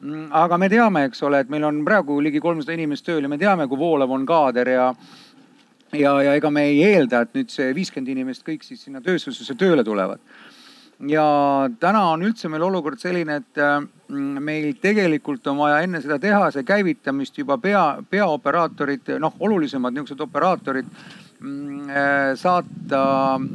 [0.00, 3.30] Mm, aga me teame, eks ole, et meil on praegu ligi kolmsada inimest tööl ja
[3.30, 4.88] me teame, kui voolav on kaader ja
[5.98, 9.56] ja, ja ega me ei eelda, et nüüd see viiskümmend inimest kõik siis sinna tööstusesse
[9.58, 10.20] tööle tulevad.
[11.10, 11.26] ja
[11.80, 16.62] täna on üldse meil olukord selline, et mm, meil tegelikult on vaja enne seda tehase
[16.66, 20.90] käivitamist juba pea, peaoperaatorid, noh, olulisemad niisugused operaatorid
[21.40, 23.00] mm, eh, saata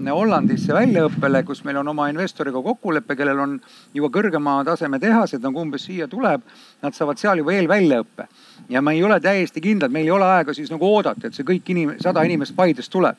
[0.10, 3.56] Hollandisse väljaõppele, kus meil on oma investoriga kokkulepe, kellel on
[3.94, 6.42] juba kõrgema taseme tehased nagu umbes siia tuleb.
[6.82, 8.28] Nad saavad seal juba eelväljaõppe
[8.70, 11.46] ja ma ei ole täiesti kindel, meil ei ole aega siis nagu oodata, et see
[11.46, 13.18] kõik inim-, sada inimest Paidest tuleb.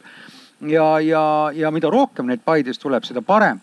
[0.67, 3.61] ja, ja, ja mida rohkem neid Paidest tuleb, seda parem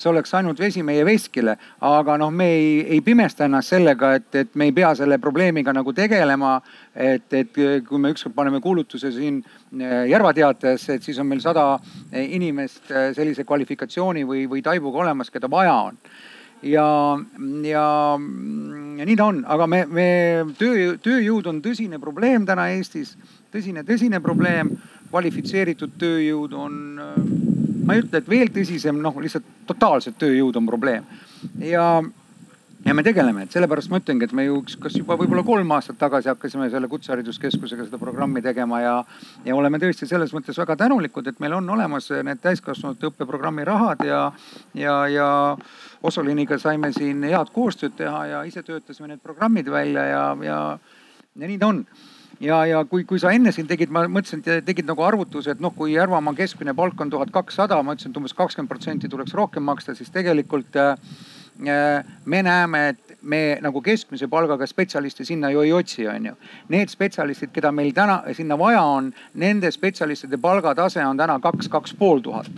[0.00, 4.28] see oleks ainult vesi meie veskile, aga noh, me ei, ei pimesta ennast sellega, et,
[4.42, 6.60] et me ei pea selle probleemiga nagu tegelema.
[6.94, 7.54] et, et
[7.86, 9.36] kui me ükskord paneme kuulutuse siin
[9.78, 11.78] eh, Järva teatajasse, et siis on meil sada
[12.12, 16.00] inimest eh, sellise kvalifikatsiooni või, või taibuga olemas, keda vaja on
[16.62, 17.18] ja,
[17.64, 17.84] ja,
[18.98, 20.08] ja nii ta on, aga me, me
[20.58, 23.16] töö, tööjõud on tõsine probleem täna Eestis,
[23.52, 24.76] tõsine, tõsine probleem.
[25.10, 26.74] kvalifitseeritud tööjõud on,
[27.90, 31.06] ma ei ütle, et veel tõsisem, noh lihtsalt totaalselt tööjõud on probleem.
[31.58, 31.90] Ja
[32.84, 35.72] ja me tegeleme, et sellepärast ma ütlengi, et me ju üks- kas juba võib-olla kolm
[35.76, 38.94] aastat tagasi hakkasime selle kutsehariduskeskusega seda programmi tegema ja,
[39.44, 44.04] ja oleme tõesti selles mõttes väga tänulikud, et meil on olemas need täiskasvanute õppeprogrammi rahad
[44.06, 44.22] ja,
[44.74, 45.28] ja, ja
[46.02, 50.62] Osoliniga saime siin head koostööd teha ja ise töötasime need programmid välja ja, ja,
[51.36, 51.84] ja nii ta on
[52.40, 55.60] ja, ja kui, kui sa enne siin tegid, ma mõtlesin, et tegid nagu arvutuse, et
[55.62, 59.36] noh, kui Järvamaa keskmine palk on tuhat kakssada, ma ütlesin, et umbes kakskümmend protsenti tuleks
[59.36, 60.96] rohkem maksta, siis tegelikult äh,
[62.24, 66.32] me näeme, et me nagu keskmise palgaga spetsialiste sinna ju ei otsi, onju.
[66.72, 71.94] Need spetsialistid, keda meil täna sinna vaja on, nende spetsialistide palgatase on täna kaks, kaks
[72.00, 72.48] pool tuhat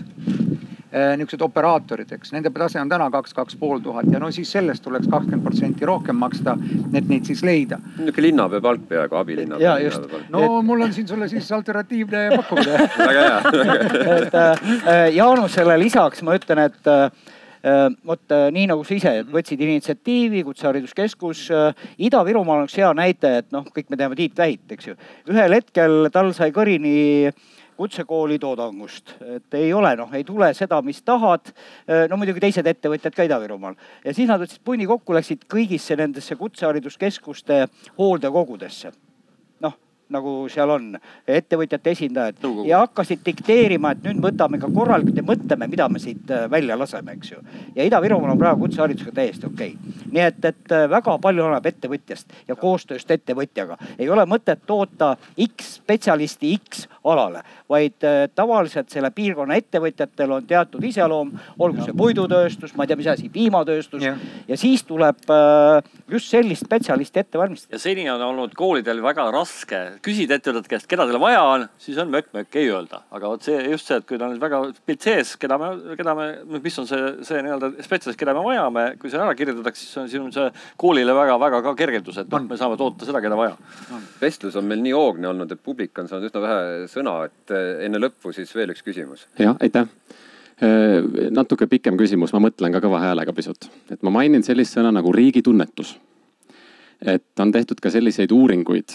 [0.93, 4.85] niisugused operaatorid, eks nende tase on täna kaks, kaks pool tuhat ja no siis sellest
[4.85, 6.56] tuleks kakskümmend protsenti rohkem maksta,
[6.93, 7.78] et neid siis leida.
[7.97, 9.64] niisugune linnapea palk peaaegu, abilinnapea.
[9.64, 10.05] Jaa, just.
[10.31, 13.62] no mul on siin sulle siis alternatiivne pakkumine väga hea
[14.16, 17.06] et äh, Jaanusele lisaks ma ütlen, et äh,
[18.06, 21.89] vot äh, nii nagu sa ise võtsid initsiatiivi, Kutsehariduskeskus äh,.
[22.02, 24.97] Ida-Virumaal on üks hea näide, et noh, kõik me teame Tiit Vähit, eks ju.
[25.31, 27.31] ühel hetkel tal sai kõrini
[27.76, 31.52] kutsekooli toodangust, et ei ole noh, ei tule seda, mis tahad.
[32.10, 33.78] no muidugi teised ettevõtjad ka Ida-Virumaal.
[34.04, 37.66] Ja siis nad võtsid punni kokku, läksid kõigisse nendesse kutsehariduskeskuste
[37.98, 39.11] hooldekodudesse noh,
[40.12, 40.89] nagu seal on
[41.28, 42.66] ettevõtjate esindajad Nõukogu.
[42.68, 46.76] ja hakkasid dikteerima, et nüüd võtame ka korralikult ja mõtleme, mida me siit äh, välja
[46.78, 47.40] laseme, eks ju.
[47.76, 50.06] ja Ida-Virumaal on praegu kutseharidusega täiesti okei okay..
[50.12, 53.78] nii et, et äh, väga palju oleneb ettevõtjast ja koostööst ettevõtjaga.
[53.98, 60.47] ei ole mõtet toota X spetsialisti X alale, vaid äh, tavaliselt selle piirkonna ettevõtjatel on
[60.47, 64.20] teatud iseloom, olgu see puidutööstus, ma ei tea, mis asi, piimatööstus Jah.
[64.48, 65.24] ja siis tuleb
[66.10, 67.74] just sellist spetsialisti ette valmistada.
[67.74, 71.98] ja seni on olnud koolidel väga raske küsida ettevõtete käest, keda teil vaja on, siis
[72.02, 73.02] on mökk-mökk, ei öelda.
[73.14, 76.14] aga vot see just see, et kui tal on väga pilt sees, keda me, keda
[76.18, 76.26] me,
[76.64, 80.10] mis on see, see nii-öelda spetsialist, keda me vajame, kui see ära kirjeldatakse, siis on
[80.10, 80.48] siin see
[80.80, 83.56] koolile väga-väga ka kergendus, et noh, me saame toota seda, keda vaja.
[84.20, 86.60] vestlus on meil nii hoogne olnud, et publik on saanud üsna vähe
[86.90, 89.28] sõna, et eh, enne lõppu siis veel üks küsimus.
[89.38, 89.86] jah, aitäh.
[91.34, 95.14] natuke pikem küsimus, ma mõtlen ka kõva häälega pisut, et ma mainin sellist sõna nagu
[95.14, 95.96] riigi tunnetus.
[97.06, 98.94] Et on tehtud ka selliseid uuringuid,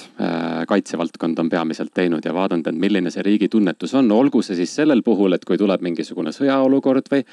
[0.68, 4.76] kaitsevaldkond on peamiselt teinud ja vaadanud, et milline see riigi tunnetus on, olgu see siis
[4.80, 7.26] sellel puhul, et kui tuleb mingisugune sõjaolukord või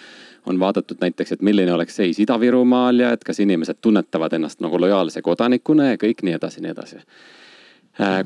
[0.51, 4.81] on vaadatud näiteks, et milline oleks seis Ida-Virumaal ja et kas inimesed tunnetavad ennast nagu
[4.81, 7.03] lojaalse kodanikuna ja kõik nii edasi, nii edasi.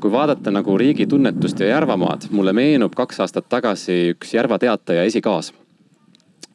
[0.01, 5.03] Kui vaadata nagu riigi tunnetust ja Järvamaad, mulle meenub kaks aastat tagasi üks Järva Teataja
[5.05, 5.53] esikaas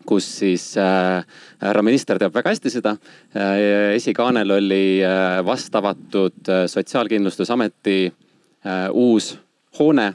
[0.06, 1.24] kus siis äh,
[1.60, 2.96] härra minister teab väga hästi seda
[3.36, 3.94] äh,.
[3.96, 9.38] esikaanel oli äh, vast avatud äh, Sotsiaalkindlustusameti äh, uus
[9.78, 10.14] hoone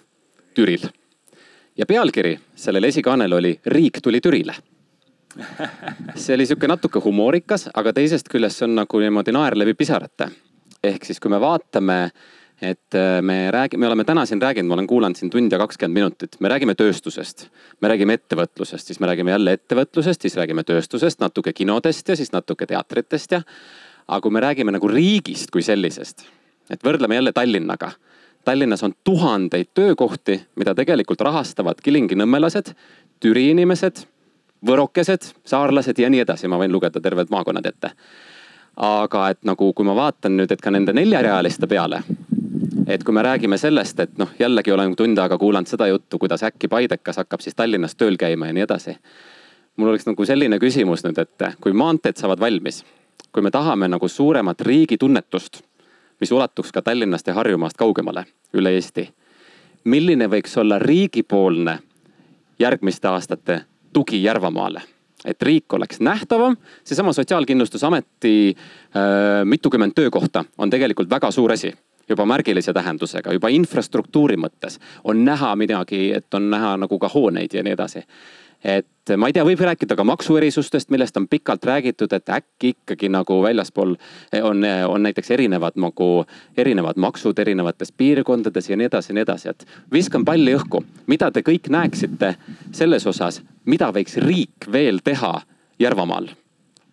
[0.54, 0.90] Türil.
[1.78, 4.56] ja pealkiri sellel esikaanel oli Riik tuli Türile
[6.16, 10.30] see oli sihuke natuke humoorikas, aga teisest küljest see on nagu niimoodi naer läbi pisarate.
[10.84, 14.68] ehk siis, kui me vaatame äh, et äh, me räägime, me oleme täna siin rääkinud,
[14.68, 17.48] ma olen kuulanud siin tund ja kakskümmend minutit, me räägime tööstusest.
[17.82, 22.32] me räägime ettevõtlusest, siis me räägime jälle ettevõtlusest, siis räägime tööstusest, natuke kinodest ja siis
[22.32, 23.42] natuke teatritest ja.
[24.08, 26.26] aga kui me räägime nagu riigist kui sellisest,
[26.70, 27.92] et võrdleme jälle Tallinnaga.
[28.46, 32.74] Tallinnas on tuhandeid töökohti, mida tegelikult rahastavad kilingi-nõmmelased,
[33.20, 34.04] Türi inimesed,
[34.66, 37.92] võrokesed, saarlased ja nii edasi, ma võin lugeda terved maakonnad ette
[38.80, 42.00] aga et nagu, kui ma vaatan nüüd, et ka nende neljarealiste peale,
[42.90, 46.44] et kui me räägime sellest, et noh, jällegi olen tund aega kuulanud seda juttu, kuidas
[46.44, 48.98] äkki Paidekas hakkab siis Tallinnas tööl käima ja nii edasi.
[49.78, 52.84] mul oleks nagu selline küsimus nüüd, et kui maanteed saavad valmis,
[53.32, 55.62] kui me tahame nagu suuremat riigi tunnetust,
[56.20, 59.10] mis ulatuks ka Tallinnast ja Harjumaast kaugemale üle Eesti.
[59.84, 61.80] milline võiks olla riigipoolne
[62.60, 63.62] järgmiste aastate
[63.94, 64.82] tugi Järvamaale?
[65.26, 71.74] et riik oleks nähtavam, seesama Sotsiaalkindlustusameti äh, mitukümmend töökohta on tegelikult väga suur asi
[72.10, 77.54] juba märgilise tähendusega, juba infrastruktuuri mõttes on näha midagi, et on näha nagu ka hooneid
[77.54, 78.04] ja nii edasi.
[78.64, 83.08] et ma ei tea, võib rääkida ka maksuerisustest, millest on pikalt räägitud, et äkki ikkagi
[83.10, 83.96] nagu väljaspool
[84.44, 86.26] on, on näiteks erinevad nagu,
[86.58, 90.84] erinevad maksud erinevates piirkondades ja nii edasi ja nii edasi, et viskan palli õhku.
[91.08, 92.36] mida te kõik näeksite
[92.72, 95.42] selles osas, mida võiks riik veel teha
[95.80, 96.28] Järvamaal?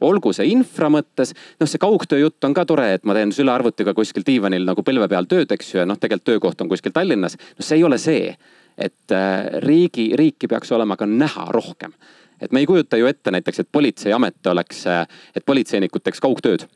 [0.01, 3.95] Olgu see infra mõttes, noh, see kaugtöö jutt on ka tore, et ma teen sülearvutiga
[3.97, 7.39] kuskil diivanil nagu põlve peal tööd, eks ju, ja noh, tegelikult töökoht on kuskil Tallinnas.
[7.59, 8.37] no see ei ole see,
[8.77, 11.93] et äh, riigi, riiki peaks olema ka näha rohkem.
[12.41, 16.67] et me ei kujuta ju ette näiteks, et politseiamet oleks, äh, et politseinikud teeks kaugtööd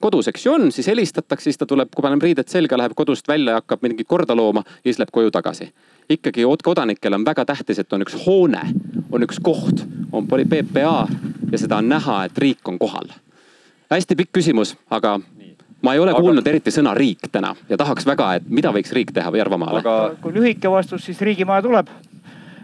[0.00, 3.28] kodus, eks ju on, siis helistatakse, siis ta tuleb, kui paneb riided selga, läheb kodust
[3.28, 5.72] välja, hakkab mingit korda looma ja siis läheb koju tagasi.
[6.08, 8.62] ikkagi kodanikele on väga tähtis, et on üks hoone,
[9.12, 11.08] on üks koht, on PPA
[11.52, 13.10] ja seda on näha, et riik on kohal.
[13.90, 15.18] hästi pikk küsimus, aga
[15.82, 16.20] ma ei ole aga...
[16.20, 19.96] kuulnud eriti sõna riik täna ja tahaks väga, et mida võiks riik teha Järvamaale aga....
[20.22, 21.90] kui lühike vastus, siis riigimaja tuleb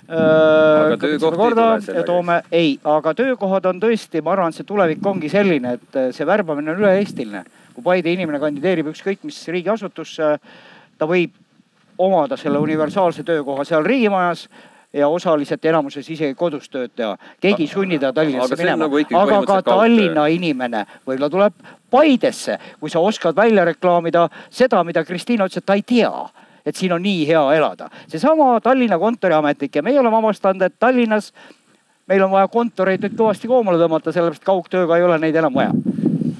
[0.08, 4.68] aga töökohti korda, ei tule toome, ei, aga töökohad on tõesti, ma arvan, et see
[4.68, 7.44] tulevik ongi selline, et see värbamine on üle-eestiline.
[7.74, 10.36] kui Paide inimene kandideerib ükskõik mis riigiasutusse,
[10.98, 11.32] ta võib
[11.98, 14.48] omada selle universaalse töökoha seal riigimajas
[14.94, 17.16] ja osaliselt enamuses isegi kodus tööd teha.
[17.40, 21.54] keegi ei sunni teda Tallinnasse minema nagu, aga ka Tallinna inimene võib-olla tuleb
[21.90, 26.12] Paidesse, kui sa oskad välja reklaamida seda, mida Kristiina ütles, et ta ei tea
[26.64, 27.90] et siin on nii hea elada.
[28.08, 31.32] seesama Tallinna kontoriametnik ja meie oleme avastanud, et Tallinnas
[32.08, 35.72] meil on vaja kontoreid nüüd kõvasti koomale tõmmata, sellepärast kaugtööga ei ole neid enam vaja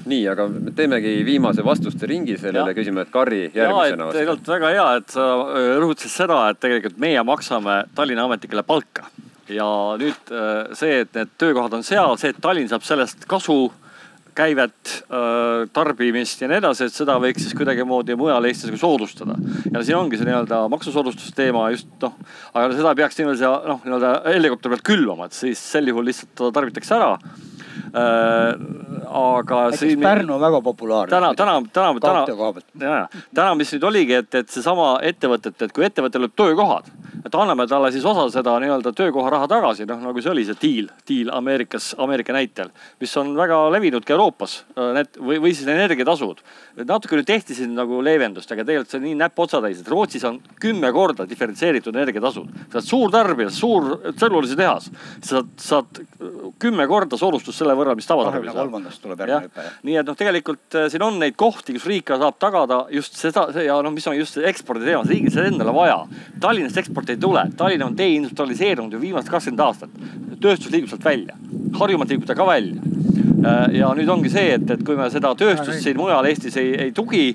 [0.09, 4.17] nii, aga me teemegi viimase vastuste ringi sellele küsimusele, et Karri järgmisena vastab.
[4.19, 9.09] tegelikult väga hea, et sa äh, rõhutasid seda, et tegelikult meie maksame Tallinna ametnikele palka.
[9.49, 9.69] ja
[10.01, 13.59] nüüd äh, see, et need töökohad on seal, see, et Tallinn saab sellest kasu
[14.35, 19.37] käivet, äh, tarbimist ja nii edasi, et seda võiks siis kuidagimoodi mujal Eestis nagu soodustada.
[19.71, 22.17] ja siin ongi see nii-öelda maksusoodustuse teema just noh,
[22.53, 26.97] aga seda peaks nii-öelda noh, nii-öelda helikopteri pealt külvama, et siis sel juhul lihtsalt tarbitakse
[26.97, 27.13] ära.
[27.95, 30.01] Aga Näiteks siin.
[30.01, 31.09] Pärnu on väga populaarne.
[31.09, 36.25] täna, täna, täna, täna, täna, mis nüüd oligi, et, et seesama ettevõtet, et kui ettevõttel
[36.25, 36.91] lööb töökohad
[37.25, 40.57] et anname talle siis osa seda nii-öelda töökoha raha tagasi, noh nagu see oli see
[40.61, 42.69] deal, deal Ameerikas, Ameerika näitel,
[43.01, 44.59] mis on väga levinud ka Euroopas.
[44.75, 46.43] Äh, need või, või siis energiatasud.
[46.85, 50.39] natuke nüüd tehti siin nagu leevendust, aga tegelikult see on nii näpuotsatäis, et Rootsis on
[50.61, 52.51] kümme korda diferentseeritud energiatasud.
[52.69, 54.91] sa oled suur tarbija, suur tselluloositehas,
[55.23, 56.03] sa saad
[56.59, 58.61] kümme korda soodustust selle võrra, mis tavatarbija saab.
[58.63, 59.65] kolmandast tuleb järgmine hüpe.
[59.89, 63.47] nii et noh, tegelikult äh, siin on neid kohti, kus riik saab tagada just seda
[63.61, 66.01] ja noh, mis on just ekspordi teemas, riigil seda endale vaja.
[66.41, 70.01] Tallinnast eksporti ei tule, Tallinn on deindustrialiseerunud ju viimased kakskümmend aastat.
[70.41, 71.37] tööstus liigub sealt välja,
[71.79, 72.81] Harjumaalt liigub ta ka välja.
[73.45, 76.71] Äh, ja nüüd ongi see, et, et kui me seda tööstust siin mujal Eestis ei,
[76.87, 77.27] ei tugi,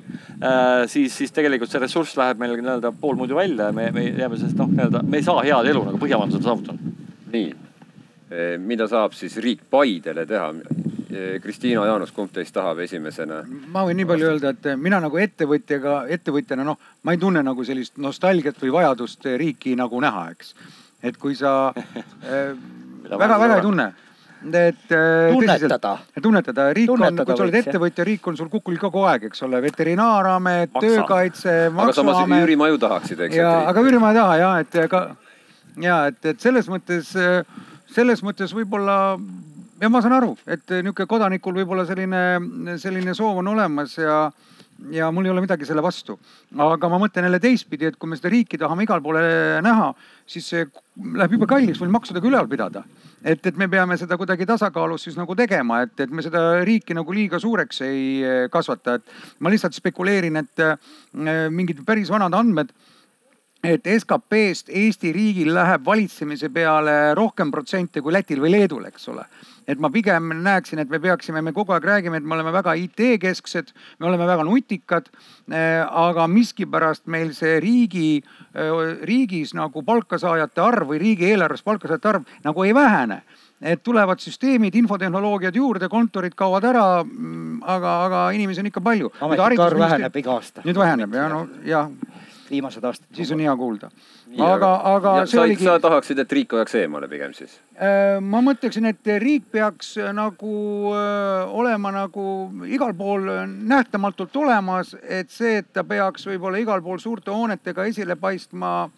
[0.42, 4.38] äh, siis, siis tegelikult see ressurss läheb meil nii-öelda poolmuidu välja ja me, me jääme
[4.40, 7.04] sellest noh, nii-öelda, me ei saa head elu nagu Põhjamaades on saavutanud.
[7.30, 7.52] nii,
[8.62, 10.52] mida saab siis riik Paidele teha?
[11.42, 13.40] Kristiina, Jaanus, kumb teist tahab esimesena?
[13.74, 17.64] ma võin nii palju öelda, et mina nagu ettevõtjaga, ettevõtjana noh, ma ei tunne nagu
[17.66, 20.54] sellist nostalgiat või vajadust riiki nagu näha, eks.
[21.02, 22.54] et kui sa äh,
[23.10, 23.88] väga-väga ei tunne
[24.40, 25.98] et äh, tunnetada.
[26.22, 29.42] tunnetada, riik Tunnetada on, kui sa oled ettevõtja, riik on sul kukul kogu aeg, eks
[29.44, 32.44] ole, veterinaaramet, töökaitse, aga samas maksuamet.
[32.46, 33.36] üürimaju tahaksid, eks.
[33.36, 35.02] ja, aga üürimaja ei taha ja, et ega
[35.80, 37.12] ja et, et selles mõttes,
[37.94, 38.96] selles mõttes võib-olla
[39.80, 42.22] ja ma saan aru, et niisugune kodanikul võib-olla selline,
[42.80, 44.28] selline soov on olemas ja
[44.88, 46.18] ja mul ei ole midagi selle vastu.
[46.56, 49.22] aga ma mõtlen jälle teistpidi, et kui me seda riiki tahame igale poole
[49.64, 49.90] näha,
[50.26, 50.64] siis see
[51.14, 52.84] läheb jube kalliks meil maksudega ülal pidada.
[53.22, 56.96] et, et me peame seda kuidagi tasakaalus siis nagu tegema, et, et me seda riiki
[56.96, 59.04] nagu liiga suureks ei eh, kasvata, et
[59.40, 60.76] ma lihtsalt spekuleerin, et eh,
[61.50, 62.72] mingid päris vanad andmed
[63.64, 69.26] et SKP-st Eesti riigil läheb valitsemise peale rohkem protsente kui Lätil või Leedul, eks ole.
[69.68, 72.72] et ma pigem näeksin, et me peaksime, me kogu aeg räägime, et me oleme väga
[72.74, 73.70] IT-kesksed,
[74.00, 75.10] me oleme väga nutikad.
[75.90, 78.22] aga miskipärast meil see riigi,
[79.02, 83.22] riigis nagu palkasaajate arv või riigieelarves palkasaajate arv nagu ei vähene
[83.60, 87.04] et tulevad süsteemid, infotehnoloogiad juurde, kontorid kaovad ära.
[87.60, 89.10] aga, aga inimesi on ikka palju.
[89.20, 90.62] ametnike arv väheneb iga aasta.
[90.64, 91.90] nüüd väheneb ja no jah.
[92.50, 93.08] Viimased aastad.
[93.16, 93.90] siis on hea kuulda.
[94.38, 95.64] aga, aga sa, oligi.
[95.64, 97.58] sa tahaksid, et riik hoiaks eemale pigem siis?
[98.20, 100.54] ma mõtleksin, et riik peaks nagu
[100.94, 102.24] öö, olema nagu
[102.66, 108.16] igal pool nähtamatult olemas, et see, et ta peaks võib-olla igal pool suurte hoonetega esile
[108.20, 108.88] paistma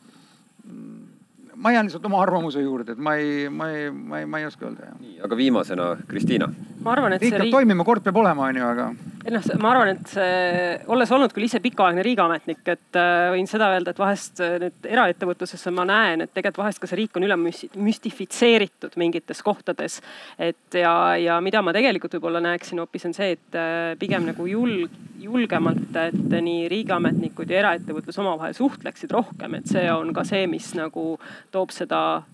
[1.63, 4.47] ma jään lihtsalt oma arvamuse juurde, et ma ei, ma ei, ma ei, ma ei
[4.47, 5.25] oska öelda jah.
[5.25, 6.49] aga viimasena Kristiina.
[6.85, 8.89] ma arvan, et riik see peab riik, toimima, kord peab olema, onju, aga.
[9.31, 13.69] Noh, ma arvan, et see, olles olnud küll ise pikaaegne riigiametnik, et äh, võin seda
[13.75, 17.27] öelda, et vahest äh, nüüd eraettevõtluses ma näen, et tegelikult vahest ka see riik on
[17.27, 20.01] üle müsti- müstifitseeritud mingites kohtades.
[20.39, 24.47] et ja, ja mida ma tegelikult võib-olla näeksin hoopis on see, et äh, pigem nagu
[24.49, 24.91] julg,
[25.23, 30.73] julgemalt, et nii riigiametnikud ja eraettevõtlus omavahel suhtleksid rohkem, et see on ka see, mis
[30.79, 31.13] nagu
[31.55, 32.25] toob seda,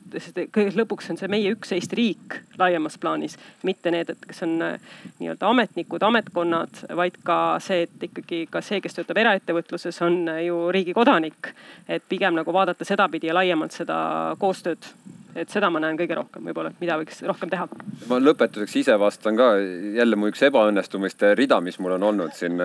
[0.55, 3.36] kõige lõpuks on see meie üks Eesti riik laiemas plaanis,
[3.66, 8.80] mitte need, et kes on nii-öelda ametnikud, ametkonnad, vaid ka see, et ikkagi ka see,
[8.84, 11.55] kes töötab eraettevõtluses, on äh, ju riigi kodanik.
[11.88, 13.98] et pigem nagu vaadata sedapidi ja laiemalt seda
[14.38, 14.90] koostööd
[15.38, 17.66] et seda ma näen kõige rohkem võib-olla, et mida võiks rohkem teha.
[18.10, 19.48] ma lõpetuseks ise vastan ka
[19.96, 22.59] jälle mu üks ebaõnnestumiste rida, mis mul on olnud siin,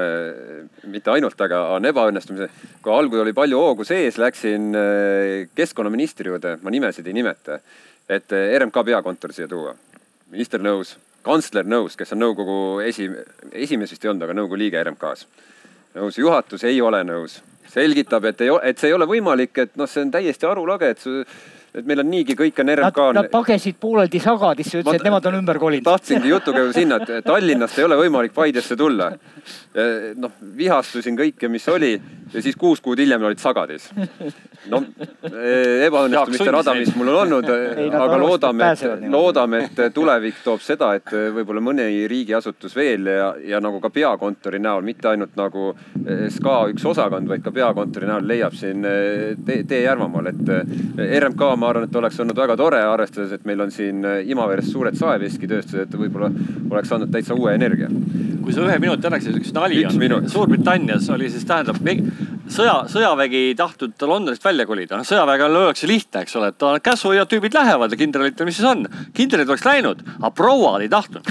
[0.92, 2.50] mitte ainult, aga on ebaõnnestumise.
[2.82, 7.60] kui algul oli palju hoogu sees, läksin eh, keskkonnaministri juurde, ma nimesid ei nimeta,
[8.10, 9.76] et eh, RMK peakontor siia tuua.
[10.34, 13.08] minister nõus, kantsler nõus, kes on nõukogu esi,
[13.52, 15.28] esimees vist ei olnud, aga nõukogu liige RMK-s.
[15.96, 17.40] nõus, juhatus ei ole nõus,
[17.70, 21.00] selgitab, et ei, et see ei ole võimalik, et noh, see on täiesti arulage, et
[21.74, 23.06] et meil on niigi, kõik on RMK.
[23.18, 25.86] nad pagesid pooleldi sagadisse, ütlesid, et nemad on ümber kolinud.
[25.88, 29.12] tahtsingi jutuga ju sinna, et Tallinnast ei ole võimalik Paidesse tulla.
[30.16, 31.96] noh, vihastusin kõike, mis oli
[32.34, 33.90] ja siis kuus kuud hiljem olid Sagadis.
[34.72, 34.80] no
[35.86, 37.50] ebaõnnestumiste rada, mis mul on olnud,
[38.00, 43.62] aga loodame, et loodame, et tulevik toob seda, et võib-olla mõni riigiasutus veel ja, ja
[43.64, 45.72] nagu ka peakontori näol, mitte ainult nagu
[46.38, 48.86] SKA üks osakond, vaid ka peakontori näol leiab siin
[49.46, 50.54] tee, tee Järvamaal, et
[51.20, 54.98] RMK, ma arvan, et oleks olnud väga tore, arvestades, et meil on siin Imaveres suured
[55.00, 56.30] saeveskitööstused, võib-olla
[56.70, 57.88] oleks andnud täitsa uue energia.
[58.44, 60.02] kui sa ühe minuti annaksid, üks nali Üks on.
[60.02, 60.28] minut.
[60.30, 61.80] Suurbritannias oli siis tähendab
[62.52, 64.98] sõja, sõjavägi ei tahtnud Londonist välja kolida.
[64.98, 68.58] noh, sõjaväega öeldakse lihtne, eks ole, et ta- käsu ja tüübid lähevad ja kindralitel, mis
[68.60, 68.88] siis on.
[69.14, 71.24] kindralid oleks läinud, aga prouad ei tahtnud.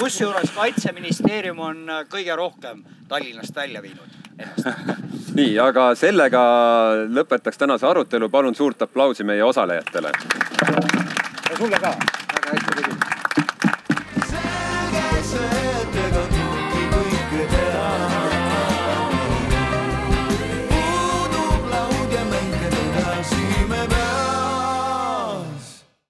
[0.00, 4.08] kusjuures kaitseministeerium on äh, kõige rohkem Tallinnast välja viinud.
[5.38, 6.42] nii, aga sellega
[7.08, 8.28] lõpetaks tänase arutelu.
[8.28, 10.12] palun suurt aplausi meie osalejatele.
[11.50, 11.94] ja sulle ka,
[12.34, 13.09] väga hästi tegid.